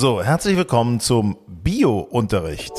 So, 0.00 0.22
herzlich 0.22 0.56
willkommen 0.56 0.98
zum 0.98 1.36
Bio-Unterricht. 1.46 2.72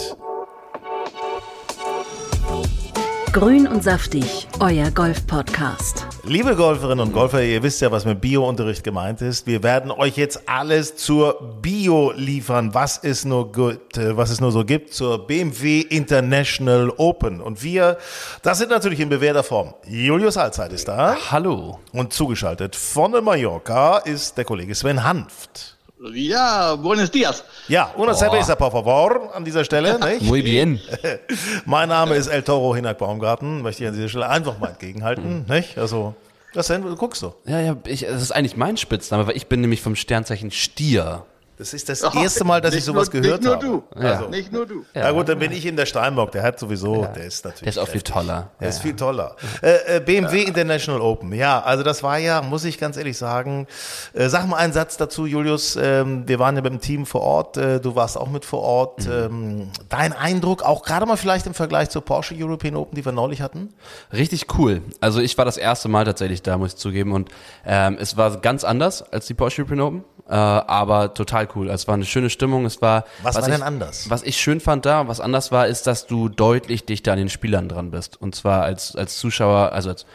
Grün 3.31 3.67
und 3.67 3.83
saftig, 3.83 4.47
euer 4.59 4.89
Golf-Podcast. 4.89 6.07
Liebe 6.23 6.55
Golferinnen 6.55 7.05
und 7.05 7.13
Golfer, 7.13 7.43
ihr 7.43 7.61
wisst 7.61 7.79
ja, 7.81 7.91
was 7.91 8.05
mit 8.05 8.21
Bio-Unterricht 8.21 8.83
gemeint 8.83 9.21
ist. 9.21 9.45
Wir 9.45 9.61
werden 9.61 9.91
euch 9.91 10.17
jetzt 10.17 10.49
alles 10.49 10.95
zur 10.95 11.59
Bio 11.61 12.11
liefern, 12.15 12.73
was 12.73 12.97
es 13.03 13.23
nur 13.23 13.51
gut, 13.51 13.97
äh, 13.97 14.17
was 14.17 14.31
es 14.31 14.41
nur 14.41 14.51
so 14.51 14.65
gibt 14.65 14.91
zur 14.91 15.27
BMW 15.27 15.81
International 15.81 16.91
Open. 16.97 17.39
Und 17.39 17.61
wir, 17.61 17.99
das 18.41 18.57
sind 18.57 18.71
natürlich 18.71 18.99
in 18.99 19.09
bewährter 19.09 19.43
Form. 19.43 19.75
Julius 19.87 20.37
Allzeit 20.37 20.73
ist 20.73 20.87
da. 20.87 21.15
Hallo. 21.29 21.77
Und 21.91 22.13
zugeschaltet 22.13 22.75
von 22.75 23.11
Mallorca 23.23 23.99
ist 23.99 24.39
der 24.39 24.45
Kollege 24.45 24.73
Sven 24.73 25.03
Hanft. 25.03 25.77
Ja, 26.13 26.75
buenos 26.75 27.11
dias. 27.11 27.43
Ja, 27.67 27.93
una 27.95 28.15
cerveza, 28.15 28.55
por 28.55 28.71
favor, 28.71 29.31
an 29.35 29.45
dieser 29.45 29.63
Stelle. 29.63 29.99
Nicht? 30.03 30.23
Muy 30.23 30.41
bien. 30.41 30.79
mein 31.65 31.89
Name 31.89 32.15
ist 32.15 32.27
El 32.27 32.41
Toro 32.41 32.75
Hinak 32.75 32.97
Baumgarten, 32.97 33.61
möchte 33.61 33.83
ich 33.83 33.89
an 33.89 33.95
dieser 33.95 34.09
Stelle 34.09 34.27
einfach 34.27 34.57
mal 34.57 34.69
entgegenhalten. 34.69 35.45
Nicht? 35.47 35.77
Also, 35.77 36.15
was 36.55 36.67
denn? 36.67 36.81
Du 36.81 36.95
guckst 36.95 37.21
so. 37.21 37.35
Ja, 37.45 37.59
ja, 37.59 37.77
ich, 37.85 38.01
das 38.01 38.21
ist 38.21 38.31
eigentlich 38.31 38.57
mein 38.57 38.77
Spitzname, 38.77 39.27
weil 39.27 39.37
ich 39.37 39.45
bin 39.45 39.61
nämlich 39.61 39.81
vom 39.81 39.95
Sternzeichen 39.95 40.49
Stier. 40.49 41.23
Das 41.61 41.75
ist 41.75 41.87
das 41.89 42.01
erste 42.15 42.43
Mal, 42.43 42.59
dass 42.59 42.73
ich 42.73 42.83
sowas 42.83 43.13
nur, 43.13 43.21
gehört 43.21 43.41
nicht 43.41 43.45
nur 43.45 43.55
habe. 43.55 43.83
du. 43.93 43.99
Also, 44.01 44.29
Nicht 44.29 44.51
nur 44.51 44.65
du. 44.65 44.83
ja. 44.95 45.11
gut, 45.11 45.29
dann 45.29 45.37
bin 45.37 45.51
ich 45.51 45.63
in 45.63 45.75
der 45.75 45.85
Steinbock. 45.85 46.31
Der 46.31 46.41
hat 46.41 46.57
sowieso, 46.57 47.05
der 47.05 47.25
ist 47.25 47.45
natürlich. 47.45 47.61
Der 47.61 47.67
ist 47.69 47.77
auch 47.77 47.87
viel 47.87 48.01
toller. 48.01 48.49
Der 48.59 48.69
ist 48.69 48.77
Ja, 48.77 48.81
viel 48.81 48.95
toller. 48.95 49.35
Äh, 49.61 49.97
äh, 49.97 49.99
BMW 49.99 50.41
International 50.41 50.99
Open. 51.01 51.31
Ja, 51.33 51.61
also 51.61 51.83
das 51.83 52.01
war 52.01 52.17
ja, 52.17 52.41
muss 52.41 52.63
ich 52.65 52.79
ganz 52.79 52.97
ehrlich 52.97 53.15
sagen. 53.15 53.67
Äh, 54.13 54.29
sag 54.29 54.47
mal 54.47 54.57
einen 54.57 54.73
Satz 54.73 54.97
dazu, 54.97 55.27
Julius. 55.27 55.75
Ähm, 55.79 56.27
wir 56.27 56.39
waren 56.39 56.55
ja 56.55 56.61
dem 56.61 56.81
Team 56.81 57.05
vor 57.05 57.21
Ort. 57.21 57.57
Äh, 57.57 57.79
du 57.79 57.93
warst 57.95 58.17
auch 58.17 58.29
mit 58.31 58.43
vor 58.43 58.61
Ort. 58.61 59.05
Mhm. 59.05 59.11
Ähm, 59.11 59.71
dein 59.87 60.13
Eindruck, 60.13 60.63
auch 60.63 60.81
gerade 60.81 61.05
mal 61.05 61.15
vielleicht 61.15 61.45
im 61.45 61.53
Vergleich 61.53 61.91
zur 61.91 62.01
Porsche 62.03 62.33
European 62.35 62.75
Open, 62.75 62.95
die 62.95 63.05
wir 63.05 63.11
neulich 63.11 63.39
hatten? 63.43 63.69
Richtig 64.11 64.47
cool. 64.57 64.81
Also 64.99 65.19
ich 65.19 65.37
war 65.37 65.45
das 65.45 65.57
erste 65.57 65.89
Mal 65.89 66.05
tatsächlich 66.05 66.41
da, 66.41 66.57
muss 66.57 66.71
ich 66.71 66.77
zugeben. 66.77 67.11
Und 67.11 67.29
ähm, 67.67 67.97
es 68.01 68.17
war 68.17 68.35
ganz 68.41 68.63
anders 68.63 69.03
als 69.13 69.27
die 69.27 69.35
Porsche 69.35 69.61
European 69.61 69.81
Open, 69.81 70.03
äh, 70.31 70.35
aber 70.35 71.13
total 71.13 71.47
cool. 71.55 71.69
Also 71.69 71.81
Es 71.83 71.87
war 71.87 71.95
eine 71.95 72.05
schöne 72.05 72.29
Stimmung. 72.29 72.65
Es 72.65 72.81
war 72.81 73.03
Was 73.21 73.35
war 73.35 73.43
ich, 73.43 73.53
denn 73.53 73.61
anders? 73.61 74.09
Was 74.09 74.23
ich 74.23 74.37
schön 74.37 74.61
fand 74.61 74.85
da, 74.85 75.07
was 75.09 75.19
anders 75.19 75.51
war, 75.51 75.67
ist, 75.67 75.87
dass 75.87 76.07
du 76.07 76.29
deutlich 76.29 76.85
dichter 76.85 77.11
an 77.11 77.17
den 77.17 77.29
Spielern 77.29 77.67
dran 77.67 77.91
bist. 77.91 78.19
Und 78.21 78.33
zwar 78.33 78.63
als 78.63 78.95
als 78.95 79.17
Zuschauer, 79.17 79.73
also 79.73 79.89
als 79.89 80.05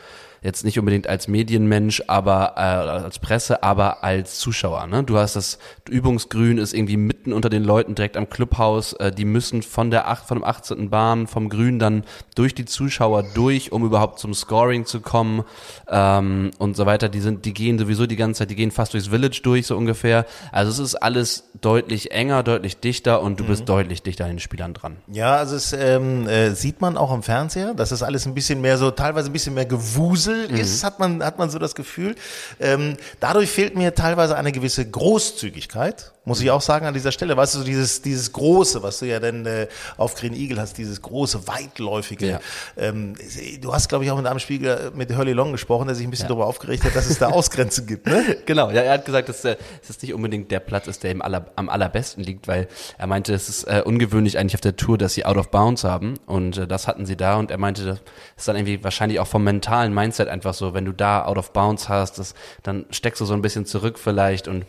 jetzt 0.43 0.65
nicht 0.65 0.79
unbedingt 0.79 1.09
als 1.09 1.29
Medienmensch, 1.29 2.03
aber 2.07 2.55
äh, 2.57 2.61
als 2.61 3.19
Presse, 3.19 3.63
aber 3.63 4.05
als 4.05 4.39
Zuschauer. 4.39 4.87
Ne? 4.87 5.03
Du 5.03 5.19
hast 5.19 5.37
das 5.37 5.59
Übungsgrün 5.89 6.59
ist 6.59 6.75
irgendwie 6.75 6.97
mitten 6.97 7.33
unter 7.33 7.49
den 7.49 7.65
Leuten 7.65 7.95
direkt 7.95 8.17
am 8.17 8.29
Clubhaus. 8.29 8.93
Äh, 8.95 9.13
die 9.13 9.25
müssen 9.25 9.63
von 9.63 9.91
der 9.91 10.09
acht, 10.09 10.27
von 10.27 10.39
dem 10.39 10.45
18. 10.45 10.91
Bahn 10.91 11.27
vom 11.27 11.49
Grün 11.49 11.79
dann 11.79 12.05
durch 12.35 12.55
die 12.55 12.65
Zuschauer 12.65 13.25
durch, 13.35 13.73
um 13.73 13.85
überhaupt 13.85 14.19
zum 14.19 14.35
Scoring 14.35 14.85
zu 14.87 15.01
kommen 15.01 15.45
ähm, 15.89 16.51
und 16.59 16.77
so 16.77 16.87
weiter. 16.87 17.09
Die 17.09 17.21
sind, 17.21 17.45
die 17.45 17.55
gehen 17.55 17.79
sowieso 17.79 18.07
die 18.07 18.17
ganze 18.17 18.41
Zeit, 18.41 18.51
die 18.51 18.57
gehen 18.57 18.71
fast 18.71 18.95
durchs 18.95 19.09
Village 19.09 19.41
durch 19.43 19.67
so 19.67 19.77
ungefähr. 19.77 20.27
Also 20.53 20.71
es 20.71 20.79
ist 20.79 20.95
alles 20.97 21.45
deutlich 21.61 22.13
enger, 22.13 22.43
deutlich 22.43 22.79
dichter 22.81 23.23
und 23.23 23.41
du 23.41 23.45
bist 23.45 23.69
deutlich 23.69 24.03
dichter 24.03 24.25
an 24.25 24.33
den 24.33 24.39
Spielern 24.41 24.75
dran. 24.75 24.97
Ja, 25.09 25.37
also 25.37 25.57
es 25.57 25.73
ähm, 25.73 26.27
äh, 26.29 26.51
sieht 26.51 26.81
man 26.81 26.97
auch 26.97 27.11
am 27.11 27.23
Fernseher, 27.23 27.75
dass 27.75 27.93
es 27.93 28.03
alles 28.03 28.27
ein 28.27 28.35
bisschen 28.35 28.61
mehr 28.61 28.79
so, 28.79 28.91
teilweise 28.91 29.31
ein 29.31 29.33
bisschen 29.33 29.55
mehr 29.55 29.67
Gewusel 29.67 30.26
ist, 30.33 30.85
hat 30.85 30.99
man, 30.99 31.23
hat 31.23 31.39
man 31.39 31.51
so 31.51 31.59
das 31.59 31.75
Gefühl. 31.75 32.15
Ähm, 32.61 32.97
dadurch 33.21 33.51
fehlt 33.51 33.77
mir 33.77 33.95
teilweise 33.95 34.37
eine 34.37 34.53
gewisse 34.53 34.89
Großzügigkeit, 34.89 36.13
muss 36.27 36.41
ich 36.41 36.51
auch 36.51 36.61
sagen 36.61 36.87
an 36.87 36.93
dieser 36.93 37.13
Stelle. 37.13 37.37
Weißt 37.37 37.55
du, 37.55 37.59
so 37.61 37.65
dieses, 37.65 38.03
dieses 38.03 38.33
Große, 38.33 38.83
was 38.83 38.99
du 38.99 39.07
ja 39.07 39.21
dann 39.21 39.47
äh, 39.47 39.69
auf 39.97 40.17
Green 40.17 40.35
Eagle 40.35 40.61
hast, 40.61 40.77
dieses 40.77 41.01
große, 41.01 41.47
weitläufige. 41.47 42.29
Ja. 42.29 42.41
Ähm, 42.77 43.15
du 43.61 43.73
hast, 43.73 43.89
glaube 43.89 44.05
ich, 44.05 44.11
auch 44.11 44.17
mit 44.17 44.27
einem 44.27 44.41
Spieler 44.41 44.91
mit 44.93 45.17
Hurley 45.17 45.33
Long 45.33 45.53
gesprochen, 45.53 45.87
der 45.87 45.95
sich 45.95 46.05
ein 46.05 46.11
bisschen 46.11 46.29
darüber 46.29 46.47
aufgeregt 46.47 46.85
hat, 46.85 46.97
dass 46.97 47.09
es 47.09 47.19
da 47.19 47.29
Ausgrenzen 47.37 47.87
gibt, 47.87 48.07
ne? 48.07 48.37
Genau, 48.45 48.71
ja, 48.71 48.83
er 48.83 48.95
hat 48.95 49.05
gesagt, 49.05 49.29
dass 49.29 49.45
äh, 49.45 49.57
dass 49.81 49.91
es 49.91 50.03
nicht 50.03 50.15
unbedingt 50.15 50.51
der 50.51 50.61
Platz 50.61 50.89
ist, 50.89 51.05
der 51.05 51.13
ihm 51.13 51.23
aller, 51.23 51.47
am 51.55 51.69
allerbesten 51.69 52.25
liegt, 52.25 52.49
weil 52.49 52.67
er 52.99 53.07
meinte, 53.07 53.33
es 53.33 53.49
ist 53.49 53.65
äh, 53.65 53.83
ungewöhnlich 53.85 54.39
eigentlich 54.39 54.57
auf 54.57 54.61
der 54.61 54.77
Tour, 54.77 54.99
dass 54.99 55.15
sie 55.15 55.25
Out 55.25 55.37
of 55.37 55.51
Bounds 55.51 55.85
haben 55.85 56.15
und 56.27 56.59
äh, 56.59 56.67
das 56.67 56.89
hatten 56.89 57.07
sie 57.07 57.17
da 57.17 57.37
und 57.37 57.53
er 57.53 57.59
meinte, 57.59 57.85
das 57.85 58.01
ist 58.37 58.49
dann 58.49 58.57
irgendwie 58.57 58.83
wahrscheinlich 58.83 59.21
auch 59.21 59.29
vom 59.29 59.45
mentalen 59.45 59.95
Mindset 59.95 60.27
einfach 60.29 60.55
so, 60.55 60.75
wenn 60.75 60.85
du 60.85 60.93
da 60.93 61.25
Out 61.25 61.39
of 61.39 61.53
Bounds 61.53 61.89
hast, 61.89 62.19
das, 62.19 62.35
dann 62.65 62.85
steckst 62.91 63.21
du 63.21 63.25
so 63.25 63.35
ein 63.35 63.43
bisschen 63.43 63.65
zurück 63.65 63.99
vielleicht 63.99 64.49
und 64.49 64.67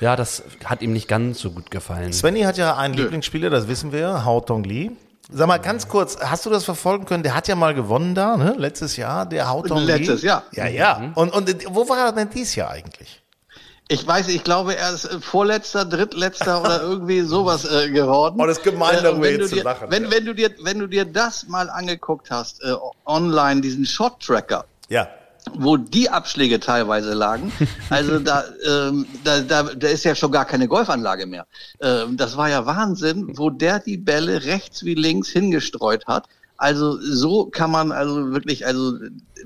ja, 0.00 0.16
das 0.16 0.42
hat 0.64 0.82
ihm 0.82 0.92
nicht 0.92 1.08
ganz 1.08 1.40
so 1.40 1.50
gut 1.50 1.70
gefallen. 1.70 2.12
Svenny 2.12 2.42
hat 2.42 2.56
ja 2.56 2.76
einen 2.76 2.94
Lieblingsspieler, 2.94 3.50
das 3.50 3.68
wissen 3.68 3.92
wir, 3.92 4.24
Hao 4.24 4.40
Tong 4.40 4.64
Lee. 4.64 4.90
Sag 5.32 5.46
mal 5.46 5.58
ganz 5.58 5.86
kurz, 5.86 6.18
hast 6.18 6.44
du 6.46 6.50
das 6.50 6.64
verfolgen 6.64 7.04
können? 7.04 7.22
Der 7.22 7.34
hat 7.36 7.46
ja 7.46 7.54
mal 7.54 7.74
gewonnen 7.74 8.14
da, 8.14 8.36
ne? 8.36 8.54
Letztes 8.56 8.96
Jahr, 8.96 9.26
der 9.26 9.48
Hao 9.48 9.62
Tong 9.62 9.78
Lee. 9.84 9.96
Letztes 9.98 10.22
Jahr. 10.22 10.42
Ja, 10.52 10.66
ja. 10.66 11.12
Und, 11.14 11.32
und 11.32 11.66
wo 11.68 11.88
war 11.88 12.06
er 12.06 12.12
denn 12.12 12.30
dieses 12.30 12.56
Jahr 12.56 12.70
eigentlich? 12.70 13.22
Ich 13.92 14.06
weiß, 14.06 14.28
ich 14.28 14.44
glaube, 14.44 14.76
er 14.76 14.92
ist 14.92 15.04
äh, 15.04 15.20
vorletzter, 15.20 15.84
drittletzter 15.84 16.62
oder 16.62 16.80
irgendwie 16.82 17.22
sowas 17.22 17.64
äh, 17.64 17.90
geworden. 17.90 18.36
Oh, 18.40 18.46
das 18.46 18.58
ist 18.58 18.64
gemein, 18.64 19.02
darüber 19.02 19.16
und 19.16 19.22
wenn 19.22 19.40
jetzt 19.40 19.50
zu 19.50 19.56
lachen, 19.62 19.90
Wenn, 19.90 20.04
ja. 20.04 20.10
wenn, 20.12 20.26
du 20.26 20.32
dir, 20.34 20.50
wenn 20.62 20.78
du 20.78 20.86
dir 20.86 21.04
das 21.04 21.48
mal 21.48 21.68
angeguckt 21.68 22.30
hast, 22.30 22.62
äh, 22.62 22.72
online, 23.04 23.60
diesen 23.60 23.84
Shot-Tracker, 23.84 24.64
Ja. 24.88 25.08
Wo 25.58 25.76
die 25.76 26.10
Abschläge 26.10 26.60
teilweise 26.60 27.14
lagen. 27.14 27.52
Also 27.90 28.18
da, 28.20 28.44
ähm, 28.66 29.06
da, 29.24 29.40
da, 29.40 29.62
da 29.64 29.88
ist 29.88 30.04
ja 30.04 30.14
schon 30.14 30.30
gar 30.30 30.44
keine 30.44 30.68
Golfanlage 30.68 31.26
mehr. 31.26 31.46
Ähm, 31.80 32.16
das 32.16 32.36
war 32.36 32.48
ja 32.48 32.64
Wahnsinn, 32.66 33.36
wo 33.36 33.50
der 33.50 33.80
die 33.80 33.96
Bälle 33.96 34.44
rechts 34.44 34.84
wie 34.84 34.94
links 34.94 35.28
hingestreut 35.28 36.06
hat. 36.06 36.26
Also 36.56 36.98
so 37.00 37.46
kann 37.46 37.70
man 37.70 37.90
also 37.90 38.32
wirklich, 38.32 38.66
also 38.66 38.94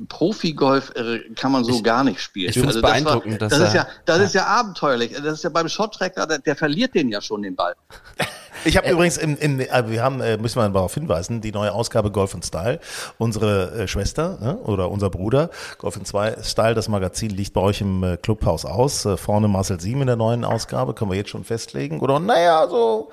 Profi-Golf 0.09 0.93
äh, 0.97 1.21
kann 1.37 1.53
man 1.53 1.65
so 1.65 1.81
gar 1.81 2.03
nicht 2.05 2.21
spielen. 2.21 2.51
ich 2.51 2.57
also 2.57 2.67
das 2.73 2.83
war- 2.83 2.91
beeindruckend, 2.91 3.41
das 3.41 3.53
ist 3.53 3.61
er- 3.61 3.75
ja, 3.75 3.87
das 4.05 4.21
ist 4.21 4.35
ja 4.35 4.47
abenteuerlich. 4.47 5.13
Das 5.13 5.35
ist 5.35 5.45
ja 5.45 5.51
beim 5.51 5.69
Shot-Tracker, 5.69 6.27
der, 6.27 6.39
der 6.41 6.57
verliert 6.57 6.95
den 6.95 7.09
ja 7.11 7.21
schon 7.21 7.43
den 7.43 7.55
Ball. 7.55 7.75
Ich 8.67 8.79
habe 8.79 8.89
übrigens, 8.89 9.19
im, 9.19 9.37
im, 9.37 9.61
äh, 9.61 9.91
wir 9.91 10.03
haben, 10.03 10.23
äh, 10.23 10.39
müssen 10.39 10.59
wir 10.59 10.67
darauf 10.71 10.95
hinweisen, 10.95 11.43
die 11.43 11.53
neue 11.53 11.73
Ausgabe 11.73 12.11
Golf 12.11 12.35
and 12.35 12.47
Style. 12.47 12.81
Unsere 13.19 13.83
äh, 13.83 13.89
Schwester 13.89 14.39
ne, 14.41 14.57
oder 14.57 14.91
unser 14.91 15.11
Bruder, 15.11 15.51
Golf 15.77 15.99
and 15.99 16.09
Style, 16.09 16.75
das 16.75 16.89
Magazin 16.89 17.31
liegt 17.31 17.53
bei 17.53 17.61
euch 17.61 17.83
im 17.83 18.03
äh, 18.03 18.17
Clubhaus 18.17 18.65
aus. 18.65 19.05
Äh, 19.05 19.19
vorne 19.19 19.49
Marcel 19.49 19.81
Sieben 19.81 20.01
in 20.01 20.07
der 20.07 20.17
neuen 20.17 20.47
Ausgabe, 20.47 20.95
können 20.95 21.11
wir 21.11 21.19
jetzt 21.19 21.29
schon 21.29 21.45
festlegen. 21.45 22.01
Oder 22.01 22.19
naja, 22.19 22.67
so, 22.67 23.11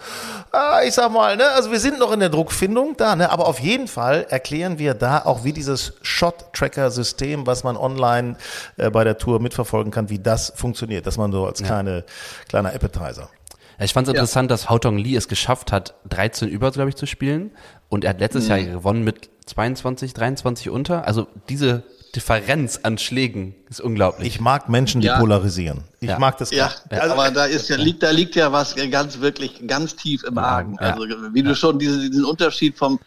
ah, 0.51 0.79
ich 0.85 0.93
sag 0.93 1.11
mal, 1.11 1.35
ne, 1.35 1.49
also 1.49 1.69
wir 1.69 1.79
sind 1.79 1.99
noch 1.99 2.13
in 2.13 2.21
der 2.21 2.29
Druckfindung 2.29 2.95
da, 2.95 3.17
ne, 3.17 3.29
aber 3.29 3.47
auf 3.47 3.59
jeden 3.59 3.89
Fall 3.89 4.25
erklären 4.29 4.79
wir 4.79 4.93
da 4.93 5.23
auch, 5.25 5.43
wie 5.43 5.51
dieses 5.51 5.93
Shot-Tracker-System, 6.01 7.45
was 7.45 7.65
man 7.65 7.75
online 7.75 8.37
äh, 8.77 8.89
bei 8.89 9.03
der 9.03 9.17
Tour 9.17 9.41
mitverfolgen 9.41 9.91
kann, 9.91 10.09
wie 10.09 10.19
das 10.19 10.53
funktioniert, 10.55 11.05
dass 11.05 11.17
man 11.17 11.33
so 11.33 11.45
als 11.45 11.61
kleine, 11.61 12.05
kleiner 12.47 12.73
Appetizer. 12.73 13.29
Ja, 13.79 13.85
Ich 13.85 13.93
fand 13.93 14.07
es 14.07 14.13
interessant, 14.13 14.51
dass 14.51 14.69
Haotong 14.69 14.97
Lee 14.97 15.15
es 15.15 15.27
geschafft 15.27 15.71
hat, 15.71 15.95
13 16.09 16.47
über, 16.49 16.71
glaube 16.71 16.89
ich, 16.89 16.95
zu 16.95 17.05
spielen. 17.05 17.51
Und 17.89 18.03
er 18.03 18.11
hat 18.11 18.19
letztes 18.19 18.47
Jahr 18.47 18.59
gewonnen 18.61 19.03
mit 19.03 19.29
22, 19.45 20.13
23 20.13 20.69
unter. 20.69 21.05
Also 21.07 21.27
diese 21.49 21.83
Differenz 22.15 22.81
an 22.83 22.97
Schlägen 22.97 23.55
ist 23.69 23.79
unglaublich. 23.81 24.27
Ich 24.27 24.39
mag 24.41 24.67
Menschen, 24.69 25.01
die 25.01 25.07
Ja. 25.07 25.17
polarisieren. 25.19 25.85
Ich 26.01 26.09
Ja. 26.09 26.19
mag 26.19 26.37
das. 26.37 26.51
Ja, 26.51 26.69
also, 26.89 27.13
aber 27.13 27.31
da 27.31 27.45
ist 27.45 27.69
ja, 27.69 27.77
liegt, 27.77 28.03
da 28.03 28.11
liegt 28.11 28.35
ja 28.35 28.51
was 28.51 28.75
ganz 28.91 29.19
wirklich 29.21 29.65
ganz 29.67 29.95
tief 29.95 30.23
im 30.25 30.37
Argen. 30.37 30.77
ja. 30.81 30.93
Also 30.93 31.05
wie 31.33 31.41
du 31.43 31.55
schon 31.55 31.79
diese, 31.79 31.99
diesen 32.09 32.25
Unterschied 32.25 32.77
vom 32.77 32.99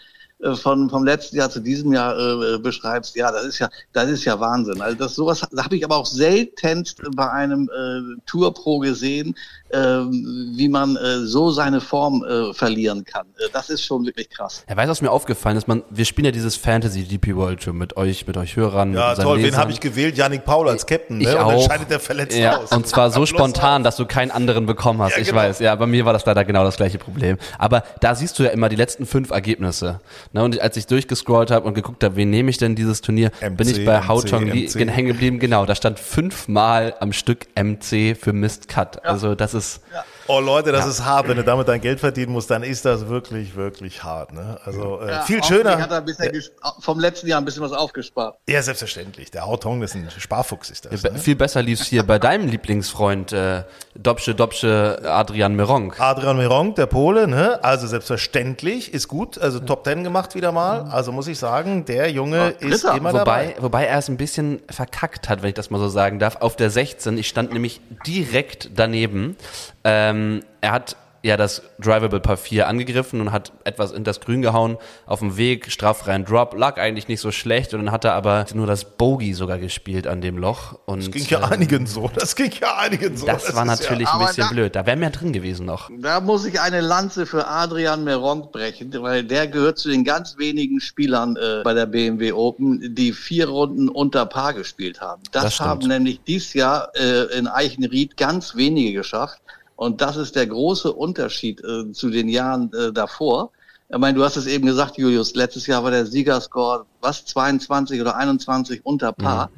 von 0.55 0.91
vom 0.91 1.05
letzten 1.05 1.37
Jahr 1.37 1.51
zu 1.51 1.61
diesem 1.61 1.93
Jahr 1.93 2.17
äh, 2.19 2.59
beschreibst, 2.59 3.17
ja, 3.17 3.33
das 3.33 3.45
ist 3.45 3.59
ja, 3.59 3.69
das 3.93 4.11
ist 4.11 4.25
ja 4.25 4.39
Wahnsinn. 4.39 4.81
Also 4.81 4.97
das 4.97 5.15
sowas 5.15 5.43
habe 5.43 5.77
ich 5.77 5.85
aber 5.85 5.97
auch 5.97 6.07
seltenst 6.07 7.01
bei 7.17 7.31
einem 7.31 7.71
äh, 7.71 8.21
Tour 8.27 8.53
Pro 8.53 8.79
gesehen, 8.79 9.35
äh, 9.71 9.79
wie 9.79 10.69
man 10.69 10.97
äh, 10.97 11.21
so 11.21 11.51
seine 11.51 11.81
Form 11.81 12.25
äh, 12.25 12.53
verlieren 12.53 13.05
kann. 13.05 13.27
Äh, 13.39 13.49
das 13.53 13.71
ist 13.71 13.83
schon 13.83 14.05
wirklich 14.07 14.31
krass. 14.31 14.65
Ja, 14.69 14.77
weißt 14.77 14.87
du, 14.87 14.91
was 14.91 15.03
mir 15.03 15.11
aufgefallen 15.11 15.57
ist? 15.57 15.67
Man, 15.67 15.83
wir 15.91 16.05
spielen 16.05 16.27
ja 16.27 16.31
dieses 16.31 16.57
Fantasy 16.57 17.05
DP 17.05 17.35
World 17.35 17.63
Tour 17.63 17.73
mit 17.73 17.97
euch, 17.97 18.27
mit 18.27 18.37
euch 18.37 18.57
Hörern. 18.57 18.95
Ja, 18.95 19.15
toll. 19.15 19.39
Wen 19.39 19.47
Lesern. 19.47 19.61
habe 19.61 19.73
ich 19.73 19.81
gewählt? 19.81 20.17
Yannick 20.17 20.45
Paul 20.45 20.69
als 20.69 20.87
Captain. 20.87 21.21
Ich 21.21 21.27
ne? 21.27 21.37
Und 21.37 21.43
auch. 21.43 21.51
dann 21.51 21.61
scheidet 21.61 21.91
der 21.91 22.01
verletzt 22.01 22.37
ja, 22.37 22.59
aus. 22.59 22.71
Und 22.73 22.87
zwar 22.87 23.11
so 23.11 23.27
spontan, 23.27 23.83
dass 23.83 23.97
du 23.97 24.07
keinen 24.07 24.31
anderen 24.31 24.67
bekommen 24.67 25.01
hast. 25.03 25.17
Ja, 25.17 25.23
ich 25.23 25.29
genau. 25.29 25.41
weiß. 25.41 25.59
Ja, 25.61 25.75
bei 25.75 25.87
mir 25.87 26.05
war 26.05 26.13
das 26.13 26.25
leider 26.25 26.45
genau 26.45 26.65
das 26.65 26.77
gleiche 26.77 26.99
Problem. 26.99 27.39
Aber 27.59 27.83
da 28.01 28.15
siehst 28.15 28.39
du 28.39 28.45
ja 28.45 28.51
immer 28.51 28.69
die 28.69 28.77
letzten 28.77 29.07
fünf 29.07 29.31
Ergebnisse. 29.31 30.01
Ne, 30.35 30.43
und 30.43 30.61
als 30.61 30.77
ich 30.77 30.89
durchgescrollt 30.89 31.53
habe 31.53 31.65
und 31.65 31.75
geguckt 31.75 32.03
habe, 32.03 32.17
wen 32.17 32.29
nehme 32.29 32.51
ich 32.51 32.59
denn 32.59 32.75
dieses 32.75 33.01
Turnier, 33.01 33.31
MC, 33.41 33.57
bin 33.57 33.69
ich 33.69 33.85
bei 33.85 34.01
Hao 34.01 34.21
Chong 34.21 34.47
Li 34.47 34.69
hängen 34.69 35.07
geblieben. 35.07 35.39
Genau, 35.39 35.65
da 35.65 35.77
stand 35.77 36.01
fünfmal 36.01 36.97
am 36.99 37.13
Stück 37.13 37.47
MC 37.55 38.17
für 38.17 38.33
Mist 38.33 38.67
Cut. 38.67 39.05
Also 39.05 39.37
das 39.37 39.55
ist 39.55 39.81
Oh 40.27 40.41
Leute, 40.41 40.73
das 40.73 40.87
ist 40.87 41.05
hart. 41.05 41.29
Wenn 41.29 41.37
du 41.37 41.45
damit 41.45 41.69
dein 41.69 41.81
Geld 41.81 42.01
verdienen 42.01 42.33
musst, 42.33 42.51
dann 42.51 42.63
ist 42.63 42.85
das 42.85 43.09
wirklich, 43.09 43.57
wirklich 43.57 44.03
hart. 44.03 44.33
Ne? 44.33 44.59
Also 44.65 45.01
äh, 45.03 45.11
Ja, 45.11 45.23
viel 45.23 45.43
schöner. 45.45 45.79
Hat 45.79 45.91
er 45.91 46.01
bisschen 46.01 46.31
ges- 46.31 46.51
vom 46.81 46.99
letzten 46.99 47.27
Jahr 47.27 47.41
ein 47.41 47.45
bisschen 47.45 47.63
was 47.63 47.73
aufgespart. 47.73 48.39
Ja, 48.49 48.63
selbstverständlich. 48.63 49.31
Der 49.31 49.45
Hautong 49.47 49.83
ist 49.83 49.95
ein 49.95 50.09
Sparfuchs, 50.17 50.71
ist 50.71 50.87
das. 50.87 51.03
Ne? 51.03 51.19
Viel 51.19 51.37
besser 51.37 51.63
lief's 51.63 51.87
hier 51.87 52.03
bei 52.05 52.19
deinem 52.19 52.49
Lieblingsfreund 52.49 53.33
äh, 53.33 53.65
Dobsche 53.95 54.35
Dobsche 54.35 55.01
Adrian 55.05 55.55
Meronk. 55.57 56.01
Adrian 56.01 56.37
Meronk, 56.39 56.77
der 56.77 56.87
Pole, 56.87 57.29
ne? 57.29 57.63
also 57.63 57.87
selbstverständlich, 57.87 58.95
ist 58.95 59.09
gut. 59.09 59.37
Also 59.39 59.61
Top 59.61 59.85
Ten 59.85 60.05
gemacht 60.05 60.35
wieder 60.35 60.53
mal. 60.53 60.83
Also 60.91 61.13
muss 61.13 61.27
ich 61.29 61.39
sagen, 61.39 61.85
der 61.85 62.11
Junge 62.11 62.51
ist 62.61 62.85
Dritter. 62.85 62.97
immer 62.97 63.13
Wobei, 63.13 63.47
dabei. 63.49 63.55
wobei 63.63 63.85
er 63.87 63.99
es 63.99 64.09
ein 64.09 64.17
bisschen 64.17 64.63
verkackt 64.71 65.29
hat, 65.29 65.43
wenn 65.43 65.49
ich 65.51 65.55
das 65.55 65.71
mal 65.71 65.79
so 65.79 65.89
sagen 65.89 66.19
darf. 66.19 66.37
Auf 66.37 66.57
der 66.57 66.71
16, 66.71 67.19
ich 67.19 67.29
stand 67.29 67.53
nämlich 67.53 67.81
direkt 68.07 68.71
daneben. 68.75 69.37
Ähm, 69.85 70.41
er 70.61 70.73
hat 70.73 70.97
ja 71.23 71.39
das 71.39 71.63
Drivable 71.79 72.21
Par 72.21 72.37
4 72.37 72.69
angegriffen 72.69 73.19
und 73.23 73.33
hat 73.33 73.53
etwas 73.65 73.93
in 73.93 74.05
das 74.05 74.21
Grün 74.21 74.43
gehauen 74.43 74.77
auf 75.07 75.21
dem 75.21 75.39
Weg, 75.39 75.73
straffreien 75.73 76.27
Drop, 76.27 76.55
lag 76.55 76.77
eigentlich 76.79 77.09
nicht 77.09 77.21
so 77.21 77.33
schlecht 77.33 77.73
und 77.73 77.81
dann 77.83 77.93
hat 77.93 78.05
er 78.05 78.13
aber 78.13 78.45
nur 78.53 78.67
das 78.67 78.85
Bogey 78.85 79.33
sogar 79.33 79.57
gespielt 79.57 80.07
an 80.07 80.21
dem 80.21 80.37
Loch. 80.37 80.79
Und 80.85 80.99
Das 81.07 81.11
ging 81.11 81.25
ja 81.31 81.41
äh, 81.41 81.55
einigen 81.55 81.87
so. 81.87 82.11
Das 82.15 82.37
ging 82.37 82.53
ja 82.61 82.77
einigen 82.77 83.17
so. 83.17 83.25
das, 83.25 83.55
war 83.57 83.63
ist 83.65 83.69
natürlich 83.81 84.07
ja- 84.07 84.19
ein 84.19 84.27
bisschen 84.27 84.45
da- 84.45 84.51
blöd. 84.53 84.77
Da 84.77 84.85
wäre 84.85 84.99
mehr 84.99 85.09
drin 85.09 85.33
gewesen 85.33 85.65
noch. 85.65 85.89
Da 85.99 86.21
muss 86.21 86.45
ich 86.45 86.61
eine 86.61 86.83
Lanze 86.83 87.25
für 87.25 87.47
Adrian 87.49 88.05
Meronk 88.05 88.53
brechen, 88.53 88.93
weil 89.01 89.25
der 89.25 89.47
gehört 89.47 89.79
zu 89.79 89.89
den 89.89 90.05
ganz 90.05 90.37
wenigen 90.37 90.79
Spielern 90.79 91.37
äh, 91.37 91.63
bei 91.65 91.73
der 91.73 91.87
BMW 91.87 92.33
Open, 92.33 92.95
die 92.95 93.15
vier 93.15 93.49
Runden 93.49 93.89
unter 93.89 94.27
Paar 94.27 94.53
gespielt 94.53 95.01
haben. 95.01 95.23
Das, 95.33 95.43
Das 95.45 95.61
haben 95.61 95.89
nämlich 95.89 96.21
dieses 96.27 96.53
Jahr 96.53 96.91
äh, 96.95 97.39
in 97.39 97.47
Eichenried 97.47 98.19
ganz 98.19 98.55
wenige 98.57 98.93
geschafft. 98.93 99.41
Und 99.77 100.01
das 100.01 100.17
ist 100.17 100.37
der 100.37 100.47
große 100.47 100.93
Unterschied 100.93 101.63
äh, 101.63 101.93
zu 101.93 102.11
den 102.11 102.29
Jahren 102.29 102.73
äh, 102.73 102.93
davor. 102.93 103.51
Ich 103.89 103.99
meine, 103.99 104.17
du 104.17 104.25
hast 104.25 104.37
es 104.37 104.47
eben 104.47 104.67
gesagt, 104.67 104.97
Julius, 104.97 105.35
letztes 105.35 105.67
Jahr 105.67 105.85
war 105.85 105.91
der 105.91 106.07
Siegerscore, 106.07 106.87
was, 107.01 107.25
22 107.27 108.01
oder 108.01 108.17
21 108.17 108.81
unter 108.85 109.13
Paar. 109.13 109.51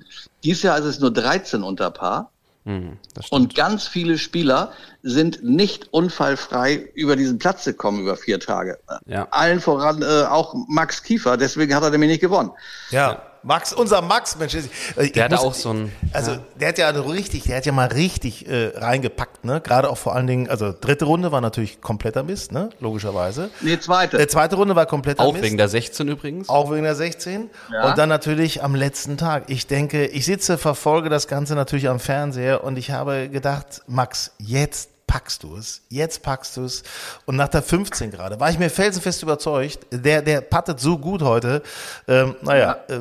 Dieses 0.42 0.62
Jahr 0.62 0.78
ist 0.78 0.84
es 0.84 1.00
nur 1.00 1.12
13 1.12 1.62
unter 1.62 1.90
Paar. 1.90 2.30
Hm, 2.64 2.98
stimmt. 3.12 3.30
Und 3.30 3.54
ganz 3.54 3.86
viele 3.86 4.18
Spieler 4.18 4.72
sind 5.02 5.44
nicht 5.44 5.92
unfallfrei 5.92 6.90
über 6.94 7.14
diesen 7.14 7.38
Platz 7.38 7.64
gekommen 7.64 8.00
über 8.00 8.16
vier 8.16 8.40
Tage. 8.40 8.78
Ja. 9.06 9.28
Allen 9.30 9.60
voran 9.60 10.02
äh, 10.02 10.24
auch 10.24 10.54
Max 10.68 11.04
Kiefer, 11.04 11.36
deswegen 11.36 11.74
hat 11.74 11.84
er 11.84 11.90
nämlich 11.90 12.10
nicht 12.10 12.20
gewonnen. 12.20 12.50
Ja. 12.90 13.22
Max, 13.46 13.72
unser 13.72 14.02
Max, 14.02 14.36
Mensch, 14.36 14.54
ich- 14.54 14.64
ich 14.98 15.12
Der 15.12 15.24
hatte 15.24 15.36
muss- 15.36 15.44
auch 15.44 15.54
so 15.54 15.70
ein- 15.72 15.92
Also 16.12 16.36
der 16.58 16.68
hat 16.68 16.78
ja 16.78 16.90
richtig, 16.90 17.44
der 17.44 17.58
hat 17.58 17.64
ja 17.66 17.70
mal 17.72 17.86
richtig 17.86 18.48
äh, 18.48 18.72
reingepackt, 18.74 19.44
ne? 19.44 19.60
Gerade 19.60 19.88
auch 19.88 19.98
vor 19.98 20.14
allen 20.16 20.26
Dingen, 20.26 20.50
also 20.50 20.74
dritte 20.78 21.04
Runde 21.04 21.30
war 21.30 21.40
natürlich 21.40 21.80
kompletter 21.80 22.24
Mist, 22.24 22.50
ne? 22.50 22.70
Logischerweise. 22.80 23.50
Nee, 23.60 23.78
zweite. 23.78 24.18
Äh, 24.18 24.26
zweite 24.26 24.56
Runde 24.56 24.74
war 24.74 24.86
kompletter 24.86 25.22
Auch 25.22 25.32
Mist. 25.32 25.44
wegen 25.44 25.56
der 25.56 25.68
16 25.68 26.08
übrigens. 26.08 26.48
Auch 26.48 26.72
wegen 26.72 26.82
der 26.82 26.96
16. 26.96 27.48
Ja. 27.72 27.88
Und 27.90 27.98
dann 27.98 28.08
natürlich 28.08 28.64
am 28.64 28.74
letzten 28.74 29.16
Tag. 29.16 29.44
Ich 29.46 29.68
denke, 29.68 30.06
ich 30.06 30.24
sitze, 30.26 30.58
verfolge 30.58 31.08
das 31.08 31.28
Ganze 31.28 31.54
natürlich 31.54 31.88
am 31.88 32.00
Fernseher 32.00 32.64
und 32.64 32.76
ich 32.76 32.90
habe 32.90 33.28
gedacht, 33.28 33.82
Max, 33.86 34.32
jetzt 34.38 34.90
packst 35.06 35.42
du 35.42 35.56
es. 35.56 35.82
Jetzt 35.88 36.22
packst 36.22 36.56
du 36.56 36.64
es. 36.64 36.82
Und 37.24 37.36
nach 37.36 37.48
der 37.48 37.62
15 37.62 38.10
gerade 38.10 38.38
war 38.40 38.50
ich 38.50 38.58
mir 38.58 38.70
felsenfest 38.70 39.22
überzeugt, 39.22 39.86
der, 39.90 40.22
der 40.22 40.40
pattet 40.40 40.80
so 40.80 40.98
gut 40.98 41.22
heute. 41.22 41.62
Ähm, 42.08 42.34
naja, 42.42 42.76
äh, 42.88 42.98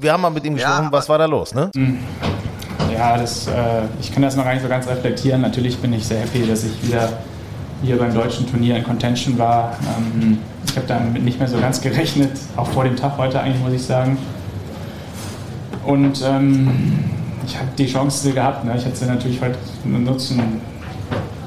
wir 0.00 0.12
haben 0.12 0.20
mal 0.20 0.30
mit 0.30 0.44
ihm 0.44 0.56
Ja, 0.56 0.68
gesprochen, 0.68 0.92
was 0.92 1.08
war 1.08 1.18
da 1.18 1.26
los, 1.26 1.54
ne? 1.54 1.70
Ja, 2.92 3.16
das, 3.16 3.46
äh, 3.46 3.82
ich 4.00 4.12
kann 4.12 4.22
das 4.22 4.36
noch 4.36 4.44
gar 4.44 4.54
nicht 4.54 4.62
so 4.62 4.68
ganz 4.68 4.86
reflektieren. 4.86 5.40
Natürlich 5.40 5.78
bin 5.78 5.92
ich 5.92 6.06
sehr 6.06 6.20
happy, 6.20 6.46
dass 6.46 6.64
ich 6.64 6.82
wieder 6.86 7.08
hier 7.82 7.98
beim 7.98 8.14
deutschen 8.14 8.48
Turnier 8.50 8.76
in 8.76 8.84
Contention 8.84 9.38
war. 9.38 9.76
Ähm, 9.96 10.38
ich 10.66 10.76
habe 10.76 10.86
damit 10.86 11.22
nicht 11.22 11.38
mehr 11.38 11.48
so 11.48 11.58
ganz 11.58 11.80
gerechnet, 11.80 12.32
auch 12.56 12.68
vor 12.68 12.84
dem 12.84 12.96
Tag 12.96 13.16
heute 13.18 13.40
eigentlich, 13.40 13.62
muss 13.62 13.72
ich 13.72 13.84
sagen. 13.84 14.18
Und 15.84 16.22
ähm, 16.24 17.04
ich 17.46 17.56
habe 17.56 17.68
die 17.76 17.86
Chance 17.86 18.32
gehabt. 18.32 18.64
Ne? 18.64 18.74
Ich 18.76 18.84
hätte 18.84 18.96
sie 18.96 19.06
natürlich 19.06 19.40
heute 19.40 19.58
nutzen 19.84 20.60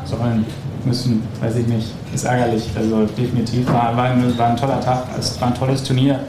sollen, 0.08 0.46
müssen, 0.86 1.24
weiß 1.42 1.56
ich 1.58 1.68
nicht. 1.68 1.88
Ist 2.14 2.26
ärgerlich. 2.26 2.70
Also 2.76 3.06
definitiv 3.06 3.68
war, 3.68 3.96
war, 3.96 4.06
ein, 4.06 4.38
war 4.38 4.48
ein 4.48 4.58
toller 4.58 4.82
Tag. 4.82 5.04
Es 5.18 5.40
war 5.40 5.50
ein 5.50 5.56
tolles 5.56 5.84
Turnier. 5.84 6.20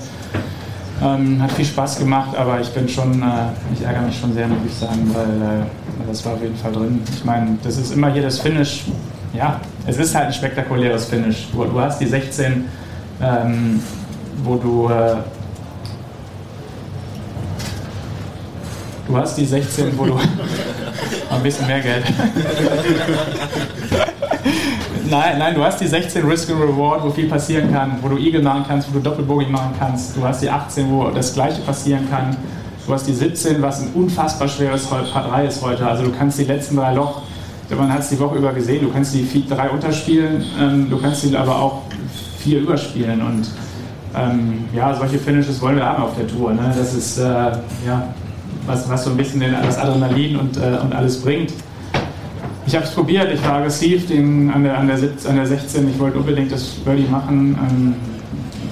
Ähm, 1.01 1.41
hat 1.41 1.53
viel 1.53 1.65
Spaß 1.65 2.01
gemacht, 2.01 2.37
aber 2.37 2.61
ich 2.61 2.69
bin 2.71 2.89
schon, 2.89 3.23
äh, 3.23 3.27
ich 3.73 3.83
ärgere 3.85 4.03
mich 4.03 4.19
schon 4.19 4.35
sehr, 4.35 4.49
muss 4.49 4.59
ich 4.67 4.75
sagen, 4.75 5.09
weil 5.15 5.61
äh, 5.61 5.65
das 6.09 6.25
war 6.27 6.35
auf 6.35 6.43
jeden 6.43 6.57
Fall 6.57 6.73
drin. 6.73 7.01
Ich 7.13 7.25
meine, 7.25 7.57
das 7.63 7.77
ist 7.77 7.93
immer 7.93 8.13
hier 8.13 8.23
das 8.23 8.41
Finish. 8.41 8.87
Ja, 9.33 9.61
es 9.87 9.97
ist 9.97 10.15
halt 10.15 10.27
ein 10.27 10.33
spektakuläres 10.33 11.05
Finish. 11.05 11.49
Du, 11.53 11.65
du 11.65 11.81
hast 11.81 12.01
die 12.01 12.07
16, 12.07 12.65
ähm, 13.23 13.81
wo 14.43 14.57
du 14.57 14.89
äh, 14.89 15.19
Du 19.09 19.17
hast 19.17 19.39
die 19.39 19.47
16, 19.47 19.99
wo 19.99 20.05
du 20.05 20.13
ein 21.31 21.43
bisschen 21.43 21.67
mehr 21.67 21.81
Geld. 21.81 22.05
nein, 25.11 25.39
nein, 25.39 25.55
du 25.55 25.63
hast 25.65 25.81
die 25.81 25.87
16 25.87 26.25
Risk 26.27 26.51
and 26.51 26.61
Reward, 26.63 27.03
wo 27.05 27.11
viel 27.11 27.29
passieren 27.29 27.73
kann, 27.73 27.99
wo 28.03 28.09
du 28.09 28.17
Eagle 28.19 28.43
machen 28.43 28.65
kannst, 28.67 28.89
wo 28.89 28.95
du 28.99 29.01
Doppelbogey 29.01 29.47
machen 29.47 29.75
kannst. 29.79 30.17
Du 30.17 30.23
hast 30.25 30.43
die 30.43 30.51
18, 30.51 30.91
wo 30.91 31.11
das 31.11 31.35
Gleiche 31.35 31.61
passieren 31.63 32.09
kann. 32.11 32.37
Du 32.87 32.95
hast 32.95 33.07
die 33.07 33.13
17, 33.15 33.61
was 33.61 33.81
ein 33.83 33.89
unfassbar 33.95 34.49
schweres 34.49 34.87
Paar 34.87 35.03
3 35.05 35.47
ist 35.47 35.63
heute. 35.63 35.87
Also 35.87 36.05
du 36.05 36.13
kannst 36.13 36.39
die 36.39 36.45
letzten 36.45 36.77
drei 36.77 36.95
Loch, 36.95 37.23
man 37.77 37.93
hat 37.93 38.01
es 38.01 38.09
die 38.09 38.19
Woche 38.19 38.37
über 38.37 38.53
gesehen, 38.55 38.83
du 38.83 38.91
kannst 38.91 39.13
die 39.13 39.23
vier- 39.25 39.45
drei 39.47 39.69
unterspielen, 39.69 40.43
ähm, 40.59 40.89
du 40.89 40.99
kannst 40.99 41.21
sie 41.21 41.37
aber 41.37 41.55
auch 41.57 41.83
vier 42.39 42.61
überspielen 42.61 43.21
und 43.21 43.47
ähm, 44.17 44.65
ja, 44.75 44.95
solche 44.95 45.19
Finishes 45.19 45.61
wollen 45.61 45.77
wir 45.77 45.85
haben 45.85 46.03
auf 46.03 46.17
der 46.17 46.27
Tour. 46.27 46.53
Ne? 46.55 46.75
Das 46.75 46.95
ist 46.95 47.19
äh, 47.19 47.23
ja, 47.87 48.09
was, 48.69 48.89
was 48.89 49.05
so 49.05 49.11
ein 49.11 49.17
bisschen 49.17 49.41
das 49.41 49.79
Adrenalin 49.79 50.37
und, 50.37 50.57
äh, 50.57 50.79
und 50.83 50.95
alles 50.95 51.21
bringt. 51.21 51.53
Ich 52.67 52.75
habe 52.75 52.85
es 52.85 52.91
probiert, 52.91 53.33
ich 53.33 53.43
war 53.45 53.55
aggressiv 53.55 54.07
den, 54.09 54.51
an, 54.51 54.63
der, 54.63 54.77
an, 54.77 54.87
der 54.87 54.99
17, 54.99 55.31
an 55.31 55.37
der 55.37 55.47
16, 55.47 55.89
ich 55.89 55.99
wollte 55.99 56.19
unbedingt 56.19 56.53
das 56.53 56.65
Birdie 56.85 57.07
machen. 57.11 57.59
Ähm, 57.59 57.95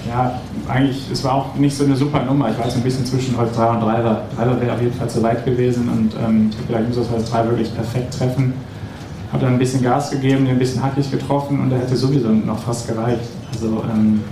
ja, 0.07 0.39
eigentlich, 0.69 1.11
es 1.11 1.25
war 1.25 1.35
auch 1.35 1.55
nicht 1.55 1.77
so 1.77 1.85
eine 1.85 1.97
super 1.97 2.23
Nummer. 2.23 2.51
Ich 2.51 2.59
war 2.59 2.67
jetzt 2.67 2.77
ein 2.77 2.83
bisschen 2.83 3.07
zwischen 3.07 3.37
Holz 3.37 3.57
3 3.57 3.69
und 3.71 3.81
3. 3.81 4.03
3 4.37 4.61
wäre 4.61 4.75
auf 4.75 4.83
jeden 4.83 4.95
Fall 4.95 5.09
zu 5.09 5.23
weit 5.23 5.45
gewesen 5.45 5.89
und 5.89 6.13
ähm, 6.23 6.51
ich 6.51 6.75
habe 6.75 6.83
ich 6.83 6.89
muss 6.89 7.07
das 7.07 7.11
Holz 7.11 7.31
3 7.31 7.45
wirklich 7.47 7.75
perfekt 7.75 8.19
treffen. 8.19 8.53
Habe 9.33 9.45
dann 9.45 9.55
ein 9.55 9.59
bisschen 9.59 9.83
Gas 9.83 10.11
gegeben, 10.11 10.45
den 10.45 10.55
ein 10.55 10.59
bisschen 10.59 10.83
hackig 10.83 11.11
getroffen 11.11 11.61
und 11.61 11.71
der 11.71 11.81
hätte 11.81 11.97
sowieso 11.97 12.29
noch 12.29 12.59
fast 12.59 12.87
gereicht. 12.87 13.21
Also, 13.53 13.83
ähm, 13.93 14.23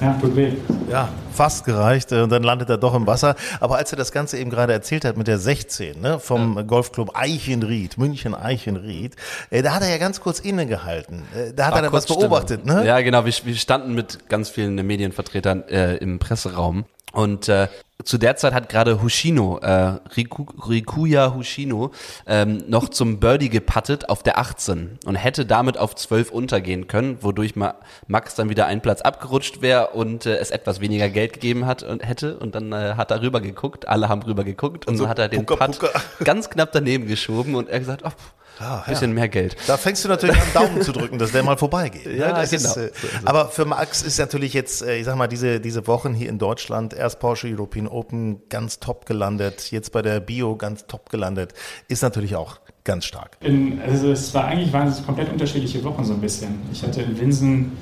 ja, 0.00 0.12
tut 0.20 0.36
weh. 0.36 0.52
Ja, 0.90 1.08
fast 1.32 1.64
gereicht 1.64 2.12
äh, 2.12 2.20
und 2.20 2.30
dann 2.30 2.42
landet 2.42 2.68
er 2.70 2.78
doch 2.78 2.94
im 2.94 3.06
Wasser. 3.06 3.34
Aber 3.60 3.76
als 3.76 3.92
er 3.92 3.96
das 3.96 4.12
Ganze 4.12 4.38
eben 4.38 4.50
gerade 4.50 4.72
erzählt 4.72 5.04
hat 5.04 5.16
mit 5.16 5.26
der 5.26 5.38
16 5.38 6.00
ne, 6.00 6.18
vom 6.18 6.66
Golfclub 6.66 7.16
Eichenried, 7.16 7.98
München 7.98 8.34
Eichenried, 8.34 9.16
äh, 9.50 9.62
da 9.62 9.74
hat 9.74 9.82
er 9.82 9.90
ja 9.90 9.98
ganz 9.98 10.20
kurz 10.20 10.38
innegehalten. 10.40 11.22
Äh, 11.34 11.52
da 11.54 11.66
hat 11.66 11.72
War 11.72 11.78
er 11.78 11.82
dann 11.84 11.92
was 11.92 12.06
beobachtet. 12.06 12.64
Ne? 12.66 12.84
Ja, 12.86 13.00
genau. 13.00 13.24
Wir, 13.24 13.32
wir 13.44 13.56
standen 13.56 13.94
mit 13.94 14.28
ganz 14.28 14.50
vielen 14.50 14.74
Medienvertretern 14.74 15.64
äh, 15.68 15.96
im 15.96 16.18
Presseraum. 16.18 16.84
Und 17.12 17.48
äh, 17.48 17.68
zu 18.04 18.18
der 18.18 18.36
Zeit 18.36 18.52
hat 18.52 18.68
gerade 18.68 19.02
Hushino, 19.02 19.58
äh, 19.58 19.98
Riku, 20.16 20.46
Rikuya 20.68 21.34
Hushino, 21.34 21.90
ähm, 22.26 22.64
noch 22.68 22.88
zum 22.88 23.20
Birdie 23.20 23.48
gepattet 23.48 24.08
auf 24.08 24.22
der 24.22 24.38
18 24.38 24.98
und 25.06 25.14
hätte 25.14 25.46
damit 25.46 25.78
auf 25.78 25.94
12 25.94 26.30
untergehen 26.30 26.86
können, 26.86 27.18
wodurch 27.22 27.56
Ma 27.56 27.74
Max 28.06 28.34
dann 28.34 28.48
wieder 28.48 28.66
einen 28.66 28.80
Platz 28.80 29.00
abgerutscht 29.00 29.62
wäre 29.62 29.88
und 29.88 30.26
äh, 30.26 30.36
es 30.36 30.50
etwas 30.50 30.80
weniger 30.80 31.08
Geld 31.08 31.34
gegeben 31.34 31.66
hat 31.66 31.82
und 31.82 32.06
hätte. 32.06 32.38
Und 32.38 32.54
dann 32.54 32.72
äh, 32.72 32.94
hat 32.96 33.10
er 33.10 33.22
rüber 33.22 33.40
geguckt, 33.40 33.88
alle 33.88 34.08
haben 34.08 34.22
rüber 34.22 34.44
geguckt 34.44 34.86
und 34.86 34.96
so 34.96 35.04
dann 35.04 35.10
hat 35.10 35.18
er 35.18 35.28
den 35.28 35.46
Pucker, 35.46 35.66
Putt 35.66 35.80
ganz 36.24 36.50
knapp 36.50 36.72
daneben 36.72 37.06
geschoben 37.06 37.54
und 37.54 37.68
er 37.68 37.78
gesagt, 37.78 38.02
oh, 38.04 38.10
Ah, 38.58 38.82
Bisschen 38.86 39.10
ja. 39.10 39.14
mehr 39.14 39.28
Geld. 39.28 39.56
Da 39.66 39.76
fängst 39.76 40.04
du 40.04 40.08
natürlich 40.08 40.36
an, 40.36 40.46
Daumen 40.54 40.82
zu 40.82 40.92
drücken, 40.92 41.18
dass 41.18 41.32
der 41.32 41.42
mal 41.42 41.56
vorbeigeht. 41.56 42.06
Ne? 42.06 42.16
Ja, 42.16 42.32
das 42.32 42.50
genau. 42.50 42.68
Ist, 42.68 42.76
äh, 42.76 42.90
aber 43.24 43.48
für 43.48 43.64
Max 43.64 44.02
ist 44.02 44.18
natürlich 44.18 44.52
jetzt, 44.52 44.82
äh, 44.82 44.98
ich 44.98 45.04
sag 45.04 45.16
mal, 45.16 45.26
diese, 45.26 45.60
diese 45.60 45.86
Wochen 45.86 46.14
hier 46.14 46.28
in 46.28 46.38
Deutschland, 46.38 46.94
erst 46.94 47.18
Porsche 47.18 47.48
European 47.48 47.88
Open 47.88 48.42
ganz 48.48 48.78
top 48.78 49.06
gelandet, 49.06 49.70
jetzt 49.72 49.92
bei 49.92 50.02
der 50.02 50.20
Bio 50.20 50.56
ganz 50.56 50.86
top 50.86 51.10
gelandet, 51.10 51.54
ist 51.88 52.02
natürlich 52.02 52.36
auch 52.36 52.60
ganz 52.84 53.04
stark. 53.04 53.36
In, 53.40 53.80
also 53.80 54.12
es 54.12 54.32
war 54.34 54.44
eigentlich 54.44 54.72
waren 54.72 54.88
es 54.88 55.04
komplett 55.04 55.30
unterschiedliche 55.30 55.82
Wochen 55.84 56.04
so 56.04 56.12
ein 56.14 56.20
bisschen. 56.20 56.60
Ich 56.72 56.82
hatte 56.82 57.02
in 57.02 57.18
Winsen 57.18 57.72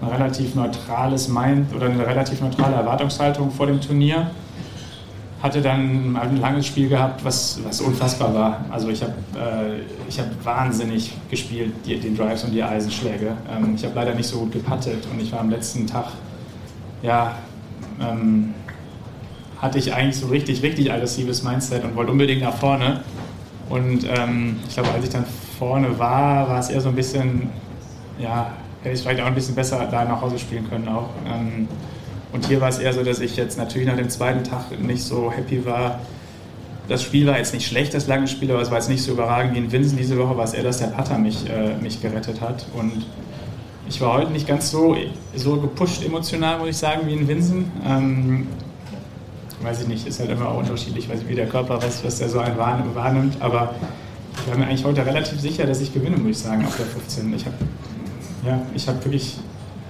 ein 0.00 0.08
relativ 0.08 0.54
neutrales 0.54 1.28
Mind 1.28 1.74
oder 1.74 1.86
eine 1.86 2.06
relativ 2.06 2.40
neutrale 2.40 2.76
Erwartungshaltung 2.76 3.50
vor 3.50 3.66
dem 3.66 3.80
Turnier 3.80 4.30
hatte 5.42 5.60
dann 5.60 6.16
ein 6.16 6.36
langes 6.36 6.66
Spiel 6.66 6.88
gehabt, 6.88 7.24
was, 7.24 7.58
was 7.64 7.80
unfassbar 7.80 8.32
war. 8.32 8.64
Also 8.70 8.88
ich 8.90 9.02
habe 9.02 9.14
äh, 9.34 10.16
hab 10.16 10.44
wahnsinnig 10.44 11.12
gespielt, 11.28 11.72
die, 11.84 11.98
den 11.98 12.16
Drives 12.16 12.44
und 12.44 12.52
die 12.52 12.62
Eisenschläge. 12.62 13.36
Ähm, 13.50 13.74
ich 13.74 13.84
habe 13.84 13.94
leider 13.96 14.14
nicht 14.14 14.28
so 14.28 14.38
gut 14.38 14.52
gepattet 14.52 15.04
und 15.12 15.20
ich 15.20 15.32
war 15.32 15.40
am 15.40 15.50
letzten 15.50 15.86
Tag, 15.86 16.06
ja, 17.02 17.36
ähm, 18.00 18.54
hatte 19.58 19.78
ich 19.78 19.92
eigentlich 19.92 20.16
so 20.16 20.28
richtig, 20.28 20.62
richtig 20.62 20.92
aggressives 20.92 21.42
Mindset 21.42 21.84
und 21.84 21.96
wollte 21.96 22.12
unbedingt 22.12 22.42
nach 22.42 22.54
vorne. 22.54 23.00
Und 23.68 24.06
ähm, 24.16 24.60
ich 24.68 24.74
glaube, 24.74 24.90
als 24.90 25.04
ich 25.04 25.10
dann 25.10 25.24
vorne 25.58 25.98
war, 25.98 26.48
war 26.48 26.58
es 26.60 26.68
eher 26.68 26.80
so 26.80 26.88
ein 26.88 26.94
bisschen, 26.94 27.48
ja, 28.18 28.52
hätte 28.82 28.94
ich 28.94 29.02
vielleicht 29.02 29.20
auch 29.20 29.26
ein 29.26 29.34
bisschen 29.34 29.56
besser 29.56 29.88
da 29.90 30.04
nach 30.04 30.20
Hause 30.20 30.38
spielen 30.38 30.68
können 30.68 30.88
auch. 30.88 31.08
Ähm, 31.26 31.66
und 32.32 32.46
hier 32.46 32.60
war 32.60 32.70
es 32.70 32.78
eher 32.78 32.92
so, 32.92 33.02
dass 33.02 33.20
ich 33.20 33.36
jetzt 33.36 33.58
natürlich 33.58 33.86
nach 33.86 33.96
dem 33.96 34.08
zweiten 34.08 34.42
Tag 34.42 34.78
nicht 34.80 35.02
so 35.02 35.30
happy 35.30 35.64
war. 35.66 36.00
Das 36.88 37.02
Spiel 37.02 37.26
war 37.26 37.38
jetzt 37.38 37.54
nicht 37.54 37.66
schlecht, 37.66 37.94
das 37.94 38.06
lange 38.06 38.26
Spiel, 38.26 38.50
aber 38.50 38.62
es 38.62 38.70
war 38.70 38.78
jetzt 38.78 38.88
nicht 38.88 39.02
so 39.02 39.12
überragend 39.12 39.54
wie 39.54 39.58
in 39.58 39.70
Winsen 39.70 39.98
diese 39.98 40.18
Woche, 40.18 40.36
war 40.36 40.44
es 40.44 40.54
eher, 40.54 40.64
dass 40.64 40.78
der 40.78 40.88
Putter 40.88 41.18
mich, 41.18 41.48
äh, 41.48 41.76
mich 41.80 42.00
gerettet 42.00 42.40
hat. 42.40 42.66
Und 42.74 43.06
ich 43.88 44.00
war 44.00 44.14
heute 44.14 44.32
nicht 44.32 44.46
ganz 44.46 44.70
so, 44.70 44.96
so 45.36 45.56
gepusht 45.58 46.04
emotional, 46.04 46.58
muss 46.58 46.68
ich 46.68 46.76
sagen, 46.78 47.02
wie 47.06 47.12
in 47.12 47.28
Winsen. 47.28 47.70
Ähm, 47.86 48.46
weiß 49.62 49.82
ich 49.82 49.88
nicht, 49.88 50.06
ist 50.06 50.18
halt 50.18 50.30
immer 50.30 50.48
auch 50.48 50.58
unterschiedlich, 50.58 51.08
weiß 51.08 51.20
ich, 51.20 51.28
wie 51.28 51.34
der 51.34 51.46
Körper 51.46 51.80
weiß, 51.80 52.02
was 52.04 52.18
der 52.18 52.28
so 52.28 52.40
einen 52.40 52.56
wahrnimmt. 52.56 53.36
Aber 53.40 53.74
ich 54.40 54.50
war 54.50 54.58
mir 54.58 54.66
eigentlich 54.66 54.84
heute 54.84 55.04
relativ 55.04 55.38
sicher, 55.40 55.66
dass 55.66 55.80
ich 55.80 55.92
gewinne, 55.92 56.16
muss 56.16 56.30
ich 56.30 56.38
sagen, 56.38 56.64
auf 56.64 56.76
der 56.76 56.86
15. 56.86 57.32
Ich 57.34 57.44
habe 57.44 57.56
ja, 58.44 58.60
hab 58.86 59.04
wirklich 59.04 59.38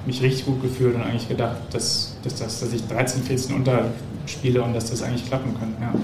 mich 0.07 0.23
richtig 0.23 0.47
gut 0.47 0.63
gefühlt 0.63 0.95
und 0.95 1.03
eigentlich 1.03 1.29
gedacht, 1.29 1.57
dass, 1.71 2.17
dass, 2.23 2.37
dass, 2.37 2.61
dass 2.61 2.73
ich 2.73 2.87
13, 2.87 3.23
14 3.23 3.55
unterspiele 3.55 4.63
und 4.63 4.75
dass 4.75 4.91
das 4.91 5.03
eigentlich 5.03 5.27
klappen 5.27 5.55
könnte. 5.59 5.81
Ja. 5.81 5.95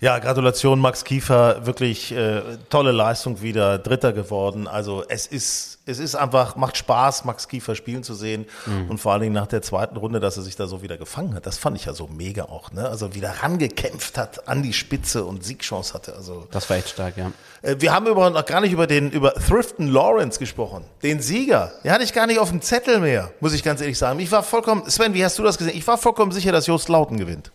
Ja, 0.00 0.20
Gratulation 0.20 0.78
Max 0.78 1.02
Kiefer, 1.02 1.66
wirklich 1.66 2.12
äh, 2.12 2.40
tolle 2.70 2.92
Leistung 2.92 3.42
wieder, 3.42 3.78
Dritter 3.78 4.12
geworden. 4.12 4.68
Also 4.68 5.02
es 5.08 5.26
ist, 5.26 5.80
es 5.86 5.98
ist 5.98 6.14
einfach, 6.14 6.54
macht 6.54 6.76
Spaß, 6.76 7.24
Max 7.24 7.48
Kiefer 7.48 7.74
spielen 7.74 8.04
zu 8.04 8.14
sehen 8.14 8.46
mhm. 8.66 8.90
und 8.90 8.98
vor 8.98 9.10
allen 9.10 9.22
Dingen 9.22 9.34
nach 9.34 9.48
der 9.48 9.60
zweiten 9.60 9.96
Runde, 9.96 10.20
dass 10.20 10.36
er 10.36 10.44
sich 10.44 10.54
da 10.54 10.68
so 10.68 10.82
wieder 10.82 10.98
gefangen 10.98 11.34
hat. 11.34 11.46
Das 11.46 11.58
fand 11.58 11.76
ich 11.76 11.86
ja 11.86 11.94
so 11.94 12.06
mega 12.06 12.44
auch, 12.44 12.70
ne? 12.70 12.88
Also 12.88 13.16
wieder 13.16 13.42
rangekämpft 13.42 14.18
hat 14.18 14.46
an 14.46 14.62
die 14.62 14.72
Spitze 14.72 15.24
und 15.24 15.42
Siegchance 15.42 15.94
hatte. 15.94 16.14
Also 16.14 16.46
das 16.52 16.70
war 16.70 16.76
echt 16.76 16.90
stark, 16.90 17.16
ja. 17.16 17.32
Äh, 17.62 17.74
wir 17.80 17.92
haben 17.92 18.06
über, 18.06 18.30
noch 18.30 18.46
gar 18.46 18.60
nicht 18.60 18.72
über 18.72 18.86
den 18.86 19.10
über 19.10 19.34
Thrifton 19.34 19.88
Lawrence 19.88 20.38
gesprochen, 20.38 20.84
den 21.02 21.20
Sieger. 21.20 21.72
Den 21.82 21.90
hatte 21.90 22.04
ich 22.04 22.12
gar 22.12 22.28
nicht 22.28 22.38
auf 22.38 22.50
dem 22.50 22.62
Zettel 22.62 23.00
mehr, 23.00 23.32
muss 23.40 23.52
ich 23.52 23.64
ganz 23.64 23.80
ehrlich 23.80 23.98
sagen. 23.98 24.20
Ich 24.20 24.30
war 24.30 24.44
vollkommen, 24.44 24.88
Sven, 24.88 25.12
wie 25.14 25.24
hast 25.24 25.36
du 25.40 25.42
das 25.42 25.58
gesehen? 25.58 25.76
Ich 25.76 25.88
war 25.88 25.98
vollkommen 25.98 26.30
sicher, 26.30 26.52
dass 26.52 26.68
Jost 26.68 26.88
Lauten 26.88 27.18
gewinnt. 27.18 27.50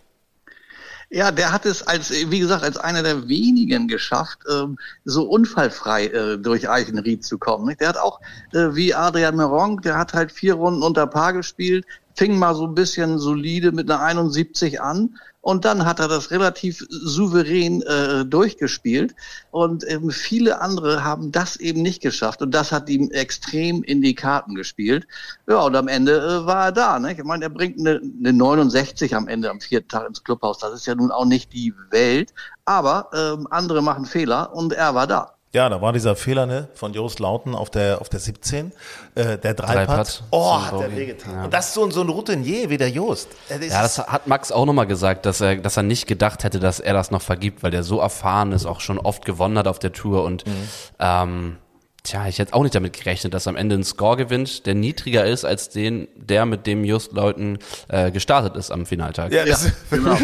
Ja, 1.16 1.30
der 1.30 1.52
hat 1.52 1.68
es 1.68 1.86
als, 1.86 2.10
wie 2.10 2.40
gesagt, 2.40 2.64
als 2.64 2.76
einer 2.76 3.04
der 3.04 3.28
wenigen 3.28 3.88
geschafft, 3.88 4.40
ähm, 4.50 4.80
so 5.06 5.30
unfallfrei 5.30 6.08
äh, 6.08 6.38
durch 6.40 6.68
Eichenried 6.68 7.24
zu 7.24 7.38
kommen. 7.38 7.78
Der 7.80 7.90
hat 7.90 7.98
auch, 7.98 8.20
äh, 8.52 8.74
wie 8.74 8.96
Adrian 8.96 9.36
Meron, 9.36 9.78
der 9.78 9.96
hat 9.96 10.14
halt 10.16 10.32
vier 10.32 10.56
Runden 10.56 10.82
unter 10.82 11.06
Paar 11.06 11.34
gespielt, 11.34 11.86
fing 12.16 12.40
mal 12.40 12.56
so 12.56 12.66
ein 12.66 12.74
bisschen 12.74 13.20
solide 13.20 13.72
mit 13.72 13.92
einer 13.92 14.02
71 14.02 14.82
an 14.82 15.20
und 15.44 15.66
dann 15.66 15.86
hat 15.86 16.00
er 16.00 16.08
das 16.08 16.32
relativ 16.32 16.86
souverän 16.90 17.82
äh, 17.82 18.24
durchgespielt. 18.24 19.14
Und 19.52 19.84
ähm, 19.92 20.10
viele 20.10 20.62
andere 20.62 21.04
haben 21.04 21.34
das 21.34 21.58
eben 21.58 21.82
nicht 21.82 22.02
geschafft. 22.02 22.42
Und 22.42 22.52
das 22.52 22.72
hat 22.72 22.88
ihm 22.88 23.12
extrem 23.12 23.84
in 23.84 24.02
die 24.02 24.16
Karten 24.16 24.56
gespielt. 24.56 25.06
Ja, 25.46 25.60
und 25.60 25.76
am 25.76 25.90
Ende 25.90 26.18
äh, 26.18 26.46
war 26.46 26.68
er 26.68 26.72
da. 26.72 26.98
Ne? 26.98 27.12
Ich 27.12 27.24
meine, 27.26 27.44
er 27.44 27.50
bringt 27.50 27.78
eine, 27.78 28.00
eine 28.20 28.32
69 28.32 29.14
am 29.18 29.28
Ende 29.28 29.50
am 29.50 29.60
vierten 29.60 29.90
Tag 29.90 30.08
ins 30.08 30.24
Clubhaus. 30.24 30.60
Das 30.60 30.74
ist 30.74 30.88
ja 30.88 30.96
nun 30.96 31.12
auch 31.12 31.26
nicht 31.26 31.52
die 31.52 31.74
Welt. 31.90 32.34
Aber 32.64 33.10
ähm, 33.14 33.46
andere 33.52 33.82
machen 33.82 34.06
Fehler 34.06 34.56
und 34.56 34.72
er 34.72 34.96
war 34.96 35.08
da. 35.08 35.33
Ja, 35.56 35.70
da 35.70 35.80
war 35.82 35.94
dieser 35.94 36.16
Fehler 36.16 36.48
ne, 36.48 36.68
von 36.74 36.94
Jost 36.94 37.20
Lauten 37.20 37.54
auf 37.54 37.70
der, 37.70 38.02
auf 38.02 38.10
der 38.10 38.20
17, 38.20 38.72
äh, 39.14 39.38
der 39.38 39.54
Dreipad. 39.54 40.24
Oh, 40.32 40.60
hat 40.60 40.80
der 40.80 40.96
wehgetan. 40.96 41.36
Ja. 41.36 41.44
Und 41.44 41.54
das 41.54 41.68
ist 41.68 41.74
so, 41.76 41.88
so 41.92 42.02
ein 42.02 42.10
Routinier 42.10 42.72
wie 42.72 42.78
der 42.78 42.90
Jost. 42.90 43.28
Ja, 43.50 43.84
das 43.84 44.00
hat 44.00 44.26
Max 44.26 44.52
auch 44.52 44.66
nochmal 44.66 44.88
gesagt, 44.88 45.28
dass 45.28 45.42
er, 45.42 45.58
dass 45.58 45.78
er 45.78 45.84
nicht 45.84 46.08
gedacht 46.08 46.44
hätte, 46.44 46.60
dass 46.60 46.80
er 46.80 46.96
das 46.96 47.12
noch 47.12 47.22
vergibt, 47.22 47.62
weil 47.62 47.70
der 47.70 47.84
so 47.84 48.00
erfahren 48.00 48.52
ist, 48.52 48.66
auch 48.66 48.82
schon 48.82 48.98
oft 48.98 49.26
gewonnen 49.26 49.60
hat 49.60 49.68
auf 49.68 49.78
der 49.78 49.94
Tour 49.94 50.24
und 50.24 50.48
mhm. 50.48 50.70
ähm, 50.98 51.58
Tja, 52.04 52.28
ich 52.28 52.38
hätte 52.38 52.54
auch 52.54 52.64
nicht 52.64 52.76
damit 52.76 52.92
gerechnet, 52.92 53.34
dass 53.34 53.48
am 53.48 53.56
Ende 53.56 53.76
ein 53.76 53.86
Score 53.86 54.18
gewinnt, 54.18 54.66
der 54.66 54.76
niedriger 54.76 55.24
ist 55.24 55.46
als 55.46 55.70
den, 55.70 56.10
der 56.18 56.46
mit 56.46 56.68
dem 56.68 56.84
Just 56.84 57.14
Leuten 57.14 57.60
äh, 57.88 58.12
gestartet 58.12 58.58
ist 58.58 58.72
am 58.72 58.86
Finaltag. 58.86 59.32
Ja, 59.32 59.46
das, 59.46 59.64
ja, 59.68 59.72
genau. 59.90 60.18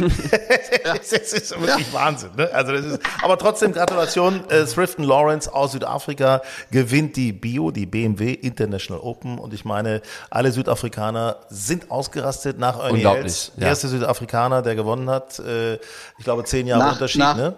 das 0.83 1.13
ist 1.13 1.51
wirklich 1.51 1.87
ja. 1.87 1.93
Wahnsinn. 1.93 2.31
Ne? 2.35 2.49
Also 2.51 2.73
das 2.73 2.85
ist, 2.85 2.99
aber 3.21 3.37
trotzdem 3.37 3.71
Gratulation, 3.71 4.43
äh, 4.49 4.65
Thrifton 4.65 5.05
Lawrence 5.05 5.53
aus 5.53 5.71
Südafrika 5.71 6.41
gewinnt 6.69 7.15
die 7.15 7.31
Bio, 7.31 7.71
die 7.71 7.85
BMW 7.85 8.33
International 8.33 9.01
Open 9.01 9.39
und 9.39 9.53
ich 9.53 9.63
meine, 9.63 10.01
alle 10.29 10.51
Südafrikaner 10.51 11.37
sind 11.49 11.89
ausgerastet 11.91 12.59
nach 12.59 12.77
Ernie 12.77 12.95
Unglaublich, 12.95 13.53
Der 13.55 13.69
erste 13.69 13.87
Südafrikaner, 13.87 14.61
der 14.61 14.75
gewonnen 14.75 15.09
hat, 15.09 15.39
äh, 15.39 15.75
ich 15.75 16.25
glaube 16.25 16.43
zehn 16.43 16.67
Jahre 16.67 16.83
nach, 16.83 16.91
Unterschied, 16.91 17.19
nach, 17.19 17.37
ne? 17.37 17.55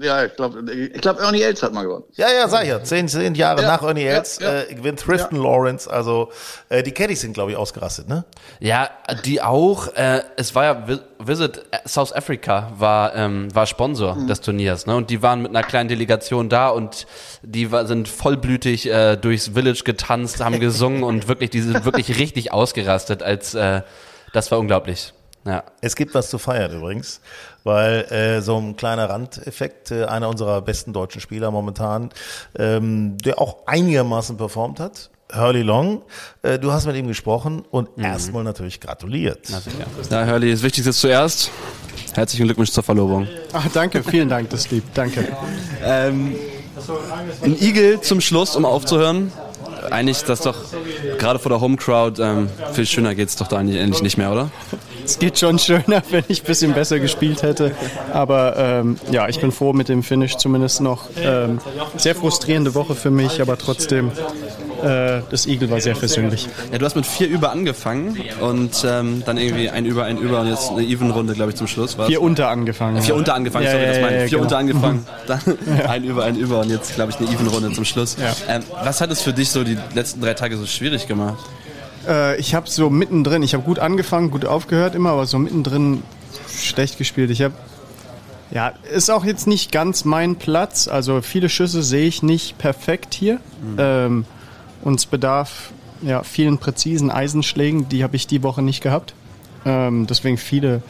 Ja, 0.00 0.24
ich 0.24 0.34
glaube, 0.36 0.72
ich 0.72 1.00
glaub, 1.00 1.20
Ernie 1.20 1.42
Els 1.42 1.62
hat 1.62 1.72
mal 1.72 1.82
gewonnen. 1.82 2.04
Ja, 2.14 2.26
ja, 2.30 2.48
sag 2.48 2.62
ich 2.62 2.68
ja. 2.68 2.82
Zehn, 2.82 3.08
zehn 3.08 3.34
Jahre 3.34 3.62
ja, 3.62 3.68
nach 3.68 3.82
Ernie 3.82 4.04
Els 4.04 4.38
ja, 4.40 4.52
ja. 4.52 4.62
äh, 4.62 4.74
gewinnt 4.74 5.00
Thrifton 5.00 5.38
Lawrence. 5.38 5.90
Also 5.90 6.30
äh, 6.70 6.82
die 6.82 6.92
Caddies 6.92 7.20
sind, 7.20 7.34
glaube 7.34 7.50
ich, 7.50 7.56
ausgerastet, 7.56 8.08
ne? 8.08 8.24
Ja, 8.58 8.90
die 9.24 9.42
auch. 9.42 9.94
Äh, 9.94 10.22
es 10.36 10.54
war 10.54 10.64
ja 10.64 10.86
Visit 11.18 11.62
South 11.86 12.12
Africa 12.12 12.72
war 12.76 13.14
ähm, 13.14 13.54
war 13.54 13.66
Sponsor 13.66 14.14
mhm. 14.14 14.28
des 14.28 14.40
Turniers, 14.40 14.86
ne? 14.86 14.96
Und 14.96 15.10
die 15.10 15.22
waren 15.22 15.42
mit 15.42 15.50
einer 15.50 15.62
kleinen 15.62 15.88
Delegation 15.88 16.48
da 16.48 16.68
und 16.70 17.06
die 17.42 17.70
war, 17.70 17.86
sind 17.86 18.08
vollblütig 18.08 18.88
äh, 18.88 19.16
durchs 19.16 19.48
Village 19.48 19.82
getanzt, 19.84 20.42
haben 20.42 20.58
gesungen 20.58 21.02
und 21.02 21.28
wirklich, 21.28 21.50
die 21.50 21.60
sind 21.60 21.84
wirklich 21.84 22.18
richtig 22.18 22.52
ausgerastet. 22.52 23.22
Als 23.22 23.54
äh, 23.54 23.82
das 24.32 24.50
war 24.50 24.58
unglaublich. 24.58 25.12
Ja. 25.44 25.64
Es 25.80 25.96
gibt 25.96 26.14
was 26.14 26.30
zu 26.30 26.38
feiern 26.38 26.72
übrigens, 26.72 27.20
weil 27.64 28.02
äh, 28.12 28.40
so 28.40 28.56
ein 28.58 28.76
kleiner 28.76 29.10
Randeffekt, 29.10 29.90
äh, 29.90 30.04
einer 30.04 30.28
unserer 30.28 30.62
besten 30.62 30.92
deutschen 30.92 31.20
Spieler 31.20 31.50
momentan, 31.50 32.10
ähm, 32.56 33.16
der 33.18 33.40
auch 33.40 33.66
einigermaßen 33.66 34.36
performt 34.36 34.78
hat, 34.78 35.10
Hurley 35.34 35.62
Long, 35.62 36.02
äh, 36.42 36.58
du 36.58 36.72
hast 36.72 36.86
mit 36.86 36.96
ihm 36.96 37.08
gesprochen 37.08 37.64
und 37.70 37.96
mhm. 37.96 38.04
erstmal 38.04 38.44
natürlich 38.44 38.80
gratuliert. 38.80 39.48
Ja, 40.10 40.26
Hurley, 40.26 40.52
das 40.52 40.62
Wichtigste 40.62 40.92
zuerst. 40.92 41.50
Herzlichen 42.14 42.44
Glückwunsch 42.44 42.70
zur 42.70 42.82
Verlobung. 42.82 43.26
Ach, 43.52 43.66
danke, 43.72 44.02
vielen 44.04 44.28
Dank, 44.28 44.50
das 44.50 44.70
lieb, 44.70 44.84
danke. 44.94 45.28
Ähm, 45.82 46.34
ein 47.42 47.60
Igel 47.60 48.00
zum 48.00 48.20
Schluss, 48.20 48.56
um 48.56 48.64
aufzuhören. 48.64 49.32
Eigentlich 49.90 50.22
das 50.22 50.40
doch 50.40 50.56
gerade 51.18 51.38
vor 51.38 51.50
der 51.50 51.60
Home 51.60 51.76
Crowd 51.76 52.22
ähm, 52.22 52.48
viel 52.72 52.86
schöner 52.86 53.14
geht's 53.14 53.36
doch 53.36 53.48
da 53.48 53.56
eigentlich 53.56 53.80
endlich 53.80 54.02
nicht 54.02 54.16
mehr, 54.16 54.30
oder? 54.30 54.50
Es 55.12 55.18
geht 55.18 55.38
schon 55.38 55.58
schöner, 55.58 56.02
wenn 56.10 56.24
ich 56.28 56.42
ein 56.42 56.46
bisschen 56.46 56.72
besser 56.72 56.98
gespielt 56.98 57.42
hätte. 57.42 57.72
Aber 58.12 58.56
ähm, 58.56 58.98
ja, 59.10 59.28
ich 59.28 59.40
bin 59.40 59.52
froh 59.52 59.72
mit 59.72 59.88
dem 59.88 60.02
Finish 60.02 60.36
zumindest 60.36 60.80
noch. 60.80 61.08
Ähm, 61.22 61.58
sehr 61.96 62.14
frustrierende 62.14 62.74
Woche 62.74 62.94
für 62.94 63.10
mich, 63.10 63.40
aber 63.40 63.58
trotzdem, 63.58 64.10
äh, 64.82 65.20
das 65.30 65.46
Eagle 65.46 65.70
war 65.70 65.80
sehr 65.80 65.96
versöhnlich. 65.96 66.48
Ja, 66.72 66.78
du 66.78 66.84
hast 66.86 66.96
mit 66.96 67.04
vier 67.04 67.28
über 67.28 67.52
angefangen 67.52 68.18
und 68.40 68.84
ähm, 68.88 69.22
dann 69.26 69.36
irgendwie 69.36 69.68
ein 69.68 69.84
über, 69.84 70.04
ein 70.04 70.16
über 70.16 70.40
und 70.40 70.48
jetzt 70.48 70.70
eine 70.70 70.82
Even-Runde, 70.82 71.34
glaube 71.34 71.50
ich, 71.50 71.56
zum 71.56 71.66
Schluss. 71.66 71.98
War's. 71.98 72.08
Vier 72.08 72.22
unter 72.22 72.48
angefangen. 72.48 73.02
Vier 73.02 73.14
unter 73.14 73.34
angefangen, 73.34 73.66
ja, 73.66 73.72
sorry, 73.72 73.86
das 73.86 74.00
meine 74.00 74.24
ich. 74.24 74.30
Vier 74.30 74.38
genau. 74.38 74.42
unter 74.44 74.58
angefangen, 74.58 75.06
dann 75.26 75.40
ein 75.88 76.04
über, 76.04 76.24
ein 76.24 76.36
über 76.36 76.60
und 76.60 76.70
jetzt, 76.70 76.94
glaube 76.94 77.12
ich, 77.12 77.18
eine 77.18 77.28
Even-Runde 77.28 77.72
zum 77.72 77.84
Schluss. 77.84 78.16
Ähm, 78.48 78.62
was 78.82 79.00
hat 79.00 79.10
es 79.10 79.20
für 79.20 79.32
dich 79.32 79.50
so 79.50 79.62
die 79.62 79.76
letzten 79.94 80.22
drei 80.22 80.34
Tage 80.34 80.56
so 80.56 80.64
schwierig 80.66 81.06
gemacht? 81.06 81.38
Äh, 82.06 82.38
ich 82.38 82.54
habe 82.54 82.68
so 82.68 82.90
mittendrin, 82.90 83.42
ich 83.42 83.54
habe 83.54 83.64
gut 83.64 83.78
angefangen, 83.78 84.30
gut 84.30 84.44
aufgehört 84.44 84.94
immer, 84.94 85.10
aber 85.10 85.26
so 85.26 85.38
mittendrin 85.38 86.02
schlecht 86.48 86.98
gespielt. 86.98 87.30
Ich 87.30 87.42
habe 87.42 87.54
ja, 88.52 88.74
ist 88.92 89.10
auch 89.10 89.24
jetzt 89.24 89.46
nicht 89.46 89.72
ganz 89.72 90.04
mein 90.04 90.36
Platz. 90.36 90.86
Also 90.86 91.22
viele 91.22 91.48
Schüsse 91.48 91.82
sehe 91.82 92.06
ich 92.06 92.22
nicht 92.22 92.58
perfekt 92.58 93.14
hier. 93.14 93.34
Mhm. 93.62 93.76
Ähm, 93.78 94.24
und 94.82 94.98
es 95.00 95.06
bedarf 95.06 95.72
ja, 96.02 96.22
vielen 96.22 96.58
präzisen 96.58 97.10
Eisenschlägen. 97.10 97.88
Die 97.88 98.02
habe 98.02 98.16
ich 98.16 98.26
die 98.26 98.42
Woche 98.42 98.60
nicht 98.60 98.82
gehabt. 98.82 99.14
Ähm, 99.64 100.06
deswegen 100.06 100.36
viele 100.36 100.82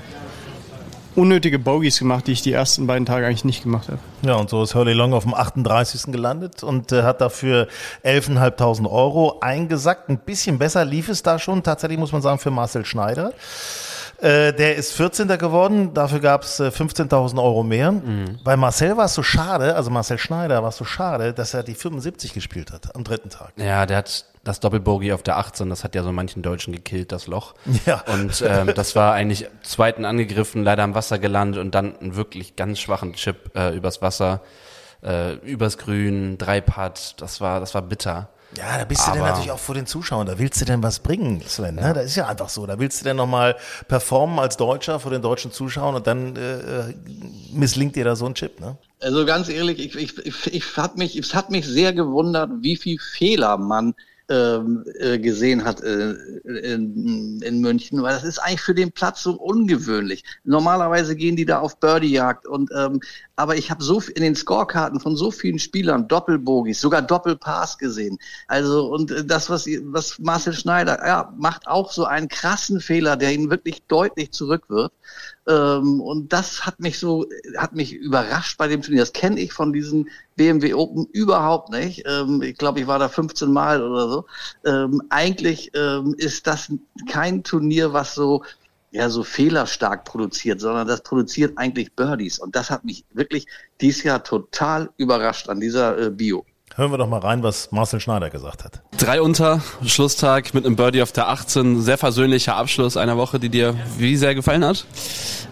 unnötige 1.14 1.58
Bogies 1.58 1.98
gemacht, 1.98 2.26
die 2.26 2.32
ich 2.32 2.42
die 2.42 2.52
ersten 2.52 2.86
beiden 2.86 3.06
Tage 3.06 3.26
eigentlich 3.26 3.44
nicht 3.44 3.62
gemacht 3.62 3.88
habe. 3.88 3.98
Ja, 4.22 4.34
und 4.36 4.50
so 4.50 4.62
ist 4.62 4.74
Hurley 4.74 4.92
Long 4.92 5.12
auf 5.14 5.24
dem 5.24 5.34
38. 5.34 6.12
gelandet 6.12 6.62
und 6.62 6.92
äh, 6.92 7.02
hat 7.02 7.20
dafür 7.20 7.68
11.500 8.04 8.90
Euro 8.90 9.38
eingesackt. 9.40 10.08
Ein 10.08 10.18
bisschen 10.18 10.58
besser 10.58 10.84
lief 10.84 11.08
es 11.08 11.22
da 11.22 11.38
schon, 11.38 11.62
tatsächlich 11.62 11.98
muss 11.98 12.12
man 12.12 12.22
sagen, 12.22 12.38
für 12.38 12.50
Marcel 12.50 12.84
Schneider. 12.84 13.32
Äh, 14.22 14.52
der 14.52 14.76
ist 14.76 14.92
14. 14.92 15.26
geworden, 15.26 15.94
dafür 15.94 16.20
gab 16.20 16.44
es 16.44 16.60
äh, 16.60 16.68
15.000 16.68 17.42
Euro 17.42 17.64
mehr. 17.64 17.90
Mhm. 17.90 18.38
Bei 18.44 18.56
Marcel 18.56 18.96
war 18.96 19.06
es 19.06 19.14
so 19.14 19.24
schade, 19.24 19.74
also 19.74 19.90
Marcel 19.90 20.18
Schneider 20.18 20.62
war 20.62 20.68
es 20.68 20.76
so 20.76 20.84
schade, 20.84 21.32
dass 21.32 21.54
er 21.54 21.64
die 21.64 21.74
75 21.74 22.32
gespielt 22.32 22.72
hat 22.72 22.94
am 22.94 23.02
dritten 23.02 23.30
Tag. 23.30 23.52
Ja, 23.56 23.84
der 23.84 23.96
hat 23.96 24.24
das 24.44 24.60
Doppelbogie 24.60 25.12
auf 25.12 25.22
der 25.22 25.38
18, 25.38 25.68
das 25.70 25.84
hat 25.84 25.94
ja 25.94 26.02
so 26.02 26.12
manchen 26.12 26.42
Deutschen 26.42 26.72
gekillt, 26.72 27.12
das 27.12 27.26
Loch. 27.26 27.54
Ja. 27.86 28.02
Und 28.12 28.42
ähm, 28.46 28.72
das 28.74 28.96
war 28.96 29.14
eigentlich 29.14 29.48
zweiten 29.62 30.04
angegriffen, 30.04 30.62
leider 30.62 30.82
am 30.82 30.94
Wasser 30.94 31.18
gelandet 31.18 31.60
und 31.60 31.74
dann 31.74 31.96
einen 31.98 32.16
wirklich 32.16 32.56
ganz 32.56 32.78
schwachen 32.78 33.14
Chip 33.14 33.56
äh, 33.56 33.74
übers 33.74 34.02
Wasser, 34.02 34.40
äh, 35.02 35.34
übers 35.36 35.78
Grün, 35.78 36.38
drei 36.38 36.60
Putt, 36.60 37.14
das 37.18 37.40
war, 37.40 37.60
das 37.60 37.74
war 37.74 37.82
bitter. 37.82 38.28
Ja, 38.56 38.76
da 38.76 38.84
bist 38.84 39.06
du 39.06 39.12
denn 39.12 39.22
natürlich 39.22 39.50
auch 39.50 39.58
vor 39.58 39.74
den 39.74 39.86
Zuschauern. 39.86 40.26
Da 40.26 40.38
willst 40.38 40.60
du 40.60 40.66
denn 40.66 40.82
was 40.82 40.98
bringen, 40.98 41.42
Sven. 41.46 41.76
Ne? 41.76 41.92
Das 41.94 42.04
ist 42.04 42.16
ja 42.16 42.28
einfach 42.28 42.50
so. 42.50 42.66
Da 42.66 42.78
willst 42.78 43.00
du 43.00 43.04
denn 43.04 43.16
nochmal 43.16 43.56
performen 43.88 44.38
als 44.38 44.58
Deutscher 44.58 45.00
vor 45.00 45.10
den 45.10 45.22
deutschen 45.22 45.52
Zuschauern 45.52 45.94
und 45.94 46.06
dann 46.06 46.36
äh, 46.36 46.90
äh, 46.90 46.94
misslingt 47.52 47.96
dir 47.96 48.04
da 48.04 48.14
so 48.14 48.26
ein 48.26 48.34
Chip, 48.34 48.60
ne? 48.60 48.76
Also 49.00 49.24
ganz 49.24 49.48
ehrlich, 49.48 49.78
ich, 49.78 49.96
ich, 49.96 50.18
ich, 50.26 50.54
ich 50.54 50.76
hat 50.76 50.98
mich, 50.98 51.16
es 51.16 51.34
hat 51.34 51.50
mich 51.50 51.66
sehr 51.66 51.94
gewundert, 51.94 52.50
wie 52.60 52.76
viel 52.76 52.98
Fehler 52.98 53.56
man 53.56 53.94
gesehen 55.18 55.64
hat 55.64 55.82
äh, 55.82 56.12
in, 56.44 57.42
in 57.42 57.60
München, 57.60 58.02
weil 58.02 58.14
das 58.14 58.24
ist 58.24 58.38
eigentlich 58.38 58.60
für 58.60 58.74
den 58.74 58.92
Platz 58.92 59.22
so 59.22 59.32
ungewöhnlich. 59.32 60.24
Normalerweise 60.44 61.16
gehen 61.16 61.36
die 61.36 61.44
da 61.44 61.58
auf 61.58 61.78
Birdie-Jagd 61.80 62.46
und 62.46 62.70
ähm, 62.74 63.00
aber 63.36 63.56
ich 63.56 63.70
habe 63.70 63.82
so 63.82 64.00
in 64.14 64.22
den 64.22 64.36
Scorekarten 64.36 65.00
von 65.00 65.16
so 65.16 65.30
vielen 65.30 65.58
Spielern 65.58 66.06
Doppelbogies, 66.06 66.80
sogar 66.80 67.02
Doppelpass 67.02 67.78
gesehen. 67.78 68.18
Also 68.46 68.86
und 68.86 69.10
äh, 69.10 69.24
das, 69.24 69.50
was, 69.50 69.66
was 69.84 70.18
Marcel 70.18 70.52
Schneider 70.52 71.04
ja, 71.04 71.32
macht 71.36 71.66
auch 71.66 71.90
so 71.90 72.04
einen 72.04 72.28
krassen 72.28 72.80
Fehler, 72.80 73.16
der 73.16 73.32
ihn 73.32 73.50
wirklich 73.50 73.82
deutlich 73.88 74.32
zurückwirft. 74.32 74.94
Ähm, 75.48 76.00
und 76.00 76.32
das 76.32 76.66
hat 76.66 76.78
mich 76.80 76.98
so, 76.98 77.26
hat 77.56 77.74
mich 77.74 77.92
überrascht 77.92 78.58
bei 78.58 78.68
dem 78.68 78.82
Turnier. 78.82 79.00
Das 79.00 79.12
kenne 79.12 79.40
ich 79.40 79.52
von 79.52 79.72
diesen 79.72 80.08
BMW 80.36 80.74
Open 80.74 81.06
überhaupt 81.12 81.70
nicht. 81.70 82.04
Ähm, 82.06 82.42
ich 82.42 82.56
glaube, 82.56 82.80
ich 82.80 82.86
war 82.86 82.98
da 82.98 83.08
15 83.08 83.52
Mal 83.52 83.82
oder 83.82 84.08
so. 84.08 84.26
Ähm, 84.64 85.02
eigentlich 85.10 85.72
ähm, 85.74 86.14
ist 86.16 86.46
das 86.46 86.72
kein 87.08 87.42
Turnier, 87.42 87.92
was 87.92 88.14
so 88.14 88.42
ja 88.92 89.08
so 89.08 89.24
fehlerstark 89.24 90.04
produziert, 90.04 90.60
sondern 90.60 90.86
das 90.86 91.02
produziert 91.02 91.56
eigentlich 91.56 91.94
Birdies. 91.94 92.38
Und 92.38 92.54
das 92.54 92.70
hat 92.70 92.84
mich 92.84 93.04
wirklich 93.12 93.46
dieses 93.80 94.02
Jahr 94.04 94.22
total 94.22 94.90
überrascht 94.98 95.48
an 95.48 95.60
dieser 95.60 95.98
äh, 95.98 96.10
Bio. 96.10 96.44
Hören 96.74 96.90
wir 96.90 96.96
doch 96.96 97.08
mal 97.08 97.20
rein, 97.20 97.42
was 97.42 97.70
Marcel 97.70 98.00
Schneider 98.00 98.30
gesagt 98.30 98.64
hat. 98.64 98.80
Drei 98.96 99.20
unter, 99.20 99.60
Schlusstag 99.84 100.54
mit 100.54 100.64
einem 100.64 100.74
Birdie 100.74 101.02
auf 101.02 101.12
der 101.12 101.28
18. 101.28 101.82
Sehr 101.82 101.98
versöhnlicher 101.98 102.56
Abschluss 102.56 102.96
einer 102.96 103.18
Woche, 103.18 103.38
die 103.38 103.50
dir 103.50 103.74
wie 103.98 104.16
sehr 104.16 104.34
gefallen 104.34 104.64
hat? 104.64 104.86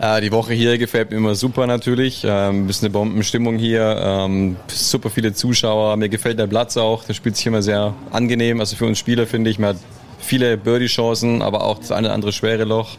Äh, 0.00 0.22
die 0.22 0.32
Woche 0.32 0.54
hier 0.54 0.78
gefällt 0.78 1.10
mir 1.10 1.18
immer 1.18 1.34
super 1.34 1.66
natürlich. 1.66 2.22
Ähm, 2.24 2.70
ist 2.70 2.82
eine 2.82 2.88
Bombenstimmung 2.88 3.58
hier. 3.58 4.00
Ähm, 4.02 4.56
super 4.68 5.10
viele 5.10 5.34
Zuschauer. 5.34 5.98
Mir 5.98 6.08
gefällt 6.08 6.38
der 6.38 6.46
Platz 6.46 6.78
auch. 6.78 7.04
Der 7.04 7.12
spielt 7.12 7.36
sich 7.36 7.46
immer 7.46 7.60
sehr 7.60 7.92
angenehm. 8.12 8.58
Also 8.58 8.76
für 8.76 8.86
uns 8.86 8.98
Spieler 8.98 9.26
finde 9.26 9.50
ich, 9.50 9.58
man 9.58 9.70
hat 9.70 9.82
viele 10.20 10.56
Birdie-Chancen, 10.56 11.42
aber 11.42 11.64
auch 11.64 11.80
das 11.80 11.92
eine 11.92 12.06
oder 12.06 12.14
andere 12.14 12.32
schwere 12.32 12.64
Loch. 12.64 12.96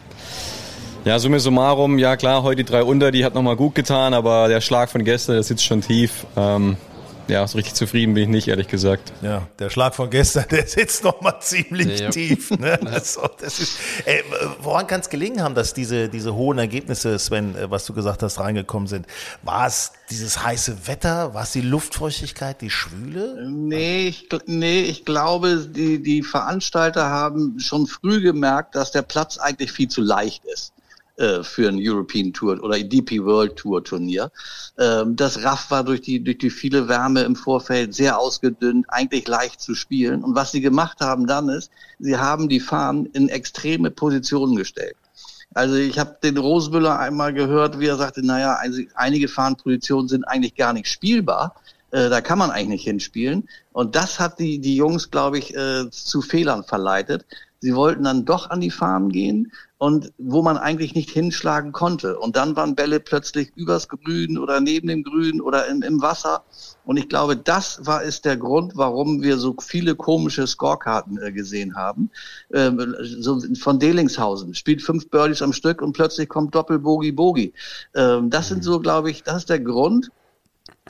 Ja, 1.04 1.18
summa 1.18 1.40
summarum, 1.40 1.98
ja 1.98 2.16
klar, 2.16 2.44
heute 2.44 2.62
die 2.62 2.70
drei 2.70 2.84
unter, 2.84 3.10
die 3.10 3.24
hat 3.24 3.34
nochmal 3.34 3.56
gut 3.56 3.74
getan, 3.74 4.14
aber 4.14 4.46
der 4.46 4.60
Schlag 4.60 4.88
von 4.88 5.02
gestern, 5.02 5.34
der 5.34 5.42
sitzt 5.42 5.64
schon 5.64 5.80
tief. 5.80 6.24
Ähm, 6.36 6.76
ja, 7.28 7.46
so 7.46 7.56
richtig 7.56 7.74
zufrieden 7.74 8.14
bin 8.14 8.24
ich 8.24 8.28
nicht, 8.28 8.48
ehrlich 8.48 8.68
gesagt. 8.68 9.12
Ja, 9.22 9.46
der 9.58 9.70
Schlag 9.70 9.94
von 9.94 10.10
gestern, 10.10 10.44
der 10.50 10.66
sitzt 10.66 11.04
noch 11.04 11.20
mal 11.20 11.40
ziemlich 11.40 12.00
ja. 12.00 12.10
tief. 12.10 12.50
Ne? 12.50 12.78
Also, 12.84 13.28
das 13.40 13.58
ist, 13.58 13.78
ey, 14.04 14.22
woran 14.60 14.86
kann 14.86 15.00
es 15.00 15.08
gelegen 15.08 15.42
haben, 15.42 15.54
dass 15.54 15.74
diese, 15.74 16.08
diese 16.08 16.34
hohen 16.34 16.58
Ergebnisse, 16.58 17.18
Sven, 17.18 17.56
äh, 17.56 17.70
was 17.70 17.86
du 17.86 17.94
gesagt 17.94 18.22
hast, 18.22 18.40
reingekommen 18.40 18.88
sind? 18.88 19.06
War 19.42 19.66
es 19.66 19.92
dieses 20.10 20.44
heiße 20.44 20.86
Wetter? 20.86 21.34
War 21.34 21.44
es 21.44 21.52
die 21.52 21.60
Luftfeuchtigkeit, 21.60 22.60
die 22.60 22.70
Schwüle? 22.70 23.48
Nee, 23.50 24.08
ich, 24.08 24.28
nee, 24.46 24.80
ich 24.80 25.04
glaube, 25.04 25.66
die, 25.68 26.02
die 26.02 26.22
Veranstalter 26.22 27.08
haben 27.08 27.58
schon 27.58 27.86
früh 27.86 28.20
gemerkt, 28.20 28.74
dass 28.74 28.92
der 28.92 29.02
Platz 29.02 29.38
eigentlich 29.38 29.72
viel 29.72 29.88
zu 29.88 30.00
leicht 30.00 30.44
ist. 30.44 30.72
Äh, 31.18 31.42
für 31.42 31.68
ein 31.68 31.76
European 31.78 32.32
Tour 32.32 32.58
oder 32.64 32.82
DP 32.82 33.22
World 33.22 33.56
Tour 33.56 33.84
Turnier. 33.84 34.32
Ähm, 34.78 35.14
das 35.14 35.44
Raff 35.44 35.70
war 35.70 35.84
durch 35.84 36.00
die, 36.00 36.24
durch 36.24 36.38
die 36.38 36.48
viele 36.48 36.88
Wärme 36.88 37.20
im 37.24 37.36
Vorfeld 37.36 37.94
sehr 37.94 38.18
ausgedünnt, 38.18 38.86
eigentlich 38.88 39.28
leicht 39.28 39.60
zu 39.60 39.74
spielen. 39.74 40.24
Und 40.24 40.34
was 40.34 40.52
sie 40.52 40.62
gemacht 40.62 41.02
haben 41.02 41.26
dann 41.26 41.50
ist, 41.50 41.70
sie 41.98 42.16
haben 42.16 42.48
die 42.48 42.60
Fahnen 42.60 43.04
in 43.12 43.28
extreme 43.28 43.90
Positionen 43.90 44.56
gestellt. 44.56 44.96
Also 45.52 45.74
ich 45.74 45.98
habe 45.98 46.16
den 46.22 46.38
Rosenmüller 46.38 46.98
einmal 46.98 47.34
gehört, 47.34 47.78
wie 47.78 47.88
er 47.88 47.98
sagte, 47.98 48.24
naja, 48.24 48.58
einige 48.94 49.28
Fahnenpositionen 49.28 50.08
sind 50.08 50.24
eigentlich 50.24 50.54
gar 50.54 50.72
nicht 50.72 50.88
spielbar. 50.88 51.56
Äh, 51.90 52.08
da 52.08 52.22
kann 52.22 52.38
man 52.38 52.50
eigentlich 52.50 52.68
nicht 52.68 52.84
hinspielen. 52.84 53.50
Und 53.72 53.96
das 53.96 54.18
hat 54.18 54.38
die, 54.38 54.60
die 54.60 54.76
Jungs, 54.76 55.10
glaube 55.10 55.36
ich, 55.38 55.54
äh, 55.54 55.90
zu 55.90 56.22
Fehlern 56.22 56.64
verleitet. 56.64 57.26
Sie 57.60 57.76
wollten 57.76 58.04
dann 58.04 58.24
doch 58.24 58.50
an 58.50 58.60
die 58.60 58.70
Fahnen 58.70 59.10
gehen 59.10 59.52
und 59.82 60.12
wo 60.16 60.42
man 60.42 60.58
eigentlich 60.58 60.94
nicht 60.94 61.10
hinschlagen 61.10 61.72
konnte. 61.72 62.16
Und 62.16 62.36
dann 62.36 62.54
waren 62.54 62.76
Bälle 62.76 63.00
plötzlich 63.00 63.50
übers 63.56 63.88
Grün 63.88 64.38
oder 64.38 64.60
neben 64.60 64.86
dem 64.86 65.02
Grün 65.02 65.40
oder 65.40 65.66
im, 65.66 65.82
im 65.82 66.00
Wasser. 66.00 66.44
Und 66.84 66.98
ich 66.98 67.08
glaube, 67.08 67.36
das 67.36 67.84
war 67.84 68.04
ist 68.04 68.24
der 68.24 68.36
Grund, 68.36 68.76
warum 68.76 69.22
wir 69.22 69.38
so 69.38 69.56
viele 69.60 69.96
komische 69.96 70.46
Scorekarten 70.46 71.20
äh, 71.20 71.32
gesehen 71.32 71.74
haben. 71.74 72.10
Ähm, 72.54 72.94
so 73.00 73.40
von 73.58 73.80
Delingshausen 73.80 74.54
spielt 74.54 74.82
fünf 74.82 75.10
Birdies 75.10 75.42
am 75.42 75.52
Stück 75.52 75.82
und 75.82 75.94
plötzlich 75.94 76.28
kommt 76.28 76.54
Doppel 76.54 76.78
Bogi 76.78 77.10
Bogi. 77.10 77.52
Ähm, 77.96 78.30
das 78.30 78.50
sind 78.50 78.62
so, 78.62 78.78
glaube 78.78 79.10
ich, 79.10 79.24
das 79.24 79.38
ist 79.38 79.50
der 79.50 79.58
Grund 79.58 80.10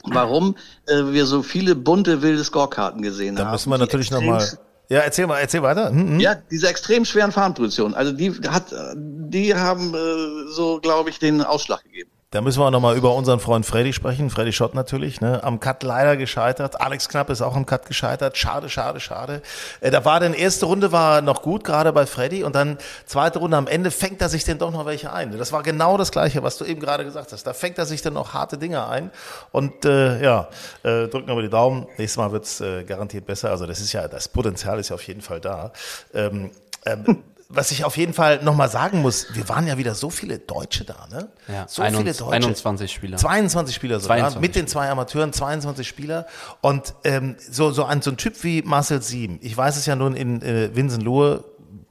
warum 0.03 0.55
äh, 0.87 1.13
wir 1.13 1.25
so 1.25 1.41
viele 1.41 1.75
bunte 1.75 2.21
wilde 2.21 2.43
Scorekarten 2.43 3.01
gesehen 3.01 3.35
da 3.35 3.41
haben. 3.41 3.47
Da 3.47 3.51
müssen 3.53 3.69
wir 3.71 3.77
natürlich 3.77 4.11
nochmal 4.11 4.47
ja, 4.89 4.99
erzähl 4.99 5.27
mal, 5.27 5.39
erzähl 5.39 5.63
weiter. 5.63 5.89
Hm, 5.89 6.09
hm. 6.09 6.19
Ja, 6.19 6.35
diese 6.35 6.67
extrem 6.67 7.05
schweren 7.05 7.31
Fahnenpositionen, 7.31 7.95
also 7.95 8.11
die 8.11 8.31
hat, 8.47 8.73
die 8.95 9.55
haben 9.55 9.93
äh, 9.93 10.51
so, 10.51 10.79
glaube 10.79 11.09
ich, 11.09 11.19
den 11.19 11.41
Ausschlag 11.41 11.83
gegeben. 11.83 12.11
Da 12.33 12.41
müssen 12.41 12.61
wir 12.61 12.71
nochmal 12.71 12.97
über 12.97 13.13
unseren 13.13 13.39
Freund 13.39 13.63
Freddy 13.63 13.93
sprechen. 13.93 14.31
Freddy 14.31 14.51
Schott 14.51 14.73
natürlich, 14.73 15.21
ne? 15.21 15.43
Am 15.43 15.59
Cut 15.59 15.83
leider 15.83 16.17
gescheitert. 16.17 16.81
Alex 16.81 17.07
Knapp 17.07 17.29
ist 17.29 17.43
auch 17.43 17.55
am 17.55 17.67
Cut 17.67 17.85
gescheitert. 17.85 18.39
Schade, 18.39 18.69
schade, 18.69 18.99
schade. 18.99 19.43
Äh, 19.81 19.91
da 19.91 20.03
war 20.03 20.19
denn 20.19 20.33
erste 20.33 20.65
Runde 20.65 20.91
war 20.91 21.21
noch 21.21 21.43
gut, 21.43 21.63
gerade 21.63 21.93
bei 21.93 22.07
Freddy. 22.07 22.43
Und 22.43 22.55
dann 22.55 22.79
zweite 23.05 23.37
Runde 23.37 23.55
am 23.55 23.67
Ende 23.67 23.91
fängt 23.91 24.19
er 24.19 24.29
sich 24.29 24.43
denn 24.43 24.57
doch 24.57 24.71
noch 24.71 24.87
welche 24.87 25.13
ein. 25.13 25.37
Das 25.37 25.51
war 25.51 25.61
genau 25.61 25.95
das 25.95 26.11
Gleiche, 26.11 26.41
was 26.41 26.57
du 26.57 26.65
eben 26.65 26.79
gerade 26.79 27.05
gesagt 27.05 27.31
hast. 27.33 27.45
Da 27.45 27.53
fängt 27.53 27.77
er 27.77 27.85
sich 27.85 28.01
dann 28.01 28.15
noch 28.15 28.33
harte 28.33 28.57
Dinge 28.57 28.87
ein. 28.87 29.11
Und 29.51 29.85
äh, 29.85 30.19
ja, 30.19 30.47
äh, 30.81 31.07
drücken 31.09 31.27
wir 31.27 31.39
die 31.39 31.49
Daumen. 31.49 31.85
Nächstes 31.99 32.17
Mal 32.17 32.31
wird's 32.31 32.59
äh, 32.61 32.83
garantiert 32.83 33.27
besser. 33.27 33.51
Also 33.51 33.67
das 33.67 33.79
ist 33.79 33.93
ja, 33.93 34.07
das 34.07 34.27
Potenzial 34.27 34.79
ist 34.79 34.89
ja 34.89 34.95
auf 34.95 35.03
jeden 35.03 35.21
Fall 35.21 35.39
da. 35.39 35.71
Ähm, 36.15 36.49
ähm, 36.87 37.23
was 37.53 37.71
ich 37.71 37.85
auf 37.85 37.97
jeden 37.97 38.13
Fall 38.13 38.43
nochmal 38.43 38.69
sagen 38.69 39.01
muss, 39.01 39.27
wir 39.33 39.47
waren 39.49 39.67
ja 39.67 39.77
wieder 39.77 39.95
so 39.95 40.09
viele 40.09 40.39
Deutsche 40.39 40.85
da, 40.85 41.07
ne? 41.11 41.29
Ja, 41.47 41.67
so 41.67 41.81
21, 41.81 42.15
viele 42.17 42.31
Deutsche. 42.31 42.35
21 42.35 42.91
Spieler. 42.91 43.17
22 43.17 43.75
Spieler 43.75 43.99
sogar, 43.99 44.17
22 44.17 44.41
mit 44.41 44.55
den 44.55 44.67
zwei 44.67 44.89
Amateuren, 44.89 45.33
22 45.33 45.87
Spieler. 45.87 46.25
Und 46.61 46.95
ähm, 47.03 47.35
so, 47.49 47.71
so 47.71 47.85
ein, 47.85 48.01
so 48.01 48.11
ein 48.11 48.17
Typ 48.17 48.43
wie 48.43 48.61
Marcel 48.63 49.01
Sieben, 49.01 49.39
ich 49.41 49.55
weiß 49.55 49.77
es 49.77 49.85
ja 49.85 49.95
nun 49.95 50.15
in 50.15 50.41
äh, 50.41 50.75
Winsenlohe, 50.75 51.43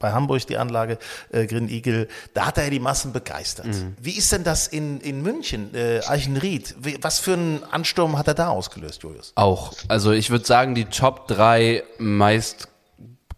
bei 0.03 0.11
Hamburg 0.11 0.45
die 0.47 0.57
Anlage, 0.57 0.97
äh, 1.31 1.47
Green 1.47 1.69
Eagle, 1.69 2.09
da 2.33 2.47
hat 2.47 2.57
er 2.57 2.65
ja 2.65 2.69
die 2.69 2.81
Massen 2.81 3.13
begeistert. 3.13 3.67
Mhm. 3.67 3.95
Wie 4.01 4.11
ist 4.11 4.31
denn 4.33 4.43
das 4.43 4.67
in, 4.67 4.99
in 4.99 5.21
München, 5.21 5.73
äh, 5.73 6.01
Eichenried? 6.05 6.75
Wie, 6.79 6.97
was 7.01 7.19
für 7.19 7.33
einen 7.33 7.63
Ansturm 7.71 8.17
hat 8.17 8.27
er 8.27 8.33
da 8.33 8.49
ausgelöst, 8.49 9.01
Julius? 9.03 9.31
Auch. 9.35 9.71
Also 9.87 10.11
ich 10.11 10.29
würde 10.29 10.45
sagen, 10.45 10.75
die 10.75 10.85
Top 10.85 11.29
drei 11.29 11.83
meist 11.99 12.67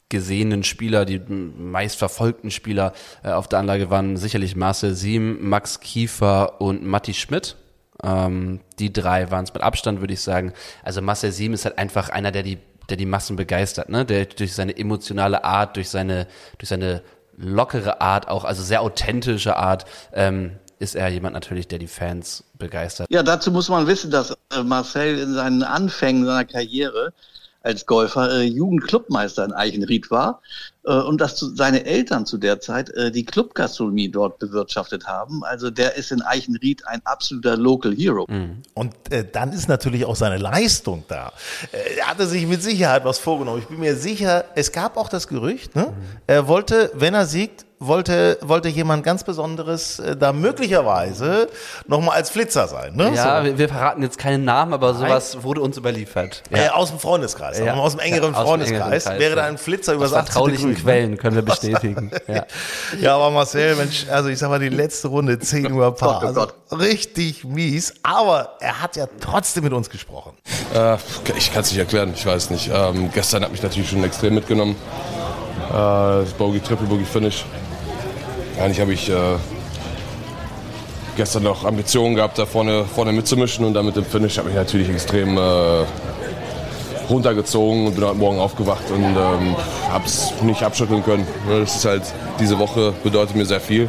gesehenen 0.09 0.63
Spieler, 0.63 1.05
die 1.05 1.19
meistverfolgten 1.19 2.51
Spieler 2.51 2.93
äh, 3.23 3.31
auf 3.31 3.47
der 3.47 3.59
Anlage 3.59 3.89
waren 3.89 4.17
sicherlich 4.17 4.55
Marcel 4.55 4.93
Siem, 4.93 5.49
Max 5.49 5.79
Kiefer 5.79 6.61
und 6.61 6.85
Matti 6.85 7.13
Schmidt. 7.13 7.55
Ähm, 8.03 8.59
die 8.77 8.93
drei 8.93 9.31
waren 9.31 9.45
es 9.45 9.53
mit 9.53 9.63
Abstand, 9.63 10.01
würde 10.01 10.13
ich 10.13 10.21
sagen. 10.21 10.53
Also 10.83 11.01
Marcel 11.01 11.31
Siem 11.31 11.53
ist 11.53 11.65
halt 11.65 11.77
einfach 11.77 12.09
einer, 12.09 12.31
der 12.31 12.43
die, 12.43 12.59
der 12.89 12.97
die 12.97 13.07
Massen 13.07 13.35
begeistert, 13.35 13.89
ne? 13.89 14.05
Der 14.05 14.25
durch 14.25 14.53
seine 14.53 14.77
emotionale 14.77 15.43
Art, 15.43 15.75
durch 15.75 15.89
seine, 15.89 16.27
durch 16.59 16.69
seine 16.69 17.01
lockere 17.35 17.99
Art 17.99 18.27
auch, 18.27 18.43
also 18.43 18.61
sehr 18.61 18.81
authentische 18.81 19.57
Art, 19.57 19.85
ähm, 20.13 20.51
ist 20.77 20.95
er 20.95 21.07
jemand 21.07 21.33
natürlich, 21.33 21.67
der 21.67 21.79
die 21.79 21.87
Fans 21.87 22.43
begeistert. 22.57 23.07
Ja, 23.09 23.23
dazu 23.23 23.51
muss 23.51 23.69
man 23.69 23.87
wissen, 23.87 24.11
dass 24.11 24.31
äh, 24.53 24.61
Marcel 24.63 25.17
in 25.19 25.33
seinen 25.33 25.63
Anfängen 25.63 26.25
seiner 26.25 26.45
Karriere 26.45 27.13
als 27.65 27.85
Golfer 27.85 28.31
äh, 28.31 28.43
Jugendclubmeister 28.43 29.43
in 29.43 29.51
Eichenried 29.51 30.11
war 30.11 30.41
äh, 30.85 30.93
und 30.93 31.19
dass 31.19 31.35
zu, 31.35 31.55
seine 31.55 31.85
Eltern 31.85 32.25
zu 32.25 32.37
der 32.37 32.59
Zeit 32.59 32.89
äh, 32.91 33.11
die 33.11 33.25
Clubgastronomie 33.25 34.09
dort 34.09 34.39
bewirtschaftet 34.39 35.07
haben. 35.07 35.43
Also 35.43 35.71
der 35.71 35.95
ist 35.95 36.11
in 36.11 36.21
Eichenried 36.21 36.87
ein 36.87 37.01
absoluter 37.05 37.57
Local 37.57 37.93
Hero. 37.93 38.25
Mhm. 38.29 38.61
Und 38.73 38.93
äh, 39.11 39.25
dann 39.29 39.51
ist 39.51 39.67
natürlich 39.67 40.05
auch 40.05 40.15
seine 40.15 40.37
Leistung 40.37 41.03
da. 41.07 41.33
Äh, 41.71 41.99
er 41.99 42.07
hatte 42.07 42.27
sich 42.27 42.45
mit 42.45 42.61
Sicherheit 42.61 43.03
was 43.03 43.17
vorgenommen. 43.17 43.59
Ich 43.59 43.67
bin 43.67 43.79
mir 43.79 43.95
sicher, 43.95 44.45
es 44.55 44.71
gab 44.71 44.97
auch 44.97 45.09
das 45.09 45.27
Gerücht, 45.27 45.75
ne? 45.75 45.93
er 46.27 46.47
wollte, 46.47 46.91
wenn 46.93 47.13
er 47.13 47.25
siegt, 47.25 47.65
wollte, 47.87 48.37
wollte 48.41 48.69
jemand 48.69 49.03
ganz 49.03 49.23
Besonderes 49.23 49.99
äh, 49.99 50.15
da 50.15 50.33
möglicherweise 50.33 51.47
nochmal 51.87 52.15
als 52.17 52.29
Flitzer 52.29 52.67
sein. 52.67 52.95
Ne? 52.95 53.11
Ja, 53.15 53.39
so. 53.39 53.45
wir, 53.45 53.57
wir 53.57 53.69
verraten 53.69 54.01
jetzt 54.01 54.17
keinen 54.17 54.43
Namen, 54.45 54.73
aber 54.73 54.93
sowas 54.93 55.43
wurde 55.43 55.61
uns 55.61 55.77
überliefert. 55.77 56.43
Äh, 56.51 56.69
aus 56.69 56.89
dem 56.89 56.99
Freundeskreis, 56.99 57.59
Ja. 57.59 57.73
aus 57.75 57.91
dem 57.93 57.99
engeren 57.99 58.33
Ja, 58.33 58.39
aus 58.39 58.43
dem 58.43 58.47
Freundeskreis, 58.47 58.81
engeren 58.81 58.91
Kreis, 58.91 59.19
wäre 59.19 59.35
da 59.35 59.41
ja. 59.43 59.47
ein 59.47 59.57
Flitzer 59.57 59.93
über 59.93 60.05
Aus 60.05 60.11
das 60.11 60.19
18. 60.21 60.33
vertraulichen 60.33 60.73
Grün? 60.73 60.83
Quellen 60.83 61.17
können 61.17 61.35
wir 61.35 61.43
bestätigen. 61.43 62.11
ja. 62.27 62.45
Ja, 62.99 63.15
aber 63.15 63.31
Marcel, 63.31 63.75
Mensch, 63.75 64.05
also 64.09 64.29
ich 64.29 64.39
sag 64.39 64.49
mal, 64.49 64.59
die 64.59 64.69
letzte 64.69 65.07
Runde 65.09 65.39
10 65.45 65.71
Uhr 65.71 65.93
Paar. 65.95 66.21
Gott, 66.21 66.53
oh 66.69 66.73
Also 66.75 66.83
richtig 66.83 67.43
mies. 67.43 67.93
Aber 68.03 68.55
er 68.59 68.81
hat 68.81 68.95
ja 68.95 69.07
trotzdem 69.19 69.63
mit 69.63 69.73
uns 69.73 69.89
gesprochen. 69.89 70.33
Äh, 70.73 70.97
ich 71.37 71.53
kann 71.53 71.61
es 71.61 71.71
nicht 71.71 71.79
erklären, 71.79 72.11
ich 72.15 72.25
weiß 72.25 72.49
nicht. 72.49 72.69
Ähm, 72.73 73.09
gestern 73.13 73.43
hat 73.43 73.51
mich 73.51 73.61
natürlich 73.63 73.89
schon 73.89 74.03
extrem 74.03 74.35
mitgenommen. 74.35 74.75
Äh, 75.69 75.73
das 75.73 76.33
Bogey, 76.33 76.59
Triple 76.59 76.87
Bogey 76.87 77.05
Finish. 77.05 77.45
Eigentlich 78.59 78.79
habe 78.79 78.93
ich 78.93 79.09
äh, 79.09 79.13
gestern 81.17 81.43
noch 81.43 81.65
Ambitionen 81.65 82.15
gehabt, 82.15 82.37
da 82.37 82.45
vorne, 82.45 82.85
vorne 82.85 83.11
mitzumischen 83.11 83.65
und 83.65 83.73
dann 83.73 83.85
mit 83.85 83.95
dem 83.95 84.05
Finish 84.05 84.37
habe 84.37 84.49
ich 84.49 84.55
natürlich 84.55 84.89
extrem 84.89 85.37
äh, 85.37 85.41
runtergezogen 87.09 87.87
und 87.87 87.95
bin 87.95 88.05
heute 88.05 88.15
Morgen 88.15 88.39
aufgewacht 88.39 88.83
und 88.89 89.03
ähm, 89.03 89.55
habe 89.89 90.05
es 90.05 90.33
nicht 90.41 90.63
abschütteln 90.63 91.03
können. 91.03 91.27
Ne, 91.47 91.59
Das 91.61 91.75
ist 91.75 91.85
halt, 91.85 92.03
diese 92.39 92.57
Woche 92.57 92.93
bedeutet 93.03 93.35
mir 93.35 93.45
sehr 93.45 93.59
viel. 93.59 93.83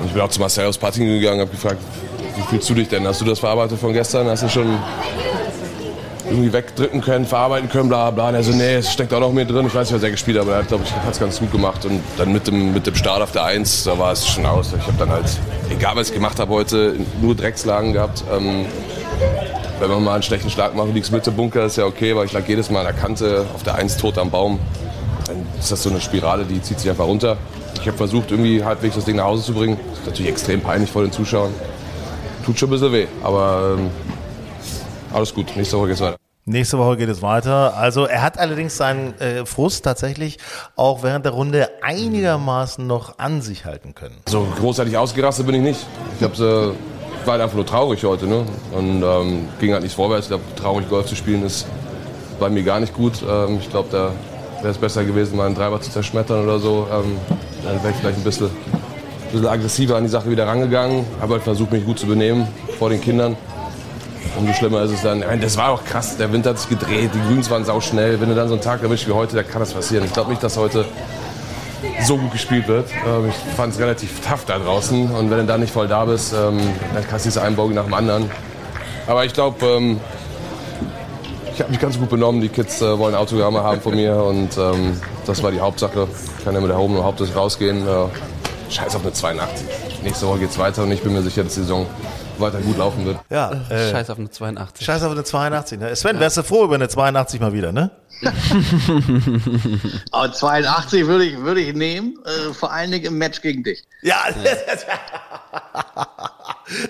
Und 0.00 0.06
ich 0.06 0.12
bin 0.12 0.22
auch 0.22 0.28
zu 0.28 0.40
Marcel 0.40 0.66
aus 0.66 0.78
Pattingen 0.78 1.18
gegangen, 1.20 1.40
habe 1.40 1.50
gefragt, 1.50 1.78
wie 2.36 2.42
fühlst 2.42 2.68
du 2.70 2.74
dich 2.74 2.88
denn? 2.88 3.06
Hast 3.06 3.20
du 3.20 3.24
das 3.24 3.38
verarbeitet 3.38 3.78
von 3.78 3.92
gestern? 3.92 4.28
Hast 4.28 4.42
du 4.42 4.48
schon 4.48 4.78
irgendwie 6.30 6.52
wegdrücken 6.52 7.00
können, 7.00 7.26
verarbeiten 7.26 7.68
können, 7.68 7.88
bla 7.88 8.10
bla. 8.10 8.28
Und 8.28 8.34
er 8.36 8.42
so, 8.42 8.52
nee, 8.52 8.76
es 8.76 8.92
steckt 8.92 9.12
auch 9.12 9.20
noch 9.20 9.32
mehr 9.32 9.44
drin. 9.44 9.66
Ich 9.66 9.74
weiß 9.74 9.88
nicht, 9.88 9.96
was 9.96 10.02
er 10.02 10.10
gespielt 10.10 10.38
hat, 10.38 10.44
aber 10.44 10.52
er 10.52 10.58
hat, 10.60 10.68
glaube 10.68 10.84
ich, 10.84 10.92
hat 10.92 11.12
es 11.12 11.20
ganz 11.20 11.38
gut 11.38 11.52
gemacht. 11.52 11.84
Und 11.84 12.00
dann 12.16 12.32
mit 12.32 12.46
dem, 12.46 12.72
mit 12.72 12.86
dem 12.86 12.94
Start 12.94 13.20
auf 13.22 13.32
der 13.32 13.44
Eins, 13.44 13.84
da 13.84 13.98
war 13.98 14.12
es 14.12 14.26
schon 14.26 14.46
aus. 14.46 14.72
Ich 14.72 14.86
habe 14.86 14.96
dann 14.98 15.10
halt, 15.10 15.26
egal 15.70 15.96
was 15.96 16.08
ich 16.08 16.14
gemacht 16.14 16.38
habe 16.38 16.52
heute, 16.52 16.96
nur 17.20 17.34
Dreckslagen 17.34 17.92
gehabt. 17.92 18.24
Ähm, 18.32 18.66
wenn 19.80 19.90
man 19.90 20.04
mal 20.04 20.14
einen 20.14 20.22
schlechten 20.22 20.50
Schlag 20.50 20.74
macht, 20.74 20.92
liegst 20.94 21.10
Mitte 21.10 21.30
Bunker, 21.30 21.64
ist 21.64 21.76
ja 21.76 21.86
okay, 21.86 22.14
weil 22.14 22.26
ich 22.26 22.32
lag 22.32 22.46
jedes 22.46 22.70
Mal 22.70 22.80
an 22.80 22.86
der 22.86 22.94
Kante, 22.94 23.46
auf 23.54 23.62
der 23.62 23.74
Eins 23.76 23.96
tot 23.96 24.18
am 24.18 24.30
Baum. 24.30 24.58
Dann 25.26 25.46
ist 25.58 25.72
das 25.72 25.82
so 25.82 25.90
eine 25.90 26.00
Spirale, 26.00 26.44
die 26.44 26.60
zieht 26.60 26.78
sich 26.80 26.90
einfach 26.90 27.06
runter. 27.06 27.36
Ich 27.80 27.86
habe 27.86 27.96
versucht, 27.96 28.30
irgendwie 28.30 28.62
halbwegs 28.62 28.94
das 28.96 29.06
Ding 29.06 29.16
nach 29.16 29.24
Hause 29.24 29.42
zu 29.42 29.54
bringen. 29.54 29.78
Das 29.90 30.00
ist 30.00 30.06
natürlich 30.06 30.30
extrem 30.30 30.60
peinlich 30.60 30.90
vor 30.90 31.02
den 31.02 31.12
Zuschauern. 31.12 31.54
Tut 32.44 32.58
schon 32.58 32.68
ein 32.68 32.72
bisschen 32.72 32.92
weh, 32.92 33.06
aber 33.22 33.76
ähm, 33.78 33.90
alles 35.12 35.34
gut. 35.34 35.56
Nächste 35.56 35.78
Woche 35.78 35.88
geht's 35.88 36.00
weiter. 36.00 36.19
Nächste 36.50 36.78
Woche 36.78 36.96
geht 36.96 37.08
es 37.08 37.22
weiter. 37.22 37.76
Also 37.76 38.06
er 38.06 38.22
hat 38.22 38.36
allerdings 38.36 38.76
seinen 38.76 39.16
äh, 39.20 39.46
Frust 39.46 39.84
tatsächlich 39.84 40.38
auch 40.74 41.04
während 41.04 41.24
der 41.24 41.30
Runde 41.30 41.70
einigermaßen 41.80 42.84
noch 42.84 43.20
an 43.20 43.40
sich 43.40 43.66
halten 43.66 43.94
können. 43.94 44.16
So 44.28 44.48
großartig 44.58 44.96
ausgerastet 44.96 45.46
bin 45.46 45.54
ich 45.54 45.60
nicht. 45.62 45.86
Ich 46.18 46.24
hab's, 46.24 46.40
äh, 46.40 46.42
war 46.42 46.74
halt 47.26 47.42
einfach 47.42 47.54
nur 47.54 47.66
traurig 47.66 48.02
heute. 48.02 48.26
Ne? 48.26 48.44
Und 48.72 49.00
ähm, 49.00 49.48
ging 49.60 49.72
halt 49.72 49.84
nicht 49.84 49.94
vorwärts. 49.94 50.26
Ich 50.26 50.30
glaube, 50.30 50.42
traurig 50.56 50.88
Golf 50.88 51.06
zu 51.06 51.14
spielen 51.14 51.46
ist 51.46 51.68
bei 52.40 52.50
mir 52.50 52.64
gar 52.64 52.80
nicht 52.80 52.94
gut. 52.94 53.22
Ähm, 53.22 53.58
ich 53.60 53.70
glaube, 53.70 53.88
da 53.92 54.10
wäre 54.60 54.72
es 54.72 54.78
besser 54.78 55.04
gewesen, 55.04 55.36
mal 55.36 55.46
einen 55.46 55.54
Treiber 55.54 55.80
zu 55.80 55.92
zerschmettern 55.92 56.42
oder 56.42 56.58
so. 56.58 56.88
Ähm, 56.92 57.16
dann 57.62 57.80
wäre 57.80 57.90
ich 57.90 57.96
vielleicht 58.00 58.18
ein 58.18 58.24
bisschen, 58.24 58.46
ein 58.46 59.30
bisschen 59.30 59.46
aggressiver 59.46 59.94
an 59.94 60.02
die 60.02 60.10
Sache 60.10 60.28
wieder 60.28 60.48
rangegangen. 60.48 61.06
Habe 61.20 61.34
halt 61.34 61.44
versucht, 61.44 61.70
mich 61.70 61.86
gut 61.86 62.00
zu 62.00 62.08
benehmen 62.08 62.48
vor 62.76 62.90
den 62.90 63.00
Kindern. 63.00 63.36
Umso 64.36 64.52
schlimmer 64.52 64.82
ist 64.82 64.92
es 64.92 65.02
dann. 65.02 65.20
Meine, 65.20 65.40
das 65.40 65.56
war 65.56 65.70
auch 65.70 65.84
krass. 65.84 66.16
Der 66.16 66.32
Wind 66.32 66.46
hat 66.46 66.58
sich 66.58 66.68
gedreht, 66.68 67.10
die 67.14 67.28
Grüns 67.28 67.50
waren 67.50 67.64
sauschnell. 67.64 68.20
Wenn 68.20 68.28
du 68.28 68.34
dann 68.34 68.48
so 68.48 68.54
einen 68.54 68.62
Tag 68.62 68.82
erwischst 68.82 69.08
wie 69.08 69.12
heute, 69.12 69.36
da 69.36 69.42
kann 69.42 69.60
das 69.60 69.72
passieren. 69.72 70.04
Ich 70.04 70.12
glaube 70.12 70.30
nicht, 70.30 70.42
dass 70.42 70.56
heute 70.56 70.84
so 72.04 72.16
gut 72.16 72.32
gespielt 72.32 72.68
wird. 72.68 72.88
Ähm, 73.06 73.28
ich 73.28 73.54
fand 73.54 73.74
es 73.74 73.80
relativ 73.80 74.20
tough 74.26 74.44
da 74.46 74.58
draußen. 74.58 75.10
Und 75.10 75.30
wenn 75.30 75.38
du 75.38 75.46
da 75.46 75.58
nicht 75.58 75.72
voll 75.72 75.88
da 75.88 76.04
bist, 76.04 76.32
ähm, 76.32 76.60
dann 76.94 77.06
kassierst 77.06 77.36
du 77.36 77.42
einen 77.42 77.56
Bogen 77.56 77.74
nach 77.74 77.84
dem 77.84 77.94
anderen. 77.94 78.30
Aber 79.06 79.24
ich 79.24 79.32
glaube, 79.32 79.66
ähm, 79.66 80.00
ich 81.52 81.60
habe 81.60 81.70
mich 81.70 81.80
ganz 81.80 81.98
gut 81.98 82.08
benommen. 82.08 82.40
Die 82.40 82.48
Kids 82.48 82.80
äh, 82.80 82.98
wollen 82.98 83.14
Autogramme 83.14 83.62
haben 83.62 83.80
von 83.80 83.94
mir. 83.94 84.16
Und 84.16 84.50
das 85.26 85.42
war 85.42 85.50
die 85.50 85.60
Hauptsache. 85.60 86.08
Ich 86.38 86.44
kann 86.44 86.54
ja 86.54 86.60
mit 86.60 86.70
der 86.70 86.78
Home 86.78 86.94
nur 86.94 87.04
hauptsächlich 87.04 87.36
rausgehen. 87.36 87.84
Scheiß 88.70 88.94
auf 88.94 89.02
eine 89.02 89.12
82. 89.12 89.66
Nächste 90.02 90.26
Woche 90.26 90.38
geht's 90.38 90.58
weiter 90.58 90.84
und 90.84 90.92
ich 90.92 91.02
bin 91.02 91.12
mir 91.12 91.22
sicher, 91.22 91.42
dass 91.44 91.54
die 91.54 91.60
Saison 91.60 91.86
weiter 92.40 92.60
gut 92.60 92.78
laufen 92.78 93.04
wird. 93.04 93.18
Ja, 93.30 93.52
äh, 93.68 93.90
Scheiß 93.90 94.10
auf 94.10 94.18
eine 94.18 94.30
82. 94.30 94.84
Scheiß 94.84 95.02
auf 95.02 95.12
eine 95.12 95.24
82. 95.24 95.78
Ne? 95.78 95.94
Sven, 95.96 96.18
wärst 96.20 96.36
du 96.36 96.42
froh 96.42 96.64
über 96.64 96.74
eine 96.74 96.88
82 96.88 97.40
mal 97.40 97.52
wieder, 97.52 97.72
ne? 97.72 97.90
Aber 100.10 100.32
82 100.32 101.06
würde 101.06 101.24
ich, 101.24 101.38
würde 101.38 101.60
ich 101.60 101.74
nehmen, 101.74 102.18
äh, 102.24 102.52
vor 102.52 102.72
allen 102.72 102.90
Dingen 102.90 103.06
im 103.06 103.18
Match 103.18 103.40
gegen 103.40 103.62
dich. 103.62 103.82
Ja, 104.02 104.24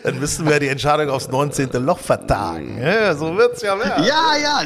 dann 0.02 0.18
müssten 0.18 0.48
wir 0.48 0.58
die 0.60 0.68
Entscheidung 0.68 1.10
aufs 1.10 1.28
19. 1.28 1.70
Loch 1.84 1.98
vertagen. 1.98 2.80
Ja, 2.80 3.14
so 3.14 3.36
wird's 3.36 3.62
ja 3.62 3.78
werden. 3.78 4.04
Ja, 4.04 4.36
ja, 4.40 4.62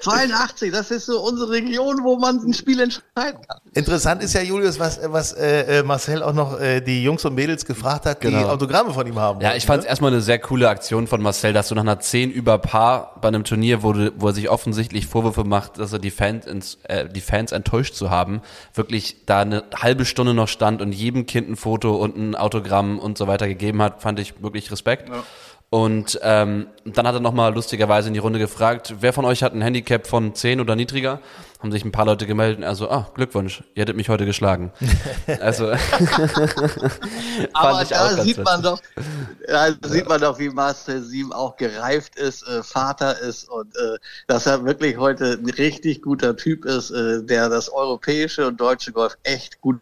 82, 0.00 0.72
das 0.72 0.90
ist 0.90 1.06
so 1.06 1.20
unsere 1.20 1.50
Region, 1.50 2.00
wo 2.02 2.16
man 2.16 2.38
ein 2.38 2.52
Spiel 2.52 2.80
entscheiden 2.80 3.40
kann. 3.46 3.58
Interessant 3.74 4.22
ist 4.22 4.34
ja, 4.34 4.42
Julius, 4.42 4.78
was, 4.78 5.00
was 5.04 5.32
äh, 5.32 5.78
äh, 5.78 5.82
Marcel 5.82 6.22
auch 6.22 6.32
noch 6.32 6.60
äh, 6.60 6.80
die 6.80 7.02
Jungs 7.02 7.24
und 7.24 7.34
Mädels 7.34 7.64
gefragt 7.64 8.06
hat, 8.06 8.22
die 8.22 8.28
Genau. 8.28 8.48
Autogramme 8.48 8.92
von 8.92 9.06
ihm 9.06 9.18
haben. 9.18 9.40
Ja, 9.40 9.48
wollten, 9.48 9.58
ich 9.58 9.66
fand 9.66 9.78
es 9.80 9.84
ne? 9.84 9.90
erstmal 9.90 10.12
eine 10.12 10.20
sehr 10.20 10.38
coole 10.38 10.68
Aktion 10.68 11.06
von 11.06 11.20
Marcel, 11.22 11.52
dass 11.52 11.68
du 11.68 11.74
nach 11.74 11.82
einer 11.82 12.00
10 12.00 12.30
über 12.30 12.58
Paar 12.58 13.16
bei 13.20 13.28
einem 13.28 13.44
Turnier, 13.44 13.82
wo, 13.82 13.92
du, 13.92 14.12
wo 14.16 14.28
er 14.28 14.32
sich 14.32 14.48
offensichtlich 14.50 15.06
Vorwürfe 15.06 15.44
macht, 15.44 15.78
dass 15.78 15.92
er 15.92 15.98
die 15.98 16.10
Fans, 16.10 16.46
ins, 16.46 16.78
äh, 16.84 17.08
die 17.08 17.20
Fans 17.20 17.52
enttäuscht 17.52 17.94
zu 17.94 18.10
haben, 18.10 18.40
wirklich 18.74 19.24
da 19.26 19.40
eine 19.40 19.64
halbe 19.74 20.04
Stunde 20.04 20.34
noch 20.34 20.48
stand 20.48 20.82
und 20.82 20.92
jedem 20.92 21.26
Kind 21.26 21.48
ein 21.48 21.56
Foto 21.56 21.94
und 21.96 22.16
ein 22.16 22.34
Autogramm 22.34 22.98
und 22.98 23.18
so 23.18 23.26
weiter 23.26 23.48
gegeben 23.48 23.82
hat, 23.82 24.02
fand 24.02 24.18
ich 24.20 24.42
wirklich 24.42 24.49
Respekt. 24.70 25.10
Und 25.72 26.18
ähm, 26.22 26.66
dann 26.84 27.06
hat 27.06 27.14
er 27.14 27.20
nochmal 27.20 27.54
lustigerweise 27.54 28.08
in 28.08 28.14
die 28.14 28.18
Runde 28.18 28.40
gefragt, 28.40 28.96
wer 28.98 29.12
von 29.12 29.24
euch 29.24 29.44
hat 29.44 29.54
ein 29.54 29.62
Handicap 29.62 30.08
von 30.08 30.34
10 30.34 30.60
oder 30.60 30.74
niedriger? 30.74 31.20
Haben 31.60 31.70
sich 31.70 31.84
ein 31.84 31.92
paar 31.92 32.06
Leute 32.06 32.26
gemeldet, 32.26 32.64
also, 32.64 32.90
ah, 32.90 33.08
Glückwunsch, 33.14 33.62
ihr 33.74 33.82
hättet 33.82 33.94
mich 33.94 34.08
heute 34.08 34.26
geschlagen. 34.26 34.72
also, 35.40 35.68
Aber 37.52 37.84
da 37.88 38.16
sieht 38.16 38.42
man 38.42 38.62
doch, 38.62 38.80
da 39.46 39.68
sieht 39.84 40.08
man 40.08 40.20
doch, 40.20 40.40
wie 40.40 40.48
Marcel 40.48 41.02
Sieben 41.02 41.32
auch 41.32 41.56
gereift 41.56 42.16
ist, 42.16 42.48
äh, 42.48 42.64
Vater 42.64 43.20
ist 43.20 43.48
und 43.48 43.76
äh, 43.76 43.98
dass 44.26 44.46
er 44.46 44.64
wirklich 44.64 44.96
heute 44.96 45.38
ein 45.40 45.50
richtig 45.50 46.02
guter 46.02 46.36
Typ 46.36 46.64
ist, 46.64 46.90
äh, 46.90 47.22
der 47.22 47.48
das 47.48 47.72
europäische 47.72 48.48
und 48.48 48.60
deutsche 48.60 48.90
Golf 48.90 49.16
echt 49.22 49.60
gut 49.60 49.78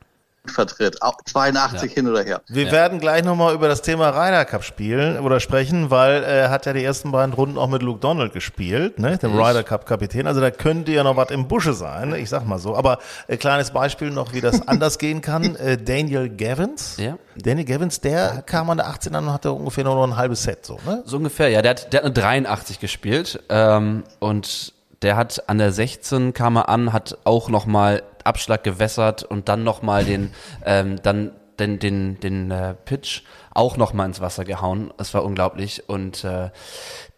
vertritt. 0.51 1.03
Auch 1.03 1.19
82 1.25 1.93
hin 1.93 2.09
oder 2.09 2.23
her. 2.23 2.41
Wir 2.49 2.71
werden 2.73 3.01
gleich 3.01 3.25
nochmal 3.25 3.55
über 3.55 3.69
das 3.69 3.83
Thema 3.83 4.11
Ryder 4.11 4.45
Cup 4.45 4.65
spielen 4.65 5.19
oder 5.21 5.41
sprechen, 5.41 5.91
weil 5.91 6.23
er 6.23 6.51
hat 6.51 6.67
ja 6.67 6.73
die 6.73 6.85
ersten 6.85 7.13
beiden 7.13 7.33
Runden 7.33 7.59
auch 7.59 7.69
mit 7.69 7.83
Luke 7.83 8.01
Donald 8.01 8.33
gespielt, 8.33 8.99
ne, 8.99 9.19
dem 9.19 9.39
Ryder 9.39 9.63
Cup 9.63 9.87
Kapitän. 9.87 10.27
Also 10.27 10.41
da 10.41 10.51
könnte 10.51 10.93
ja 10.93 11.05
noch 11.05 11.17
was 11.17 11.31
im 11.31 11.49
Busche 11.49 11.73
sein, 11.73 12.15
ich 12.15 12.29
sag 12.29 12.47
mal 12.47 12.59
so. 12.59 12.77
Aber 12.77 12.99
äh, 13.27 13.37
kleines 13.37 13.71
Beispiel 13.71 14.11
noch, 14.11 14.33
wie 14.33 14.41
das 14.41 14.67
anders 14.69 14.99
gehen 14.99 15.21
kann. 15.21 15.57
Äh, 15.57 15.77
Daniel 15.79 16.29
Gavins. 16.29 16.97
Ja. 16.99 17.19
Daniel 17.37 17.67
Gavins, 17.67 18.01
der 18.01 18.43
kam 18.43 18.71
an 18.71 18.79
der 18.79 18.89
18 18.89 19.15
an 19.15 19.27
und 19.27 19.33
hatte 19.33 19.53
ungefähr 19.53 19.85
nur 19.85 19.95
noch 19.95 20.05
ein 20.05 20.17
halbes 20.17 20.43
Set, 20.43 20.67
so, 20.67 20.79
ne? 20.87 21.03
So 21.05 21.19
ungefähr, 21.19 21.49
ja. 21.49 21.63
Der 21.63 21.71
hat, 21.71 21.93
der 21.93 22.01
hat 22.01 22.05
eine 22.05 22.15
83 22.15 22.81
gespielt 22.81 23.43
ähm, 23.49 24.05
und 24.19 24.73
der 25.03 25.17
hat 25.17 25.49
an 25.49 25.59
der 25.59 25.73
16 25.73 26.33
kam 26.33 26.57
er 26.57 26.69
an, 26.69 26.93
hat 26.93 27.19
auch 27.25 27.49
nochmal 27.49 28.03
Abschlag 28.25 28.65
gewässert 28.65 29.23
und 29.23 29.49
dann 29.49 29.65
nochmal 29.65 30.05
den, 30.05 30.33
ähm, 30.65 31.01
dann 31.03 31.33
den, 31.59 31.79
den, 31.79 32.21
den 32.21 32.51
äh, 32.51 32.75
Pitch 32.75 33.23
auch 33.59 33.77
nochmal 33.77 34.07
ins 34.07 34.21
Wasser 34.21 34.44
gehauen. 34.44 34.92
Das 34.97 35.12
war 35.14 35.25
unglaublich. 35.25 35.83
Und 35.88 36.23
äh, 36.23 36.51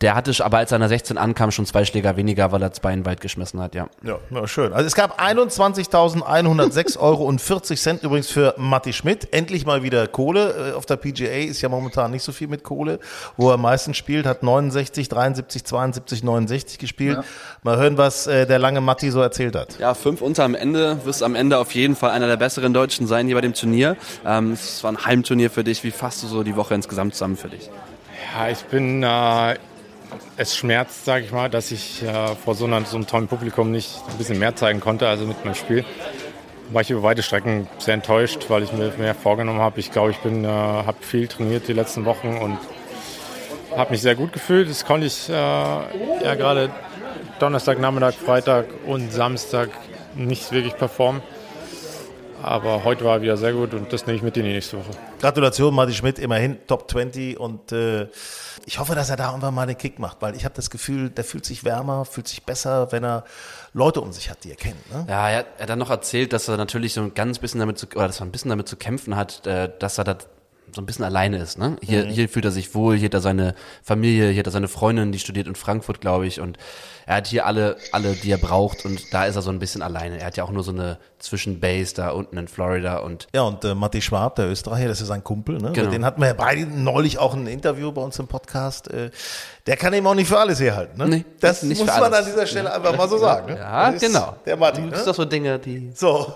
der 0.00 0.14
hatte 0.14 0.32
aber 0.42 0.56
als 0.58 0.72
er 0.72 0.76
an 0.76 0.80
der 0.80 0.88
16 0.88 1.18
ankam 1.18 1.50
schon 1.50 1.66
zwei 1.66 1.84
Schläger 1.84 2.16
weniger, 2.16 2.50
weil 2.50 2.62
er 2.62 2.72
zwei 2.72 2.94
in 2.94 3.00
den 3.00 3.06
Wald 3.06 3.20
geschmissen 3.20 3.60
hat, 3.60 3.74
ja. 3.74 3.88
Ja, 4.02 4.18
ja, 4.30 4.46
schön. 4.48 4.72
Also 4.72 4.86
es 4.86 4.94
gab 4.94 5.20
21.106 5.20 6.98
Euro 6.98 7.24
und 7.24 7.42
40 7.42 7.78
Cent 7.78 8.02
übrigens 8.02 8.30
für 8.30 8.54
Matti 8.56 8.94
Schmidt. 8.94 9.34
Endlich 9.34 9.66
mal 9.66 9.82
wieder 9.82 10.06
Kohle. 10.06 10.70
Äh, 10.70 10.72
Auf 10.72 10.86
der 10.86 10.96
PGA 10.96 11.44
ist 11.44 11.60
ja 11.60 11.68
momentan 11.68 12.10
nicht 12.10 12.22
so 12.22 12.32
viel 12.32 12.48
mit 12.48 12.64
Kohle. 12.64 13.00
Wo 13.36 13.50
er 13.50 13.54
am 13.54 13.62
meisten 13.62 13.92
spielt, 13.92 14.24
hat 14.24 14.42
69, 14.42 15.10
73, 15.10 15.64
72, 15.64 16.24
69 16.24 16.78
gespielt. 16.78 17.18
Mal 17.62 17.76
hören, 17.76 17.98
was 17.98 18.26
äh, 18.26 18.46
der 18.46 18.58
lange 18.58 18.80
Matti 18.80 19.10
so 19.10 19.20
erzählt 19.20 19.54
hat. 19.54 19.78
Ja, 19.78 19.92
fünf 19.92 20.22
unter 20.22 20.44
am 20.44 20.54
Ende. 20.54 21.04
Wirst 21.04 21.22
am 21.22 21.34
Ende 21.34 21.58
auf 21.58 21.74
jeden 21.74 21.96
Fall 21.96 22.10
einer 22.10 22.28
der 22.28 22.38
besseren 22.38 22.72
Deutschen 22.72 23.06
sein 23.06 23.26
hier 23.26 23.34
bei 23.34 23.42
dem 23.42 23.52
Turnier. 23.52 23.98
Ähm, 24.24 24.52
es 24.52 24.82
war 24.82 24.90
ein 24.92 25.04
Heimturnier 25.04 25.50
für 25.50 25.64
dich. 25.64 25.84
Wie 25.84 25.90
fasst 25.90 26.22
du 26.22 26.29
so 26.30 26.42
die 26.42 26.56
Woche 26.56 26.74
insgesamt 26.74 27.14
zusammen 27.14 27.36
für 27.36 27.48
dich? 27.48 27.70
Ja, 28.34 28.48
ich 28.48 28.64
bin 28.64 29.02
äh, 29.02 29.56
es 30.36 30.56
schmerzt, 30.56 31.04
sage 31.04 31.24
ich 31.24 31.32
mal, 31.32 31.50
dass 31.50 31.70
ich 31.70 32.02
äh, 32.02 32.34
vor 32.36 32.54
so, 32.54 32.64
einer, 32.64 32.84
so 32.84 32.96
einem 32.96 33.06
tollen 33.06 33.28
Publikum 33.28 33.70
nicht 33.70 34.00
ein 34.10 34.18
bisschen 34.18 34.38
mehr 34.38 34.56
zeigen 34.56 34.80
konnte, 34.80 35.08
also 35.08 35.26
mit 35.26 35.44
meinem 35.44 35.54
Spiel. 35.54 35.84
War 36.72 36.82
ich 36.82 36.90
über 36.90 37.02
weite 37.02 37.22
Strecken 37.22 37.68
sehr 37.78 37.94
enttäuscht, 37.94 38.46
weil 38.48 38.62
ich 38.62 38.72
mir 38.72 38.92
mehr 38.96 39.14
vorgenommen 39.14 39.60
habe. 39.60 39.80
Ich 39.80 39.90
glaube, 39.90 40.12
ich 40.12 40.24
äh, 40.24 40.46
habe 40.46 40.98
viel 41.00 41.26
trainiert 41.26 41.68
die 41.68 41.72
letzten 41.72 42.04
Wochen 42.04 42.38
und 42.38 42.58
habe 43.76 43.90
mich 43.90 44.02
sehr 44.02 44.14
gut 44.14 44.32
gefühlt. 44.32 44.70
Das 44.70 44.84
konnte 44.84 45.06
ich 45.06 45.28
äh, 45.28 45.32
ja 45.32 46.34
gerade 46.36 46.70
Donnerstag, 47.40 47.80
Nachmittag, 47.80 48.14
Freitag 48.14 48.66
und 48.86 49.12
Samstag 49.12 49.70
nicht 50.14 50.52
wirklich 50.52 50.76
performen. 50.76 51.22
Aber 52.42 52.84
heute 52.84 53.04
war 53.04 53.16
er 53.16 53.22
wieder 53.22 53.36
sehr 53.36 53.52
gut 53.52 53.74
und 53.74 53.92
das 53.92 54.06
nehme 54.06 54.16
ich 54.16 54.22
mit 54.22 54.36
in 54.36 54.44
die 54.44 54.52
nächste 54.52 54.78
Woche. 54.78 54.90
Gratulation, 55.20 55.74
Martin 55.74 55.94
Schmidt, 55.94 56.18
immerhin 56.18 56.58
Top 56.66 56.90
20 56.90 57.38
und 57.38 57.72
äh, 57.72 58.08
ich 58.66 58.78
hoffe, 58.78 58.94
dass 58.94 59.10
er 59.10 59.16
da 59.16 59.28
irgendwann 59.28 59.54
mal 59.54 59.66
den 59.66 59.78
Kick 59.78 59.98
macht, 59.98 60.18
weil 60.20 60.34
ich 60.36 60.44
habe 60.44 60.54
das 60.54 60.70
Gefühl, 60.70 61.10
der 61.10 61.24
fühlt 61.24 61.44
sich 61.44 61.64
wärmer, 61.64 62.04
fühlt 62.04 62.28
sich 62.28 62.44
besser, 62.44 62.92
wenn 62.92 63.04
er 63.04 63.24
Leute 63.72 64.00
um 64.00 64.12
sich 64.12 64.30
hat, 64.30 64.44
die 64.44 64.50
er 64.50 64.56
kennt. 64.56 64.90
Ne? 64.92 65.06
Ja, 65.08 65.28
er 65.28 65.38
hat, 65.38 65.68
dann 65.68 65.78
noch 65.78 65.90
erzählt, 65.90 66.32
dass 66.32 66.48
er 66.48 66.56
natürlich 66.56 66.94
so 66.94 67.02
ein 67.02 67.14
ganz 67.14 67.38
bisschen 67.38 67.60
damit 67.60 67.78
zu, 67.78 67.86
oder 67.94 68.06
dass 68.06 68.20
er 68.20 68.26
ein 68.26 68.32
bisschen 68.32 68.50
damit 68.50 68.68
zu 68.68 68.76
kämpfen 68.76 69.16
hat, 69.16 69.46
äh, 69.46 69.70
dass 69.78 69.98
er 69.98 70.04
da 70.04 70.16
so 70.74 70.80
ein 70.82 70.86
bisschen 70.86 71.04
alleine 71.04 71.38
ist. 71.38 71.58
Ne? 71.58 71.76
Hier, 71.82 72.04
Mhm. 72.06 72.10
hier 72.10 72.28
fühlt 72.28 72.44
er 72.44 72.50
sich 72.50 72.74
wohl, 72.74 72.96
hier 72.96 73.06
hat 73.06 73.14
er 73.14 73.20
seine 73.20 73.54
Familie, 73.82 74.30
hier 74.30 74.38
hat 74.40 74.46
er 74.46 74.52
seine 74.52 74.68
Freundin, 74.68 75.12
die 75.12 75.18
studiert 75.18 75.46
in 75.46 75.54
Frankfurt, 75.54 76.00
glaube 76.00 76.26
ich, 76.26 76.40
und 76.40 76.58
er 77.06 77.16
hat 77.16 77.26
hier 77.26 77.44
alle, 77.46 77.76
alle, 77.92 78.14
die 78.14 78.30
er 78.30 78.38
braucht 78.38 78.84
und 78.84 79.12
da 79.12 79.24
ist 79.24 79.34
er 79.34 79.42
so 79.42 79.50
ein 79.50 79.58
bisschen 79.58 79.82
alleine. 79.82 80.20
Er 80.20 80.26
hat 80.26 80.36
ja 80.36 80.44
auch 80.44 80.50
nur 80.52 80.62
so 80.62 80.70
eine 80.70 80.98
Zwischenbase 81.18 81.94
da 81.96 82.10
unten 82.10 82.36
in 82.38 82.46
Florida 82.48 82.98
und 82.98 83.26
Ja, 83.34 83.42
und 83.42 83.64
äh, 83.64 83.74
Matti 83.74 84.00
Schwab, 84.00 84.36
der 84.36 84.48
Österreicher, 84.48 84.88
das 84.88 85.00
ist 85.00 85.08
sein 85.08 85.24
Kumpel, 85.24 85.56
ne? 85.58 85.72
Genau. 85.72 85.86
Mit 85.86 85.94
den 85.94 86.04
hatten 86.04 86.20
wir 86.20 86.28
ja 86.28 86.34
beide 86.34 86.66
neulich 86.66 87.18
auch 87.18 87.34
ein 87.34 87.46
Interview 87.46 87.90
bei 87.92 88.00
uns 88.02 88.18
im 88.18 88.28
Podcast. 88.28 88.88
Äh, 88.92 89.10
der 89.66 89.76
kann 89.76 89.92
eben 89.92 90.06
auch 90.06 90.14
nicht 90.14 90.28
für 90.28 90.38
alles 90.38 90.60
herhalten. 90.60 90.98
Ne? 90.98 91.08
Nee, 91.08 91.24
das 91.40 91.62
muss 91.62 91.78
man 91.80 91.88
alles. 91.90 92.18
an 92.20 92.24
dieser 92.26 92.46
Stelle 92.46 92.72
einfach 92.72 92.96
mal 92.96 93.08
so 93.08 93.18
sagen. 93.18 93.52
Ne? 93.54 93.58
Ja, 93.58 93.90
genau. 93.90 94.36
Der 94.46 94.56
Matti. 94.56 94.80
Das 94.82 94.90
Ne? 94.90 94.96
sind 94.96 95.06
doch 95.08 95.14
so 95.14 95.24
Dinge, 95.24 95.58
die. 95.58 95.90
So. 95.94 96.32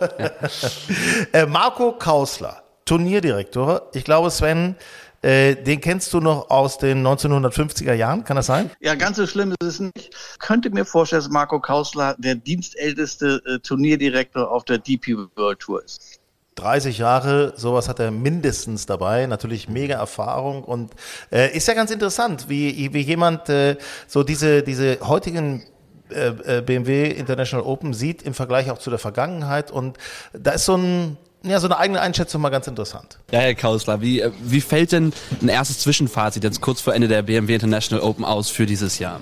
äh, 1.32 1.46
Marco 1.46 1.92
Kausler, 1.92 2.62
Turnierdirektor. 2.84 3.90
Ich 3.94 4.04
glaube, 4.04 4.30
Sven, 4.30 4.76
äh, 5.22 5.56
den 5.56 5.80
kennst 5.80 6.12
du 6.12 6.20
noch 6.20 6.50
aus 6.50 6.76
den 6.76 7.06
1950er 7.06 7.94
Jahren, 7.94 8.24
kann 8.24 8.36
das 8.36 8.46
sein? 8.46 8.70
Ja, 8.80 8.94
ganz 8.94 9.16
so 9.16 9.26
schlimm 9.26 9.54
ist 9.60 9.66
es 9.66 9.80
nicht. 9.80 9.96
Ich 9.96 10.38
könnte 10.38 10.68
mir 10.68 10.84
vorstellen, 10.84 11.22
dass 11.22 11.30
Marco 11.30 11.60
Kausler 11.60 12.14
der 12.18 12.34
dienstälteste 12.34 13.40
äh, 13.46 13.58
Turnierdirektor 13.60 14.50
auf 14.50 14.64
der 14.64 14.78
DP 14.78 15.16
World 15.36 15.60
Tour 15.60 15.82
ist. 15.82 16.20
30 16.56 16.98
Jahre, 16.98 17.54
sowas 17.56 17.88
hat 17.88 18.00
er 18.00 18.10
mindestens 18.10 18.86
dabei, 18.86 19.26
natürlich 19.26 19.68
mega 19.68 19.96
Erfahrung 19.96 20.62
und 20.62 20.92
äh, 21.32 21.56
ist 21.56 21.66
ja 21.66 21.74
ganz 21.74 21.90
interessant, 21.90 22.48
wie, 22.48 22.92
wie 22.92 23.00
jemand 23.00 23.48
äh, 23.48 23.76
so 24.06 24.22
diese, 24.22 24.62
diese 24.62 25.00
heutigen 25.00 25.64
äh, 26.10 26.62
BMW 26.62 27.10
International 27.10 27.64
Open 27.64 27.94
sieht 27.94 28.22
im 28.22 28.34
Vergleich 28.34 28.70
auch 28.70 28.78
zu 28.78 28.90
der 28.90 28.98
Vergangenheit 28.98 29.70
und 29.70 29.98
da 30.32 30.52
ist 30.52 30.66
so 30.66 30.76
ein 30.76 31.16
ja, 31.44 31.60
so 31.60 31.66
eine 31.66 31.78
eigene 31.78 32.00
Einschätzung 32.00 32.40
mal 32.40 32.48
ganz 32.50 32.66
interessant. 32.66 33.18
Ja, 33.30 33.40
Herr 33.40 33.54
Kausler, 33.54 34.00
wie, 34.00 34.20
äh, 34.20 34.30
wie 34.42 34.60
fällt 34.60 34.92
denn 34.92 35.12
ein 35.42 35.48
erstes 35.48 35.78
Zwischenfazit 35.80 36.42
jetzt 36.44 36.60
kurz 36.60 36.80
vor 36.80 36.94
Ende 36.94 37.08
der 37.08 37.22
BMW 37.22 37.54
International 37.54 38.04
Open 38.04 38.24
aus 38.24 38.50
für 38.50 38.66
dieses 38.66 38.98
Jahr? 38.98 39.20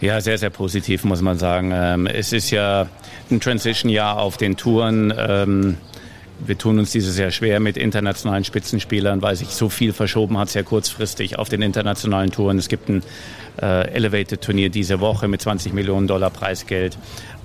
Ja, 0.00 0.20
sehr, 0.20 0.38
sehr 0.38 0.50
positiv, 0.50 1.04
muss 1.04 1.20
man 1.22 1.38
sagen. 1.38 1.70
Ähm, 1.74 2.06
Es 2.06 2.32
ist 2.32 2.50
ja 2.50 2.88
ein 3.30 3.40
Transition-Jahr 3.40 4.18
auf 4.18 4.36
den 4.36 4.56
Touren. 4.56 5.14
Ähm, 5.16 5.76
Wir 6.44 6.58
tun 6.58 6.80
uns 6.80 6.90
dieses 6.90 7.16
Jahr 7.16 7.30
schwer 7.30 7.60
mit 7.60 7.76
internationalen 7.76 8.44
Spitzenspielern, 8.44 9.22
weil 9.22 9.36
sich 9.36 9.50
so 9.50 9.68
viel 9.68 9.92
verschoben 9.92 10.36
hat, 10.36 10.50
sehr 10.50 10.64
kurzfristig 10.64 11.38
auf 11.38 11.48
den 11.48 11.62
internationalen 11.62 12.32
Touren. 12.32 12.58
Es 12.58 12.68
gibt 12.68 12.88
ein 12.88 13.02
äh, 13.60 13.88
Elevated-Turnier 13.88 14.70
diese 14.70 15.00
Woche 15.00 15.28
mit 15.28 15.42
20 15.42 15.72
Millionen 15.72 16.06
Dollar 16.06 16.30
Preisgeld. 16.30 16.98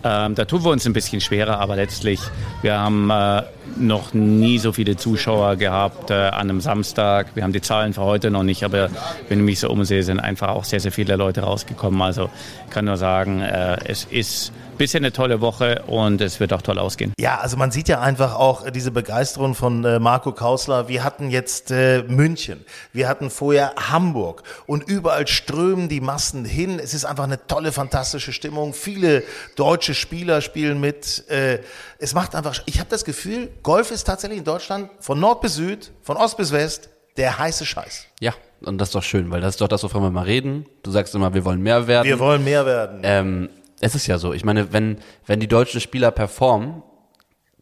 Ähm, 0.03 0.35
da 0.35 0.45
tun 0.45 0.63
wir 0.63 0.71
uns 0.71 0.85
ein 0.85 0.93
bisschen 0.93 1.19
schwerer, 1.19 1.59
aber 1.59 1.75
letztlich, 1.75 2.21
wir 2.61 2.79
haben 2.79 3.09
äh, 3.09 3.43
noch 3.77 4.13
nie 4.13 4.57
so 4.57 4.71
viele 4.71 4.95
Zuschauer 4.95 5.57
gehabt 5.57 6.09
äh, 6.09 6.13
an 6.13 6.49
einem 6.49 6.61
Samstag. 6.61 7.27
Wir 7.35 7.43
haben 7.43 7.51
die 7.51 7.61
Zahlen 7.61 7.93
für 7.93 8.01
heute 8.01 8.31
noch 8.31 8.43
nicht, 8.43 8.63
aber 8.63 8.89
wenn 9.27 9.39
ich 9.39 9.45
mich 9.45 9.59
so 9.59 9.69
umsehe, 9.69 10.03
sind 10.03 10.19
einfach 10.19 10.49
auch 10.49 10.63
sehr, 10.63 10.79
sehr 10.79 10.93
viele 10.93 11.15
Leute 11.17 11.41
rausgekommen. 11.41 12.01
Also 12.01 12.29
ich 12.65 12.73
kann 12.73 12.85
nur 12.85 12.97
sagen, 12.97 13.41
äh, 13.41 13.77
es 13.85 14.05
ist 14.05 14.53
bisher 14.79 15.01
eine 15.01 15.11
tolle 15.11 15.41
Woche 15.41 15.83
und 15.87 16.21
es 16.21 16.39
wird 16.39 16.53
auch 16.53 16.61
toll 16.61 16.79
ausgehen. 16.79 17.13
Ja, 17.19 17.39
also 17.39 17.57
man 17.57 17.69
sieht 17.69 17.89
ja 17.89 17.99
einfach 17.99 18.35
auch 18.35 18.69
diese 18.71 18.91
Begeisterung 18.91 19.53
von 19.53 19.83
äh, 19.83 19.99
Marco 19.99 20.31
Kausler. 20.31 20.87
Wir 20.87 21.03
hatten 21.03 21.29
jetzt 21.29 21.69
äh, 21.69 22.03
München, 22.07 22.63
wir 22.93 23.09
hatten 23.09 23.29
vorher 23.29 23.73
Hamburg 23.75 24.43
und 24.65 24.87
überall 24.87 25.27
strömen 25.27 25.89
die 25.89 25.98
Massen 26.01 26.45
hin. 26.45 26.79
Es 26.79 26.93
ist 26.93 27.05
einfach 27.05 27.25
eine 27.25 27.45
tolle, 27.47 27.71
fantastische 27.71 28.33
Stimmung. 28.33 28.73
Viele 28.73 29.23
deutsche 29.55 29.93
Spieler 29.93 30.41
spielen 30.41 30.79
mit. 30.79 31.27
Äh, 31.29 31.59
es 31.97 32.13
macht 32.13 32.35
einfach, 32.35 32.61
ich 32.65 32.79
habe 32.79 32.89
das 32.89 33.05
Gefühl, 33.05 33.49
Golf 33.63 33.91
ist 33.91 34.05
tatsächlich 34.05 34.39
in 34.39 34.45
Deutschland 34.45 34.89
von 34.99 35.19
Nord 35.19 35.41
bis 35.41 35.55
Süd, 35.55 35.91
von 36.03 36.17
Ost 36.17 36.37
bis 36.37 36.51
West 36.51 36.89
der 37.17 37.37
heiße 37.37 37.65
Scheiß. 37.65 38.05
Ja, 38.19 38.33
und 38.61 38.77
das 38.77 38.89
ist 38.89 38.95
doch 38.95 39.03
schön, 39.03 39.29
weil 39.31 39.41
das 39.41 39.55
ist 39.55 39.61
doch 39.61 39.67
das, 39.67 39.83
wovon 39.83 40.01
wir 40.01 40.11
mal 40.11 40.23
reden. 40.25 40.65
Du 40.83 40.91
sagst 40.91 41.13
immer, 41.15 41.33
wir 41.33 41.43
wollen 41.45 41.61
mehr 41.61 41.87
werden. 41.87 42.07
Wir 42.07 42.19
wollen 42.19 42.43
mehr 42.43 42.65
werden. 42.65 43.01
Ähm, 43.03 43.49
es 43.81 43.95
ist 43.95 44.07
ja 44.07 44.17
so. 44.17 44.33
Ich 44.33 44.43
meine, 44.43 44.73
wenn, 44.73 44.99
wenn 45.25 45.39
die 45.39 45.47
deutschen 45.47 45.81
Spieler 45.81 46.11
performen, 46.11 46.83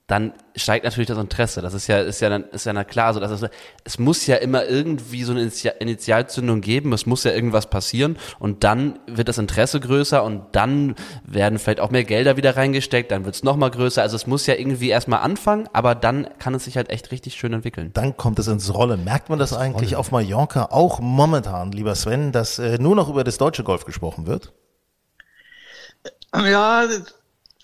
dann 0.08 0.32
steigt 0.56 0.86
natürlich 0.86 1.10
das 1.10 1.18
Interesse. 1.18 1.62
Das 1.62 1.74
ist 1.74 1.88
ja, 1.88 2.00
ist 2.00 2.22
ja 2.22 2.30
dann, 2.30 2.46
ist 2.46 2.66
ja 2.66 2.72
na 2.72 2.86
klar 2.86 3.14
so. 3.14 3.20
Das 3.20 3.30
ist, 3.30 3.50
es 3.84 4.00
muss 4.00 4.26
ja 4.26 4.38
immer 4.38 4.66
irgendwie 4.66 5.24
so 5.26 5.34
eine 5.34 5.42
Initial- 5.42 5.76
Initialzündung 5.80 6.62
geben. 6.62 6.94
Es 6.94 7.06
muss 7.06 7.26
ja 7.26 7.32
irgendwas 7.34 7.70
passieren. 7.70 8.18
Und 8.40 8.64
dann 8.64 9.00
wird 9.06 9.28
das 9.28 9.38
Interesse 9.38 9.82
größer 9.82 10.24
und 10.24 10.44
dann 10.54 10.96
werden 11.26 11.60
vielleicht 11.60 11.82
auch 11.82 11.92
mehr 11.92 12.06
Gelder 12.06 12.38
wieder 12.38 12.56
reingesteckt. 12.56 13.12
Dann 13.12 13.26
wird 13.26 13.36
es 13.36 13.44
nochmal 13.44 13.70
größer. 13.70 14.02
Also 14.02 14.16
es 14.16 14.28
muss 14.28 14.48
ja 14.48 14.56
irgendwie 14.56 14.88
erstmal 14.88 15.20
anfangen, 15.20 15.68
aber 15.74 15.94
dann 15.94 16.30
kann 16.40 16.54
es 16.56 16.64
sich 16.64 16.78
halt 16.78 16.90
echt 16.90 17.12
richtig 17.12 17.36
schön 17.36 17.52
entwickeln. 17.52 17.92
Dann 17.94 18.16
kommt 18.16 18.40
es 18.40 18.48
ins 18.48 18.74
Rollen. 18.74 19.04
Merkt 19.04 19.28
man 19.28 19.40
das 19.40 19.52
eigentlich 19.52 19.98
auf 19.98 20.12
Mallorca 20.12 20.70
auch 20.72 21.02
momentan, 21.02 21.74
lieber 21.74 21.96
Sven, 21.96 22.32
dass 22.32 22.60
äh, 22.60 22.78
nur 22.80 22.96
noch 22.96 23.10
über 23.10 23.26
das 23.26 23.38
deutsche 23.38 23.66
Golf 23.66 23.84
gesprochen 23.84 24.26
wird? 24.26 24.54
Ja, 26.34 26.86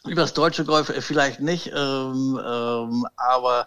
über 0.05 0.21
das 0.21 0.33
deutsche 0.33 0.65
Golf 0.65 0.89
äh, 0.89 1.01
vielleicht 1.01 1.39
nicht, 1.39 1.67
ähm, 1.67 2.39
ähm, 2.45 3.05
aber 3.15 3.65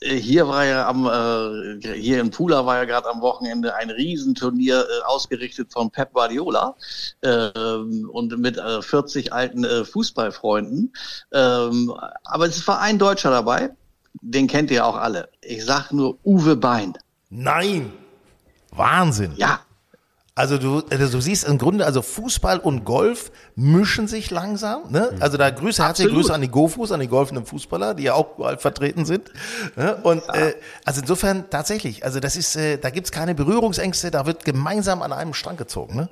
äh, 0.00 0.16
hier 0.16 0.48
war 0.48 0.64
ja 0.64 0.88
am 0.88 1.06
äh, 1.06 1.94
hier 1.96 2.20
in 2.20 2.30
Pula 2.30 2.66
war 2.66 2.78
ja 2.78 2.84
gerade 2.84 3.08
am 3.08 3.20
Wochenende 3.20 3.74
ein 3.76 3.90
Riesenturnier 3.90 4.80
äh, 4.80 5.04
ausgerichtet 5.04 5.72
von 5.72 5.90
Pep 5.90 6.12
Guardiola 6.12 6.74
ähm, 7.22 8.10
und 8.12 8.36
mit 8.38 8.58
äh, 8.58 8.82
40 8.82 9.32
alten 9.32 9.64
äh, 9.64 9.84
Fußballfreunden. 9.84 10.92
Ähm, 11.32 11.94
aber 12.24 12.46
es 12.46 12.66
war 12.66 12.80
ein 12.80 12.98
Deutscher 12.98 13.30
dabei, 13.30 13.70
den 14.20 14.46
kennt 14.46 14.70
ihr 14.70 14.84
auch 14.84 14.96
alle. 14.96 15.28
Ich 15.42 15.64
sag 15.64 15.92
nur 15.92 16.18
Uwe 16.24 16.56
Bein. 16.56 16.94
Nein! 17.30 17.92
Wahnsinn! 18.70 19.34
Ja. 19.36 19.60
Also 20.34 20.56
du, 20.56 20.82
also 20.88 21.08
du 21.08 21.20
siehst 21.20 21.44
im 21.44 21.58
Grunde, 21.58 21.84
also 21.84 22.00
Fußball 22.00 22.58
und 22.58 22.84
Golf 22.84 23.30
mischen 23.54 24.08
sich 24.08 24.30
langsam. 24.30 24.90
Ne? 24.90 25.12
Also 25.20 25.36
da 25.36 25.50
Grüße, 25.50 25.84
herzliche. 25.84 26.10
Grüße 26.10 26.32
an 26.32 26.40
die 26.40 26.48
Gofus, 26.48 26.90
an 26.90 27.00
die 27.00 27.08
golfenden 27.08 27.44
Fußballer, 27.44 27.92
die 27.94 28.04
ja 28.04 28.14
auch 28.14 28.38
überall 28.38 28.56
vertreten 28.56 29.04
sind. 29.04 29.30
Ne? 29.76 29.96
Und 29.96 30.22
äh, 30.30 30.54
also 30.86 31.02
insofern 31.02 31.50
tatsächlich, 31.50 32.04
also 32.06 32.18
das 32.18 32.36
ist, 32.36 32.56
äh, 32.56 32.78
da 32.78 32.88
gibt's 32.88 33.12
keine 33.12 33.34
Berührungsängste, 33.34 34.10
da 34.10 34.24
wird 34.24 34.46
gemeinsam 34.46 35.02
an 35.02 35.12
einem 35.12 35.34
Strang 35.34 35.58
gezogen. 35.58 35.96
Ne? 35.96 36.08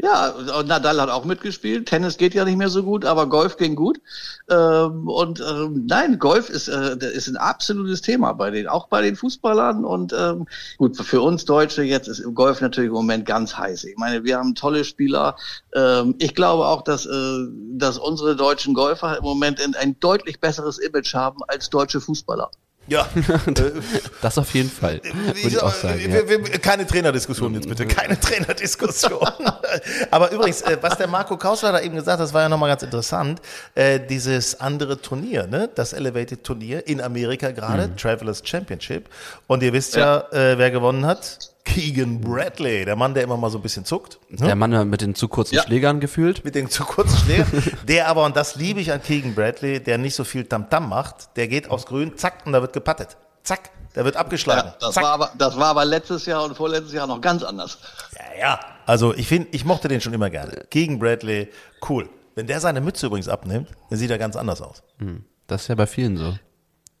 Ja, 0.00 0.28
und 0.30 0.68
Nadal 0.68 1.00
hat 1.00 1.10
auch 1.10 1.24
mitgespielt. 1.24 1.86
Tennis 1.86 2.18
geht 2.18 2.32
ja 2.32 2.44
nicht 2.44 2.56
mehr 2.56 2.68
so 2.68 2.84
gut, 2.84 3.04
aber 3.04 3.28
Golf 3.28 3.56
ging 3.56 3.74
gut. 3.74 4.00
Ähm, 4.48 5.08
und 5.08 5.40
ähm, 5.40 5.86
nein, 5.86 6.20
Golf 6.20 6.50
ist, 6.50 6.68
äh, 6.68 6.96
ist 7.12 7.26
ein 7.26 7.36
absolutes 7.36 8.00
Thema 8.00 8.32
bei 8.34 8.52
den, 8.52 8.68
auch 8.68 8.86
bei 8.86 9.02
den 9.02 9.16
Fußballern. 9.16 9.84
Und 9.84 10.12
ähm, 10.16 10.46
gut, 10.76 10.96
für 10.96 11.20
uns 11.20 11.46
Deutsche 11.46 11.82
jetzt 11.82 12.06
ist 12.06 12.22
Golf 12.32 12.60
natürlich 12.60 12.88
im 12.88 12.94
Moment 12.94 13.26
ganz 13.26 13.56
heiß. 13.58 13.82
Ich 13.84 13.96
meine, 13.96 14.22
wir 14.22 14.38
haben 14.38 14.54
tolle 14.54 14.84
Spieler. 14.84 15.34
Ähm, 15.74 16.14
ich 16.20 16.32
glaube 16.36 16.66
auch, 16.66 16.82
dass, 16.82 17.04
äh, 17.04 17.46
dass 17.72 17.98
unsere 17.98 18.36
deutschen 18.36 18.74
Golfer 18.74 19.18
im 19.18 19.24
Moment 19.24 19.60
ein, 19.60 19.74
ein 19.74 19.98
deutlich 19.98 20.38
besseres 20.38 20.78
Image 20.78 21.12
haben 21.14 21.40
als 21.48 21.70
deutsche 21.70 22.00
Fußballer. 22.00 22.52
Ja, 22.88 23.06
Das 24.22 24.38
auf 24.38 24.52
jeden 24.54 24.70
Fall, 24.70 25.00
würde 25.02 25.38
ich 25.38 25.62
auch 25.62 25.72
sagen. 25.72 26.00
Ja. 26.00 26.28
Wir, 26.28 26.28
wir, 26.28 26.58
keine 26.58 26.86
Trainerdiskussion 26.86 27.54
jetzt 27.54 27.68
bitte, 27.68 27.86
keine 27.86 28.18
Trainerdiskussion. 28.20 29.28
Aber 30.10 30.32
übrigens, 30.32 30.62
äh, 30.62 30.78
was 30.80 30.96
der 30.96 31.06
Marco 31.06 31.36
Kausler 31.36 31.72
da 31.72 31.80
eben 31.80 31.94
gesagt 31.94 32.18
hat, 32.18 32.24
das 32.24 32.32
war 32.32 32.42
ja 32.42 32.48
nochmal 32.48 32.70
ganz 32.70 32.82
interessant. 32.82 33.40
Äh, 33.74 34.00
dieses 34.00 34.60
andere 34.60 35.00
Turnier, 35.00 35.46
ne? 35.46 35.68
das 35.74 35.92
Elevated 35.92 36.42
Turnier 36.42 36.86
in 36.86 37.00
Amerika 37.00 37.50
gerade, 37.50 37.94
Travelers 37.96 38.42
Championship. 38.42 39.08
Und 39.46 39.62
ihr 39.62 39.72
wisst 39.72 39.94
ja, 39.94 40.20
äh, 40.32 40.56
wer 40.56 40.70
gewonnen 40.70 41.04
hat? 41.04 41.38
Keegan 41.64 42.20
Bradley, 42.20 42.84
der 42.84 42.96
Mann, 42.96 43.14
der 43.14 43.22
immer 43.22 43.36
mal 43.36 43.50
so 43.50 43.58
ein 43.58 43.62
bisschen 43.62 43.84
zuckt. 43.84 44.18
ne? 44.30 44.46
Der 44.46 44.54
Mann 44.56 44.88
mit 44.88 45.00
den 45.00 45.14
zu 45.14 45.28
kurzen 45.28 45.58
Schlägern 45.58 46.00
gefühlt. 46.00 46.44
mit 46.44 46.54
den 46.54 46.70
zu 46.70 46.84
kurzen 46.84 47.16
Schlägern, 47.18 47.62
der 47.88 48.08
aber, 48.08 48.24
und 48.24 48.36
das 48.36 48.56
liebe 48.56 48.80
ich 48.80 48.92
an 48.92 49.02
Keegan 49.02 49.34
Bradley, 49.34 49.80
der 49.82 49.98
nicht 49.98 50.14
so 50.14 50.24
viel 50.24 50.44
Tamtam 50.44 50.88
macht, 50.88 51.36
der 51.36 51.48
geht 51.48 51.70
aufs 51.70 51.86
Grün, 51.86 52.16
zack, 52.16 52.46
und 52.46 52.52
da 52.52 52.62
wird 52.62 52.72
gepattet. 52.72 53.16
Zack, 53.42 53.70
der 53.94 54.04
wird 54.04 54.16
abgeschlagen. 54.16 54.68
Ja, 54.68 54.76
das, 54.80 54.94
Zack. 54.94 55.04
war 55.04 55.12
aber, 55.12 55.32
das 55.36 55.56
war 55.56 55.66
aber 55.68 55.84
letztes 55.84 56.26
Jahr 56.26 56.44
und 56.44 56.56
vorletztes 56.56 56.92
Jahr 56.92 57.06
noch 57.06 57.20
ganz 57.20 57.42
anders. 57.42 57.78
Ja, 58.14 58.40
ja. 58.40 58.60
Also 58.86 59.14
ich 59.14 59.26
finde, 59.28 59.48
ich 59.52 59.64
mochte 59.64 59.88
den 59.88 60.00
schon 60.00 60.14
immer 60.14 60.30
gerne. 60.30 60.66
Gegen 60.70 60.98
Bradley, 60.98 61.48
cool. 61.88 62.08
Wenn 62.34 62.46
der 62.46 62.60
seine 62.60 62.80
Mütze 62.80 63.06
übrigens 63.06 63.28
abnimmt, 63.28 63.68
dann 63.90 63.98
sieht 63.98 64.10
er 64.10 64.18
ganz 64.18 64.36
anders 64.36 64.62
aus. 64.62 64.82
Hm. 64.98 65.24
Das 65.46 65.62
ist 65.62 65.68
ja 65.68 65.74
bei 65.74 65.86
vielen 65.86 66.16
so. 66.16 66.38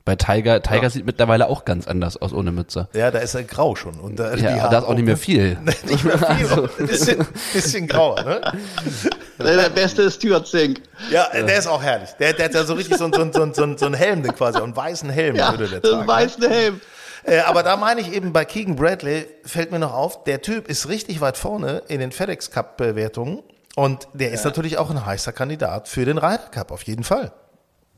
Bei 0.08 0.16
Tiger, 0.16 0.62
Tiger 0.62 0.84
ja. 0.84 0.88
sieht 0.88 1.04
mittlerweile 1.04 1.48
auch 1.48 1.66
ganz 1.66 1.86
anders 1.86 2.16
aus 2.16 2.32
ohne 2.32 2.50
Mütze. 2.50 2.88
Ja, 2.94 3.10
da 3.10 3.18
ist 3.18 3.34
er 3.34 3.42
grau 3.42 3.76
schon. 3.76 4.00
Und 4.00 4.18
da, 4.18 4.34
ja, 4.36 4.70
da 4.70 4.78
ist 4.78 4.84
auch 4.86 4.94
nicht 4.94 5.04
mehr 5.04 5.18
viel. 5.18 5.58
nicht 5.84 6.02
mehr 6.02 6.16
viel. 6.16 6.26
Also. 6.48 6.62
Ein 6.78 6.86
bisschen, 6.86 7.26
bisschen 7.52 7.86
grauer, 7.86 8.22
ne? 8.22 8.40
Der 9.38 9.68
beste 9.68 10.04
ist 10.04 10.14
Stuart 10.14 10.46
Sink. 10.46 10.80
Ja, 11.10 11.28
der 11.34 11.58
ist 11.58 11.66
auch 11.66 11.82
herrlich. 11.82 12.08
Der, 12.18 12.32
der 12.32 12.46
hat 12.46 12.54
ja 12.54 12.64
so 12.64 12.72
richtig 12.72 12.96
so, 12.96 13.10
so, 13.12 13.30
so, 13.30 13.52
so, 13.52 13.76
so 13.76 13.84
einen 13.84 13.94
Helm 13.94 14.22
quasi, 14.22 14.58
einen 14.58 14.74
weißen 14.74 15.10
Helm 15.10 15.36
ja, 15.36 15.50
würde 15.50 15.68
der 15.68 15.82
tragen. 15.82 15.96
Einen 15.96 16.06
ne? 16.06 16.08
weißen 16.08 16.48
Helm. 16.48 16.80
Äh, 17.24 17.40
aber 17.40 17.62
da 17.62 17.76
meine 17.76 18.00
ich 18.00 18.10
eben 18.10 18.32
bei 18.32 18.46
Keegan 18.46 18.76
Bradley, 18.76 19.26
fällt 19.44 19.72
mir 19.72 19.78
noch 19.78 19.92
auf, 19.92 20.24
der 20.24 20.40
Typ 20.40 20.68
ist 20.68 20.88
richtig 20.88 21.20
weit 21.20 21.36
vorne 21.36 21.82
in 21.88 22.00
den 22.00 22.12
FedEx 22.12 22.50
Cup 22.50 22.78
Bewertungen. 22.78 23.42
Und 23.76 24.08
der 24.14 24.32
ist 24.32 24.46
natürlich 24.46 24.78
auch 24.78 24.88
ein 24.88 25.04
heißer 25.04 25.32
Kandidat 25.32 25.86
für 25.86 26.06
den 26.06 26.16
Ryder 26.16 26.48
Cup, 26.50 26.72
auf 26.72 26.84
jeden 26.84 27.04
Fall. 27.04 27.30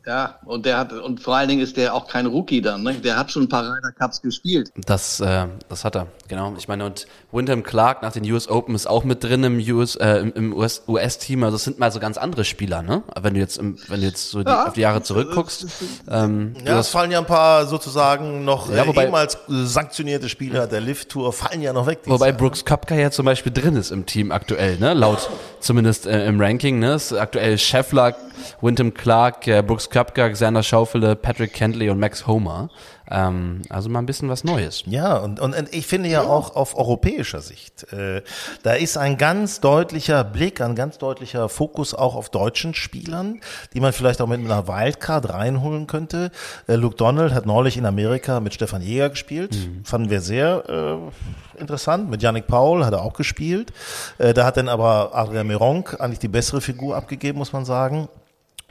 Ja, 0.06 0.38
und 0.46 0.64
der 0.64 0.78
hat, 0.78 0.92
und 0.94 1.20
vor 1.20 1.36
allen 1.36 1.48
Dingen 1.48 1.60
ist 1.60 1.76
der 1.76 1.94
auch 1.94 2.08
kein 2.08 2.24
Rookie 2.26 2.62
dann, 2.62 2.82
ne? 2.82 2.94
Der 2.94 3.18
hat 3.18 3.30
schon 3.30 3.42
ein 3.42 3.48
paar 3.50 3.64
Ryder 3.64 3.92
Cups 3.92 4.22
gespielt. 4.22 4.70
Das, 4.86 5.20
äh, 5.20 5.46
das 5.68 5.84
hat 5.84 5.94
er, 5.94 6.06
genau. 6.26 6.54
Ich 6.56 6.68
meine, 6.68 6.86
und 6.86 7.06
Wyndham 7.32 7.62
Clark 7.62 8.00
nach 8.02 8.12
den 8.12 8.24
US 8.32 8.48
Open 8.48 8.74
ist 8.74 8.86
auch 8.86 9.04
mit 9.04 9.22
drin 9.22 9.44
im 9.44 9.58
US, 9.58 9.96
äh, 9.96 10.20
im 10.34 10.54
US, 10.54 10.82
US-Team. 10.88 11.44
Also 11.44 11.56
es 11.56 11.64
sind 11.64 11.78
mal 11.78 11.92
so 11.92 12.00
ganz 12.00 12.16
andere 12.16 12.44
Spieler, 12.44 12.80
ne? 12.82 13.02
Wenn 13.20 13.34
du 13.34 13.40
jetzt, 13.40 13.58
im, 13.58 13.78
wenn 13.88 14.00
du 14.00 14.06
jetzt 14.06 14.30
so 14.30 14.42
die, 14.42 14.48
Ja. 14.50 14.68
auf 14.68 14.72
die 14.72 14.80
Jahre 14.80 15.02
zurückguckst. 15.02 15.66
Ähm, 16.10 16.54
Ja, 16.64 16.78
es 16.78 16.88
fallen 16.88 17.10
ja 17.10 17.18
ein 17.18 17.26
paar 17.26 17.66
sozusagen 17.66 18.42
noch 18.44 18.70
Ja, 18.70 18.84
äh, 18.84 18.88
wobei- 18.88 19.04
ehemals 19.04 19.36
sanktionierte 19.48 20.30
Spieler 20.30 20.66
der 20.66 20.80
Lift 20.80 21.10
Tour 21.10 21.32
fallen 21.32 21.60
ja 21.60 21.74
noch 21.74 21.86
weg. 21.86 22.00
Wobei. 22.06 22.32
Brooks 22.32 22.64
Koepka 22.64 22.94
ja 22.94 23.10
zum 23.10 23.26
Beispiel 23.26 23.52
drin 23.52 23.76
ist 23.76 23.90
im 23.90 24.06
Team 24.06 24.32
aktuell, 24.32 24.78
ne? 24.78 24.94
Laut 24.94 25.28
zumindest 25.60 26.06
äh, 26.06 26.26
im 26.26 26.40
Ranking, 26.40 26.78
ne? 26.78 26.94
Ist 26.94 27.12
aktuell 27.12 27.58
Scheffler, 27.58 28.16
Wyndham 28.62 28.94
Clark, 28.94 29.46
äh, 29.46 29.62
Brooks 29.62 29.89
Koepka, 29.90 30.28
Xander 30.30 30.62
Schaufele, 30.62 31.16
Patrick 31.16 31.52
Kentley 31.52 31.90
und 31.90 31.98
Max 31.98 32.26
Homer. 32.26 32.70
Ähm, 33.10 33.62
also 33.68 33.88
mal 33.88 33.98
ein 33.98 34.06
bisschen 34.06 34.28
was 34.28 34.44
Neues. 34.44 34.84
Ja, 34.86 35.16
und, 35.16 35.40
und, 35.40 35.56
und 35.56 35.74
ich 35.74 35.86
finde 35.86 36.08
ja 36.08 36.22
auch 36.22 36.54
auf 36.54 36.78
europäischer 36.78 37.40
Sicht, 37.40 37.92
äh, 37.92 38.22
da 38.62 38.74
ist 38.74 38.96
ein 38.96 39.18
ganz 39.18 39.60
deutlicher 39.60 40.22
Blick, 40.22 40.60
ein 40.60 40.76
ganz 40.76 40.98
deutlicher 40.98 41.48
Fokus 41.48 41.92
auch 41.92 42.14
auf 42.14 42.30
deutschen 42.30 42.72
Spielern, 42.72 43.40
die 43.74 43.80
man 43.80 43.92
vielleicht 43.92 44.20
auch 44.20 44.28
mit 44.28 44.38
einer 44.38 44.68
Wildcard 44.68 45.28
reinholen 45.28 45.88
könnte. 45.88 46.30
Äh, 46.68 46.76
Luke 46.76 46.96
Donald 46.96 47.34
hat 47.34 47.46
neulich 47.46 47.76
in 47.76 47.84
Amerika 47.84 48.38
mit 48.38 48.54
Stefan 48.54 48.80
Jäger 48.80 49.10
gespielt, 49.10 49.56
fanden 49.82 50.10
wir 50.10 50.20
sehr 50.20 50.62
äh, 50.68 51.60
interessant. 51.60 52.10
Mit 52.10 52.22
Yannick 52.22 52.46
Paul 52.46 52.84
hat 52.84 52.92
er 52.92 53.02
auch 53.02 53.14
gespielt. 53.14 53.72
Äh, 54.18 54.34
da 54.34 54.44
hat 54.44 54.56
dann 54.56 54.68
aber 54.68 55.10
Adrian 55.14 55.48
Meronk 55.48 56.00
eigentlich 56.00 56.20
die 56.20 56.28
bessere 56.28 56.60
Figur 56.60 56.96
abgegeben, 56.96 57.38
muss 57.38 57.52
man 57.52 57.64
sagen. 57.64 58.08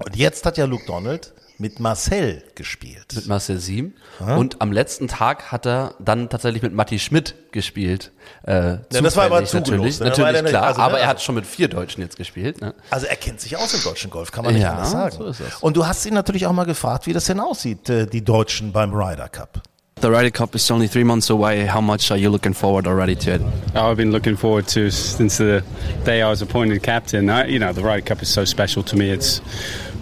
Und 0.03 0.15
jetzt 0.15 0.45
hat 0.45 0.57
ja 0.57 0.65
Luke 0.65 0.85
Donald 0.85 1.33
mit 1.59 1.79
Marcel 1.81 2.41
gespielt. 2.55 3.13
Mit 3.13 3.27
Marcel 3.27 3.59
Siem. 3.59 3.93
Und 4.19 4.61
am 4.61 4.71
letzten 4.71 5.09
Tag 5.09 5.51
hat 5.51 5.67
er 5.67 5.93
dann 5.99 6.29
tatsächlich 6.29 6.63
mit 6.63 6.73
Matti 6.73 6.99
Schmidt 6.99 7.35
gespielt. 7.51 8.11
Äh, 8.43 8.77
das 8.89 9.17
war 9.17 9.25
aber 9.25 9.41
natürlich, 9.41 9.99
ne? 9.99 10.05
natürlich 10.05 10.45
klar. 10.45 10.63
also, 10.63 10.79
ne, 10.79 10.85
aber 10.85 10.93
er 10.95 11.01
also- 11.01 11.07
hat 11.09 11.21
schon 11.21 11.35
mit 11.35 11.45
vier 11.45 11.67
Deutschen 11.67 12.01
jetzt 12.01 12.15
gespielt. 12.15 12.61
Ne? 12.61 12.73
Also 12.89 13.07
er 13.07 13.17
kennt 13.17 13.41
sich 13.41 13.57
aus 13.57 13.73
im 13.73 13.83
deutschen 13.83 14.09
Golf, 14.09 14.31
kann 14.31 14.45
man 14.45 14.53
nicht 14.53 14.63
Ja, 14.63 14.75
anders 14.75 14.91
sagen. 14.91 15.33
so. 15.33 15.43
Und 15.59 15.75
du 15.75 15.85
hast 15.85 16.05
ihn 16.05 16.13
natürlich 16.13 16.45
auch 16.45 16.53
mal 16.53 16.63
gefragt, 16.65 17.07
wie 17.07 17.13
das 17.13 17.25
denn 17.25 17.41
aussieht, 17.41 17.89
äh, 17.89 18.07
die 18.07 18.23
Deutschen 18.23 18.71
beim 18.71 18.93
Ryder 18.93 19.27
Cup. 19.27 19.61
The 20.01 20.09
Ryder 20.09 20.29
Cup 20.29 20.55
is 20.55 20.71
only 20.71 20.87
three 20.87 21.03
months 21.03 21.29
away. 21.29 21.65
How 21.65 21.81
much 21.81 22.09
are 22.09 22.15
you 22.15 22.29
looking 22.29 22.53
forward 22.53 22.87
already 22.87 23.15
to 23.15 23.33
it? 23.33 23.41
Oh, 23.75 23.91
I've 23.91 23.97
been 23.97 24.13
looking 24.13 24.37
forward 24.37 24.65
to 24.69 24.89
since 24.91 25.39
the 25.39 25.61
day 26.05 26.21
I 26.21 26.29
was 26.29 26.41
appointed 26.41 26.81
captain. 26.83 27.29
I, 27.29 27.47
you 27.47 27.59
know, 27.59 27.73
the 27.73 27.83
Ryder 27.83 28.05
Cup 28.05 28.21
is 28.21 28.29
so 28.29 28.45
special 28.45 28.81
to 28.83 28.95
me. 28.95 29.09
It's 29.09 29.41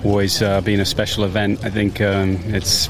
always 0.06 0.40
uh, 0.44 0.62
been 0.62 0.80
a 0.82 0.86
special 0.86 1.24
event. 1.24 1.66
I 1.66 1.72
think 1.72 2.00
um, 2.00 2.40
it's 2.46 2.90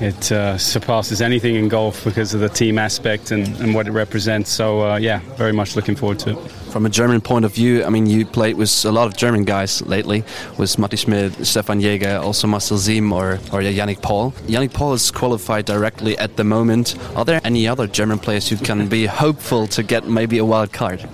it 0.00 0.32
uh, 0.32 0.56
surpasses 0.56 1.20
anything 1.20 1.54
in 1.54 1.68
golf 1.68 2.02
because 2.04 2.32
of 2.32 2.40
the 2.40 2.48
team 2.48 2.78
aspect 2.78 3.30
and, 3.30 3.46
and 3.60 3.74
what 3.74 3.86
it 3.86 3.92
represents. 3.92 4.50
So 4.50 4.88
uh, 4.92 4.96
yeah, 4.96 5.20
very 5.36 5.52
much 5.52 5.76
looking 5.76 5.96
forward 5.96 6.18
to 6.20 6.30
it. 6.30 6.52
From 6.76 6.84
a 6.84 6.90
German 6.90 7.22
point 7.22 7.46
of 7.46 7.54
view, 7.54 7.84
I 7.84 7.88
mean, 7.88 8.04
you 8.04 8.26
played 8.26 8.58
with 8.58 8.84
a 8.84 8.92
lot 8.92 9.06
of 9.06 9.16
German 9.16 9.44
guys 9.44 9.80
lately, 9.86 10.24
with 10.58 10.78
Matti 10.78 10.98
Schmidt, 10.98 11.46
Stefan 11.46 11.80
Jäger, 11.80 12.22
also 12.22 12.46
Marcel 12.46 12.76
Ziem 12.76 13.12
or, 13.12 13.36
or 13.50 13.62
Yannick 13.62 14.02
Paul. 14.02 14.32
Yannick 14.46 14.74
Paul 14.74 14.92
is 14.92 15.10
qualified 15.10 15.64
directly 15.64 16.18
at 16.18 16.36
the 16.36 16.44
moment. 16.44 16.94
Are 17.16 17.24
there 17.24 17.40
any 17.44 17.66
other 17.66 17.86
German 17.86 18.18
players 18.18 18.46
who 18.46 18.58
can 18.58 18.88
be 18.88 19.06
hopeful 19.06 19.66
to 19.68 19.82
get 19.82 20.06
maybe 20.06 20.36
a 20.36 20.44
wild 20.44 20.74
card? 20.74 21.08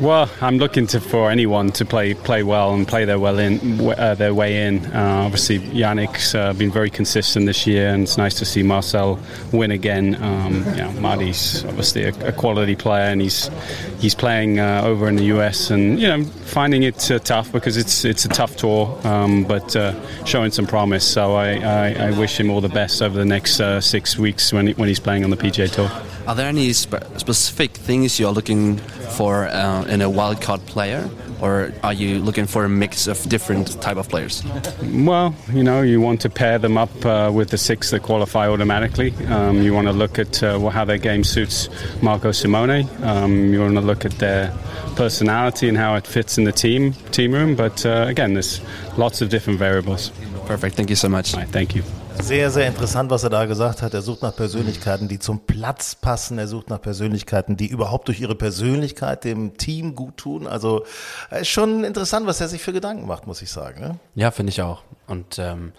Well, 0.00 0.30
I'm 0.42 0.58
looking 0.58 0.86
to, 0.88 1.00
for 1.00 1.30
anyone 1.30 1.72
to 1.72 1.86
play 1.86 2.12
play 2.12 2.42
well 2.42 2.74
and 2.74 2.86
play 2.86 3.06
their 3.06 3.18
well 3.18 3.38
in 3.38 3.80
uh, 3.80 4.14
their 4.14 4.34
way 4.34 4.66
in. 4.66 4.84
Uh, 4.94 5.22
obviously, 5.24 5.58
Yannick's 5.58 6.34
uh, 6.34 6.52
been 6.52 6.70
very 6.70 6.90
consistent 6.90 7.46
this 7.46 7.66
year, 7.66 7.88
and 7.88 8.02
it's 8.02 8.18
nice 8.18 8.34
to 8.34 8.44
see 8.44 8.62
Marcel 8.62 9.18
win 9.52 9.70
again. 9.70 10.22
Um, 10.22 10.56
you 10.74 10.82
know, 10.82 10.92
Marty's 11.00 11.64
obviously 11.64 12.04
a, 12.04 12.28
a 12.28 12.32
quality 12.32 12.76
player, 12.76 13.04
and 13.04 13.22
he's 13.22 13.50
he's 13.98 14.14
playing 14.14 14.60
uh, 14.60 14.82
over 14.84 15.08
in 15.08 15.16
the 15.16 15.24
US, 15.36 15.70
and 15.70 15.98
you 15.98 16.08
know, 16.08 16.24
finding 16.24 16.82
it 16.82 17.10
uh, 17.10 17.18
tough 17.18 17.50
because 17.50 17.78
it's 17.78 18.04
it's 18.04 18.26
a 18.26 18.28
tough 18.28 18.54
tour, 18.56 19.00
um, 19.04 19.44
but 19.44 19.74
uh, 19.74 19.94
showing 20.26 20.50
some 20.50 20.66
promise. 20.66 21.10
So 21.10 21.36
I, 21.36 21.54
I, 21.54 21.92
I 22.08 22.10
wish 22.18 22.38
him 22.38 22.50
all 22.50 22.60
the 22.60 22.68
best 22.68 23.00
over 23.00 23.16
the 23.16 23.24
next 23.24 23.62
six 23.80 24.18
weeks 24.18 24.52
when 24.52 24.66
he, 24.66 24.72
when 24.74 24.88
he's 24.88 25.00
playing 25.00 25.24
on 25.24 25.30
the 25.30 25.38
PGA 25.38 25.72
Tour. 25.72 25.90
Are 26.26 26.34
there 26.34 26.48
any 26.48 26.72
spe- 26.72 27.04
specific 27.18 27.70
things 27.70 28.18
you're 28.18 28.32
looking 28.32 28.78
for 29.16 29.46
uh, 29.46 29.84
in 29.84 30.02
a 30.02 30.10
wildcard 30.10 30.66
player, 30.66 31.08
or 31.40 31.72
are 31.84 31.92
you 31.92 32.18
looking 32.18 32.46
for 32.46 32.64
a 32.64 32.68
mix 32.68 33.06
of 33.06 33.22
different 33.28 33.80
type 33.80 33.96
of 33.96 34.08
players? 34.08 34.42
Well, 34.82 35.34
you 35.52 35.62
know, 35.62 35.82
you 35.82 36.00
want 36.00 36.20
to 36.22 36.30
pair 36.30 36.58
them 36.58 36.76
up 36.76 37.04
uh, 37.04 37.30
with 37.32 37.50
the 37.50 37.58
six 37.58 37.90
that 37.90 38.02
qualify 38.02 38.48
automatically. 38.48 39.14
Um, 39.28 39.62
you 39.62 39.72
want 39.72 39.86
to 39.86 39.92
look 39.92 40.18
at 40.18 40.42
uh, 40.42 40.58
how 40.68 40.84
their 40.84 40.98
game 40.98 41.22
suits 41.22 41.68
Marco 42.02 42.32
Simone. 42.32 42.88
Um, 43.02 43.52
you 43.52 43.60
want 43.60 43.74
to 43.74 43.80
look 43.80 44.04
at 44.04 44.12
their 44.12 44.52
personality 44.96 45.68
and 45.68 45.78
how 45.78 45.94
it 45.94 46.06
fits 46.06 46.38
in 46.38 46.44
the 46.44 46.52
team 46.52 46.92
team 47.12 47.32
room. 47.32 47.54
But 47.54 47.86
uh, 47.86 48.06
again, 48.08 48.34
there's 48.34 48.60
lots 48.96 49.22
of 49.22 49.28
different 49.28 49.58
variables. 49.58 50.10
Perfect. 50.46 50.74
Thank 50.76 50.90
you 50.90 50.96
so 50.96 51.08
much. 51.08 51.34
Right, 51.34 51.48
thank 51.48 51.74
you. 51.74 51.82
Sehr, 52.20 52.50
sehr 52.50 52.66
interessant, 52.66 53.10
was 53.10 53.22
er 53.22 53.30
da 53.30 53.44
gesagt 53.44 53.82
hat. 53.82 53.94
Er 53.94 54.02
sucht 54.02 54.22
nach 54.22 54.34
Persönlichkeiten, 54.34 55.06
die 55.06 55.18
zum 55.20 55.40
Platz 55.40 55.94
passen. 55.94 56.38
Er 56.38 56.48
sucht 56.48 56.70
nach 56.70 56.80
Persönlichkeiten, 56.80 57.56
die 57.56 57.66
überhaupt 57.68 58.08
durch 58.08 58.20
ihre 58.20 58.34
Persönlichkeit 58.34 59.22
dem 59.24 59.56
Team 59.56 59.94
gut 59.94 60.16
tun. 60.16 60.46
Also 60.48 60.84
ist 61.30 61.48
schon 61.48 61.84
interessant, 61.84 62.26
was 62.26 62.40
er 62.40 62.48
sich 62.48 62.62
für 62.62 62.72
Gedanken 62.72 63.06
macht, 63.06 63.26
muss 63.28 63.42
ich 63.42 63.50
sagen. 63.50 63.80
Ne? 63.80 63.98
Ja, 64.16 64.30
finde 64.32 64.50
ich 64.50 64.60
auch. 64.60 64.82
Und 65.06 65.38
ähm, 65.38 65.70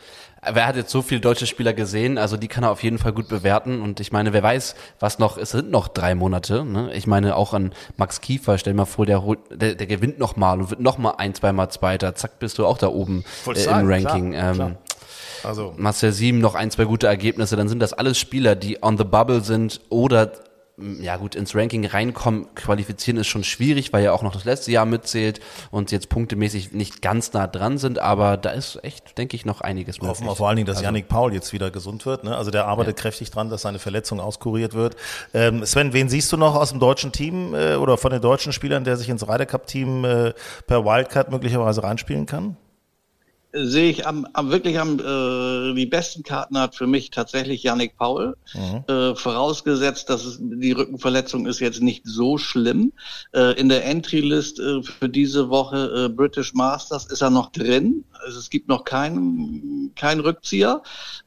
wer 0.49 0.67
hat 0.67 0.77
jetzt 0.77 0.91
so 0.91 1.01
viele 1.01 1.19
deutsche 1.19 1.47
Spieler 1.47 1.73
gesehen? 1.73 2.17
Also 2.17 2.37
die 2.37 2.47
kann 2.47 2.63
er 2.63 2.71
auf 2.71 2.81
jeden 2.81 2.97
Fall 2.97 3.11
gut 3.11 3.27
bewerten. 3.27 3.81
Und 3.81 3.99
ich 3.99 4.13
meine, 4.13 4.31
wer 4.31 4.41
weiß, 4.43 4.75
was 5.01 5.19
noch, 5.19 5.37
es 5.37 5.49
sind 5.51 5.69
noch 5.69 5.89
drei 5.89 6.15
Monate. 6.15 6.63
Ne? 6.63 6.93
Ich 6.93 7.07
meine 7.07 7.35
auch 7.35 7.53
an 7.53 7.73
Max 7.97 8.21
Kiefer, 8.21 8.57
stell 8.57 8.71
dir 8.73 8.77
mal 8.77 8.85
vor, 8.85 9.05
der, 9.05 9.21
holt- 9.23 9.39
der, 9.51 9.75
der 9.75 9.87
gewinnt 9.87 10.17
noch 10.17 10.37
mal 10.37 10.61
und 10.61 10.69
wird 10.69 10.79
noch 10.79 10.97
mal 10.97 11.15
ein, 11.17 11.33
zweimal 11.35 11.69
Zweiter. 11.71 12.15
Zack, 12.15 12.39
bist 12.39 12.57
du 12.57 12.65
auch 12.65 12.77
da 12.77 12.87
oben 12.87 13.25
äh, 13.47 13.49
im 13.49 13.55
sagen, 13.57 13.91
Ranking. 13.91 14.31
klar, 14.31 14.49
ähm, 14.51 14.55
klar. 14.55 14.71
Also 15.43 15.73
Marcel 15.77 16.11
Sieben 16.11 16.39
noch 16.39 16.55
ein, 16.55 16.71
zwei 16.71 16.85
gute 16.85 17.07
Ergebnisse, 17.07 17.55
dann 17.55 17.67
sind 17.69 17.79
das 17.79 17.93
alles 17.93 18.17
Spieler, 18.19 18.55
die 18.55 18.81
on 18.83 18.97
the 18.97 19.03
bubble 19.03 19.41
sind 19.41 19.81
oder 19.89 20.31
mm, 20.77 21.01
ja 21.01 21.17
gut, 21.17 21.35
ins 21.35 21.55
Ranking 21.55 21.85
reinkommen, 21.85 22.47
qualifizieren 22.55 23.17
ist 23.19 23.27
schon 23.27 23.43
schwierig, 23.43 23.93
weil 23.93 24.03
ja 24.03 24.11
auch 24.13 24.21
noch 24.23 24.33
das 24.33 24.45
letzte 24.45 24.71
Jahr 24.71 24.85
mitzählt 24.85 25.39
und 25.71 25.91
jetzt 25.91 26.09
punktemäßig 26.09 26.71
nicht 26.73 27.01
ganz 27.01 27.33
nah 27.33 27.47
dran 27.47 27.77
sind, 27.77 27.99
aber 27.99 28.37
da 28.37 28.51
ist 28.51 28.83
echt, 28.83 29.17
denke 29.17 29.35
ich, 29.35 29.45
noch 29.45 29.61
einiges 29.61 29.97
möglich. 29.97 30.09
Hoffen 30.09 30.25
wir 30.27 30.35
vor 30.35 30.47
allen 30.49 30.57
Dingen, 30.57 30.67
dass 30.67 30.77
Also- 30.77 30.85
Yannick 30.85 31.07
Paul 31.07 31.33
jetzt 31.33 31.51
wieder 31.53 31.71
gesund 31.71 32.05
wird. 32.05 32.23
Ne? 32.23 32.35
Also 32.35 32.51
der 32.51 32.65
arbeitet 32.67 32.97
kräftig 32.97 33.31
dran, 33.31 33.49
dass 33.49 33.63
seine 33.63 33.79
Verletzung 33.79 34.19
auskuriert 34.19 34.73
wird. 34.73 34.95
Ähm, 35.33 35.65
Sven, 35.65 35.93
wen 35.93 36.09
siehst 36.09 36.31
du 36.31 36.37
noch 36.37 36.55
aus 36.55 36.69
dem 36.71 36.79
deutschen 36.79 37.11
Team 37.11 37.53
äh, 37.55 37.75
oder 37.75 37.97
von 37.97 38.11
den 38.11 38.21
deutschen 38.21 38.53
Spielern, 38.53 38.83
der 38.83 38.97
sich 38.97 39.09
ins 39.09 39.27
Ryder 39.27 39.45
Cup 39.45 39.67
Team 39.67 40.05
äh, 40.05 40.33
per 40.67 40.85
Wildcard 40.85 41.31
möglicherweise 41.31 41.83
reinspielen 41.83 42.25
kann? 42.27 42.55
Sehe 43.65 43.89
ich 43.89 44.07
am, 44.07 44.27
am 44.33 44.51
wirklich 44.51 44.79
am 44.79 44.99
äh, 44.99 45.73
die 45.73 45.85
besten 45.85 46.23
Karten 46.23 46.57
hat 46.57 46.75
für 46.75 46.87
mich 46.87 47.11
tatsächlich 47.11 47.63
Yannick 47.63 47.97
Paul. 47.97 48.35
Äh, 48.87 49.15
vorausgesetzt, 49.15 50.09
dass 50.09 50.25
es, 50.25 50.39
die 50.39 50.71
Rückenverletzung 50.71 51.47
ist 51.47 51.59
jetzt 51.59 51.81
nicht 51.81 52.03
so 52.05 52.37
schlimm. 52.37 52.93
Äh, 53.33 53.59
in 53.59 53.69
der 53.69 53.85
Entry-List 53.85 54.59
äh, 54.59 54.83
für 54.83 55.09
diese 55.09 55.49
Woche 55.49 56.05
äh, 56.05 56.09
British 56.09 56.53
Masters 56.53 57.05
ist 57.05 57.21
er 57.21 57.29
noch 57.29 57.51
drin. 57.51 58.03
Also 58.25 58.39
es 58.39 58.49
gibt 58.49 58.67
noch 58.67 58.83
keinen 58.83 59.93
keinen 59.95 60.21
Rückzieher. 60.21 60.81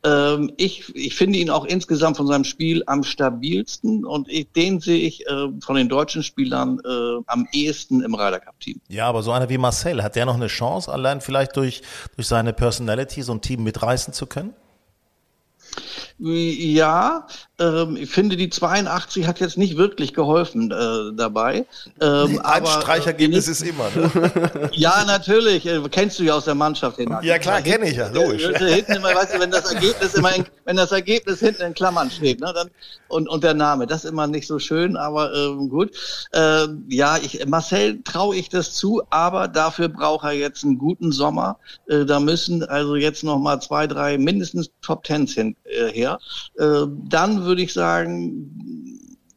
Ähm, 0.05 0.53
ich, 0.57 0.94
ich 0.94 1.14
finde 1.14 1.38
ihn 1.38 1.50
auch 1.50 1.64
insgesamt 1.64 2.16
von 2.16 2.26
seinem 2.26 2.44
Spiel 2.44 2.83
am 2.87 3.03
stabilsten 3.03 4.05
und 4.05 4.29
ich, 4.29 4.50
den 4.53 4.81
sehe 4.81 5.00
ich 5.00 5.26
äh, 5.26 5.48
von 5.61 5.76
den 5.76 5.88
deutschen 5.88 6.22
Spielern 6.22 6.81
äh, 6.85 7.22
am 7.26 7.48
ehesten 7.53 8.03
im 8.03 8.14
Ryder 8.14 8.40
Cup 8.40 8.59
Team. 8.61 8.81
Ja, 8.88 9.07
aber 9.07 9.22
so 9.22 9.33
einer 9.33 9.48
wie 9.48 9.59
Marcel, 9.59 10.03
hat 10.03 10.16
der 10.16 10.26
noch 10.26 10.35
eine 10.35 10.46
Chance, 10.46 10.92
allein 10.92 11.20
vielleicht 11.20 11.57
durch, 11.57 11.83
durch 12.16 12.29
seine 12.29 12.53
Personality 12.53 13.22
so 13.22 13.33
ein 13.33 13.40
Team 13.40 13.62
mitreißen 13.62 14.12
zu 14.12 14.26
können? 14.26 14.55
Ja, 16.22 17.26
ähm, 17.59 17.96
ich 17.96 18.11
finde, 18.11 18.37
die 18.37 18.50
82 18.50 19.26
hat 19.26 19.40
jetzt 19.40 19.57
nicht 19.57 19.78
wirklich 19.78 20.12
geholfen 20.12 20.70
äh, 20.70 21.16
dabei. 21.16 21.64
Ähm, 22.01 22.38
Ein 22.42 22.62
aber, 22.62 22.66
Streichergebnis 22.66 23.49
äh, 23.49 23.53
ist 23.53 23.62
immer. 23.62 23.88
Ne? 23.95 24.70
Ja, 24.72 25.05
natürlich. 25.07 25.64
Äh, 25.66 25.80
kennst 25.90 26.18
du 26.18 26.24
ja 26.24 26.34
aus 26.34 26.45
der 26.45 26.55
Mannschaft 26.55 26.99
hin. 26.99 27.14
Ja, 27.22 27.38
klar, 27.38 27.62
kenne 27.62 27.88
ich 27.88 27.97
ja, 27.97 28.09
logisch. 28.09 28.45
Äh, 28.45 28.74
Hinten 28.74 28.97
immer, 28.97 29.14
weißt 29.14 29.34
du, 29.34 29.40
wenn 29.40 29.51
das 29.51 29.72
Ergebnis 29.72 30.14
immer 30.14 30.34
in, 30.34 30.45
wenn 30.66 30.76
das 30.76 30.92
Ergebnis 30.92 31.40
hinten 31.40 31.62
in 31.62 31.74
Klammern 31.74 32.11
steht, 32.11 32.40
ne, 32.40 32.53
dann, 32.55 32.70
und, 33.09 33.28
und 33.28 33.42
der 33.42 33.55
Name, 33.55 33.86
das 33.86 34.05
ist 34.05 34.11
immer 34.11 34.26
nicht 34.26 34.47
so 34.47 34.59
schön, 34.59 34.97
aber 34.97 35.32
ähm, 35.34 35.68
gut. 35.68 35.90
Ähm, 36.32 36.84
ja, 36.88 37.16
ich, 37.16 37.45
Marcel 37.47 38.03
traue 38.05 38.36
ich 38.36 38.49
das 38.49 38.74
zu, 38.74 39.03
aber 39.11 39.49
dafür 39.49 39.88
braucht 39.88 40.24
er 40.24 40.32
jetzt 40.32 40.64
einen 40.64 40.78
guten 40.78 41.12
Sommer. 41.12 41.59
Äh, 41.88 42.05
da 42.05 42.20
müssen 42.20 42.62
also 42.64 42.97
jetzt 42.97 43.24
noch 43.24 43.38
mal 43.38 43.61
zwei, 43.61 43.86
drei, 43.86 44.18
mindestens 44.18 44.70
Top 44.82 45.05
Tens 45.05 45.32
hin, 45.32 45.57
äh, 45.64 45.90
Äh, 46.58 46.86
dann 47.08 47.44
würde 47.44 47.62
ich 47.62 47.72
sagen, 47.72 48.50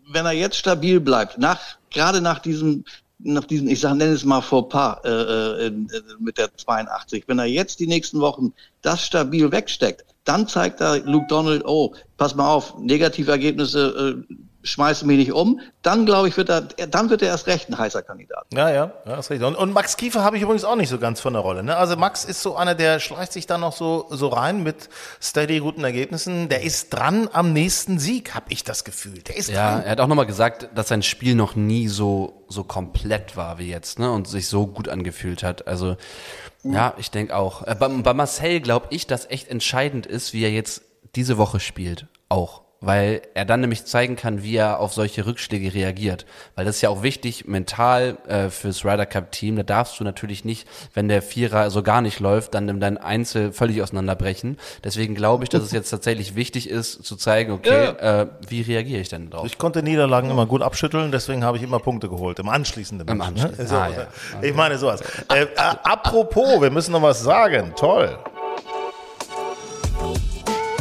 wenn 0.08 0.26
er 0.26 0.32
jetzt 0.32 0.58
stabil 0.58 1.00
bleibt, 1.00 1.38
nach, 1.38 1.60
gerade 1.90 2.22
nach 2.22 2.40
diesem 2.40 2.86
nach 3.26 3.46
diesem, 3.46 3.70
ich 3.70 3.80
sage, 3.80 3.96
nenne 3.96 4.12
es 4.12 4.26
mal 4.26 4.42
Fauxpas 4.42 5.00
äh, 5.06 5.10
äh, 5.10 5.68
äh, 5.68 5.72
mit 6.20 6.38
der 6.38 6.56
82. 6.56 7.24
Wenn 7.28 7.40
er 7.40 7.46
jetzt 7.46 7.80
die 7.80 7.88
nächsten 7.88 8.20
Wochen 8.20 8.54
das 8.82 9.06
stabil 9.06 9.52
wegsteckt, 9.52 10.04
dann 10.26 10.48
zeigt 10.48 10.82
er 10.82 11.00
Luke 11.00 11.28
Donald, 11.30 11.64
oh, 11.66 11.94
pass 12.18 12.36
mal 12.36 12.50
auf, 12.50 12.78
Negativergebnisse 12.80 14.26
äh, 14.30 14.36
schmeißen 14.64 15.06
mich 15.08 15.18
nicht 15.18 15.34
um. 15.34 15.60
Dann 15.82 16.06
glaube 16.06 16.28
ich, 16.30 16.38
wird 16.38 16.50
er, 16.50 16.62
dann 16.62 17.10
wird 17.10 17.22
er 17.22 17.28
erst 17.28 17.48
recht 17.48 17.70
ein 17.70 17.78
heißer 17.78 18.02
Kandidat. 18.02 18.46
Ja, 18.54 18.70
ja, 18.70 18.92
ja, 19.06 19.16
ist 19.20 19.30
richtig. 19.30 19.48
Und, 19.48 19.56
und 19.56 19.74
Max 19.74 19.98
Kiefer 19.98 20.24
habe 20.24 20.38
ich 20.38 20.44
übrigens 20.44 20.64
auch 20.64 20.76
nicht 20.78 20.90
so 20.90 20.98
ganz 21.00 21.20
von 21.22 21.34
der 21.34 21.42
Rolle. 21.42 21.64
Ne? 21.64 21.76
Also 21.76 21.96
Max 21.98 22.24
ist 22.26 22.42
so 22.42 22.56
einer, 22.56 22.74
der 22.74 23.00
schleicht 23.00 23.34
sich 23.34 23.46
da 23.46 23.58
noch 23.58 23.74
so, 23.76 24.08
so 24.10 24.30
rein 24.30 24.64
mit 24.64 24.90
steady 25.22 25.60
guten 25.60 25.84
Ergebnissen. 25.84 26.50
Der 26.50 26.64
ist 26.64 26.90
dran 26.94 27.30
am 27.34 27.54
nächsten 27.54 28.00
Sieg, 28.00 28.34
habe 28.34 28.46
ich 28.50 28.64
das 28.64 28.84
Gefühl. 28.84 29.22
Der 29.24 29.36
ist 29.38 29.50
Ja, 29.50 29.74
dran. 29.76 29.84
er 29.84 29.92
hat 29.92 30.00
auch 30.00 30.08
nochmal 30.08 30.26
gesagt, 30.26 30.70
dass 30.76 30.88
sein 30.88 31.04
Spiel 31.04 31.36
noch 31.36 31.56
nie 31.56 31.88
so, 31.90 32.46
so 32.48 32.64
komplett 32.64 33.36
war 33.36 33.60
wie 33.60 33.70
jetzt, 33.70 34.00
ne? 34.00 34.12
Und 34.12 34.28
sich 34.28 34.48
so 34.48 34.66
gut 34.68 34.88
angefühlt 34.90 35.44
hat. 35.44 35.68
Also, 35.68 35.98
ja, 36.64 36.94
ich 36.98 37.12
denke 37.12 37.36
auch. 37.36 37.68
Äh, 37.68 37.76
Bei, 37.78 37.90
bei 37.90 38.14
Marcel 38.14 38.62
glaube 38.62 38.88
ich, 38.92 39.06
dass 39.08 39.30
echt 39.30 39.50
entscheidend 39.50 40.06
ist, 40.06 40.32
wie 40.34 40.44
er 40.46 40.52
jetzt 40.52 40.82
diese 41.16 41.38
Woche 41.38 41.60
spielt. 41.60 42.08
Auch. 42.30 42.62
Weil 42.86 43.22
er 43.34 43.46
dann 43.46 43.62
nämlich 43.62 43.86
zeigen 43.86 44.18
kann, 44.18 44.44
wie 44.44 44.58
er 44.58 44.80
auf 44.82 44.94
solche 44.94 45.26
Rückschläge 45.26 45.74
reagiert. 45.74 46.26
Weil 46.56 46.66
das 46.66 46.76
ist 46.76 46.82
ja 46.82 46.90
auch 46.90 47.02
wichtig, 47.02 47.46
mental 47.48 48.18
äh, 48.28 48.50
fürs 48.50 48.84
Ryder 48.84 49.06
Cup 49.06 49.32
Team. 49.32 49.56
Da 49.56 49.64
darfst 49.64 49.98
du 50.00 50.04
natürlich 50.04 50.44
nicht, 50.44 50.68
wenn 50.94 51.08
der 51.08 51.22
Vierer 51.22 51.70
so 51.72 51.82
gar 51.82 52.02
nicht 52.02 52.20
läuft, 52.20 52.54
dann 52.56 52.68
in 52.68 52.82
dein 52.82 52.98
Einzel 52.98 53.54
völlig 53.54 53.82
auseinanderbrechen. 53.82 54.58
Deswegen 54.84 55.16
glaube 55.16 55.44
ich, 55.46 55.50
dass 55.50 55.64
es 55.64 55.72
jetzt 55.72 55.90
tatsächlich 55.92 56.36
wichtig 56.36 56.70
ist, 56.70 57.06
zu 57.06 57.16
zeigen, 57.16 57.54
okay, 57.54 57.86
äh, 57.86 58.28
wie 58.50 58.62
reagiere 58.62 59.00
ich 59.00 59.08
denn 59.08 59.30
drauf? 59.30 59.46
Ich 59.46 59.58
konnte 59.58 59.82
Niederlagen 59.82 60.30
immer 60.30 60.46
gut 60.46 60.62
abschütteln, 60.62 61.12
deswegen 61.14 61.46
habe 61.46 61.56
ich 61.56 61.64
immer 61.64 61.80
Punkte 61.80 62.10
geholt. 62.10 62.40
Im 62.40 62.50
anschließenden 62.50 63.08
Im 63.08 63.18
Match, 63.18 63.28
Anschließenden. 63.30 63.64
Ne? 63.64 63.70
So, 63.70 63.76
Ah, 63.78 63.90
ja. 63.90 64.08
Ich 64.42 64.54
meine 64.54 64.78
sowas. 64.78 65.02
Äh, 65.34 65.44
äh, 65.44 65.48
apropos, 65.84 66.60
wir 66.62 66.70
müssen 66.70 66.92
noch 66.92 67.02
was 67.02 67.22
sagen. 67.22 67.74
Toll. 67.78 68.18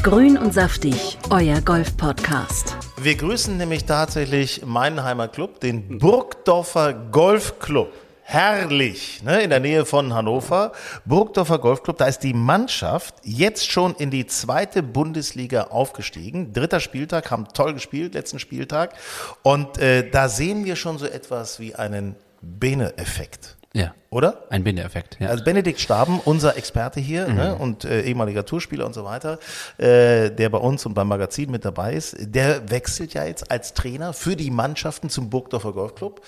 Grün 0.03 0.37
und 0.37 0.53
saftig, 0.53 1.17
euer 1.31 1.61
Golf-Podcast. 1.61 2.77
Wir 3.01 3.15
grüßen 3.15 3.57
nämlich 3.57 3.85
tatsächlich 3.85 4.67
meinen 4.67 5.05
Heimatclub, 5.05 5.61
den 5.61 6.01
Burgdorfer 6.01 6.93
Golfclub. 6.93 7.93
Herrlich, 8.25 9.23
ne, 9.23 9.43
in 9.43 9.51
der 9.51 9.61
Nähe 9.61 9.85
von 9.85 10.13
Hannover. 10.13 10.73
Burgdorfer 11.05 11.61
Golfclub, 11.61 11.99
da 11.99 12.07
ist 12.07 12.19
die 12.25 12.35
Mannschaft 12.35 13.15
jetzt 13.23 13.71
schon 13.71 13.95
in 13.95 14.11
die 14.11 14.27
zweite 14.27 14.83
Bundesliga 14.83 15.69
aufgestiegen. 15.69 16.53
Dritter 16.53 16.81
Spieltag, 16.81 17.31
haben 17.31 17.47
toll 17.55 17.73
gespielt, 17.75 18.15
letzten 18.15 18.41
Spieltag. 18.41 18.95
Und 19.43 19.79
äh, 19.79 20.11
da 20.11 20.29
sehen 20.29 20.65
wir 20.65 20.75
schon 20.75 20.99
so 20.99 21.07
etwas 21.07 21.61
wie 21.61 21.77
einen 21.77 22.17
Bene-Effekt. 22.41 23.57
Ja. 23.75 23.95
Oder? 24.11 24.45
Ein 24.51 24.65
Binde-Effekt, 24.65 25.17
ja. 25.19 25.29
Also 25.29 25.45
Benedikt 25.45 25.81
Staben, 25.81 26.21
unser 26.27 26.57
Experte 26.59 27.01
hier 27.01 27.27
Mhm. 27.29 27.35
ne, 27.37 27.55
und 27.55 27.85
äh, 27.87 28.03
ehemaliger 28.03 28.45
Tourspieler 28.45 28.85
und 28.85 28.93
so 28.93 29.05
weiter, 29.05 29.39
äh, 29.79 30.31
der 30.31 30.51
bei 30.51 30.59
uns 30.59 30.85
und 30.85 30.93
beim 30.93 31.09
Magazin 31.09 31.51
mit 31.51 31.65
dabei 31.65 31.95
ist, 31.95 32.17
der 32.21 32.69
wechselt 32.71 33.15
ja 33.15 33.25
jetzt 33.25 33.51
als 33.51 33.73
Trainer 33.73 34.13
für 34.13 34.37
die 34.37 34.51
Mannschaften 34.51 35.09
zum 35.09 35.31
Burgdorfer 35.31 35.73
Golfclub. 35.73 36.21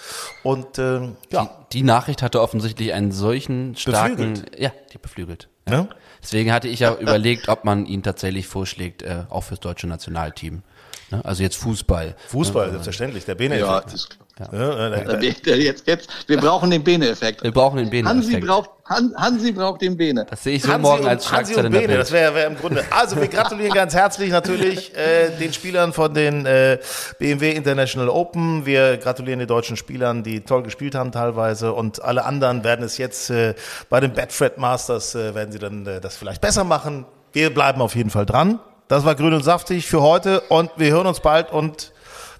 Und 0.43 0.79
ähm, 0.79 1.17
ja, 1.31 1.51
Die 1.73 1.83
Nachricht 1.83 2.23
hatte 2.23 2.41
offensichtlich 2.41 2.95
einen 2.95 3.13
solchen 3.13 3.77
starken, 3.77 4.17
Beflügelt. 4.33 4.59
ja, 4.61 4.73
die 4.95 4.99
beflügelt. 4.99 5.49
Ja. 5.69 5.83
Ne? 5.83 5.89
Deswegen 6.23 6.51
hatte 6.53 6.69
ich 6.69 6.81
ja 6.81 6.95
überlegt, 6.95 7.51
ob 7.51 7.65
man 7.67 7.85
ihn 7.85 8.03
tatsächlich 8.03 8.47
vorschlägt, 8.47 9.03
äh, 9.03 9.25
auch 9.29 9.43
fürs 9.45 9.61
deutsche 9.61 9.87
Nationalteam. 9.87 10.63
Ne? 11.11 11.23
Also 11.23 11.43
jetzt 11.43 11.57
Fußball. 11.57 12.17
Fußball, 12.29 12.67
Ne? 12.67 12.73
selbstverständlich, 12.73 13.27
der 13.27 13.35
Ja, 13.35 13.39
Bene-Effekt. 13.39 13.87
das 13.87 13.95
ist 13.95 14.11
klar. 14.11 14.24
Ja, 14.39 14.47
äh, 14.47 14.91
Der 15.05 15.09
äh, 15.15 15.17
Be- 15.19 15.35
der 15.47 15.59
jetzt, 15.59 15.87
jetzt, 15.87 16.09
wir 16.27 16.39
brauchen 16.39 16.69
den 16.71 16.83
Bene-Effekt. 16.83 17.45
Wir 17.45 17.53
brauchen 17.53 17.77
den 17.77 17.87
Hansi 18.07 18.31
Bene-Effekt. 18.33 18.47
braucht, 18.47 18.71
Han, 18.87 19.15
Hansi 19.17 19.53
braucht 19.53 19.81
den 19.81 19.97
Bene. 19.97 20.27
Das 20.29 20.43
sehe 20.43 20.57
ich 20.57 20.63
so 20.63 20.73
Hansi 20.73 20.83
morgen 20.83 21.05
und, 21.05 21.09
als 21.09 21.31
Hansi 21.31 21.53
Schlagzeile 21.55 21.61
und 21.61 21.67
in 21.67 21.73
der 21.73 21.79
Bene, 21.79 21.89
Bild. 21.93 22.01
das 22.01 22.11
wäre 22.13 22.35
wär 22.35 22.47
im 22.49 22.57
Grunde. 22.57 22.85
Also 22.91 23.17
wir 23.21 23.29
gratulieren 23.29 23.73
ganz 23.73 23.95
herzlich 23.95 24.31
natürlich 24.31 24.93
äh, 24.97 25.31
den 25.39 25.53
Spielern 25.53 25.93
von 25.93 26.13
den 26.15 26.47
äh, 26.47 26.79
BMW 27.21 27.53
International 27.53 28.09
Open. 28.09 28.67
Wir 28.67 28.97
gratulieren 28.97 29.39
den 29.39 29.47
deutschen 29.47 29.77
Spielern, 29.77 30.25
die 30.25 30.41
toll 30.41 30.65
gespielt 30.65 30.97
haben 30.97 31.13
teilweise. 31.13 31.73
Und 31.73 32.03
alle 32.03 32.25
anderen 32.25 32.65
werden 32.65 32.85
es 32.85 32.99
jetzt 32.99 33.31
äh, 33.31 33.55
bei 33.89 34.01
den 34.01 34.13
Betfred 34.15 34.59
Masters, 34.59 35.15
äh, 35.15 35.33
werden 35.37 35.53
sie 35.53 35.61
dann 35.61 35.87
äh, 35.87 36.01
das 36.01 36.17
vielleicht 36.17 36.41
besser 36.41 36.65
machen. 36.65 37.07
Wir 37.33 37.55
bleiben 37.55 37.81
auf 37.81 37.95
jeden 37.95 38.11
Fall 38.11 38.27
dran. 38.27 38.59
Das 38.89 39.05
war 39.05 39.15
grün 39.15 39.33
und 39.33 39.45
saftig 39.45 39.87
für 39.87 40.03
heute 40.03 40.41
und 40.49 40.71
wir 40.77 40.91
hören 40.91 41.07
uns 41.07 41.21
bald 41.21 41.53
und 41.53 41.93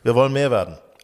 wir 0.03 0.15
wollen 0.17 0.33
mehr 0.33 0.51
werden. 0.51 0.77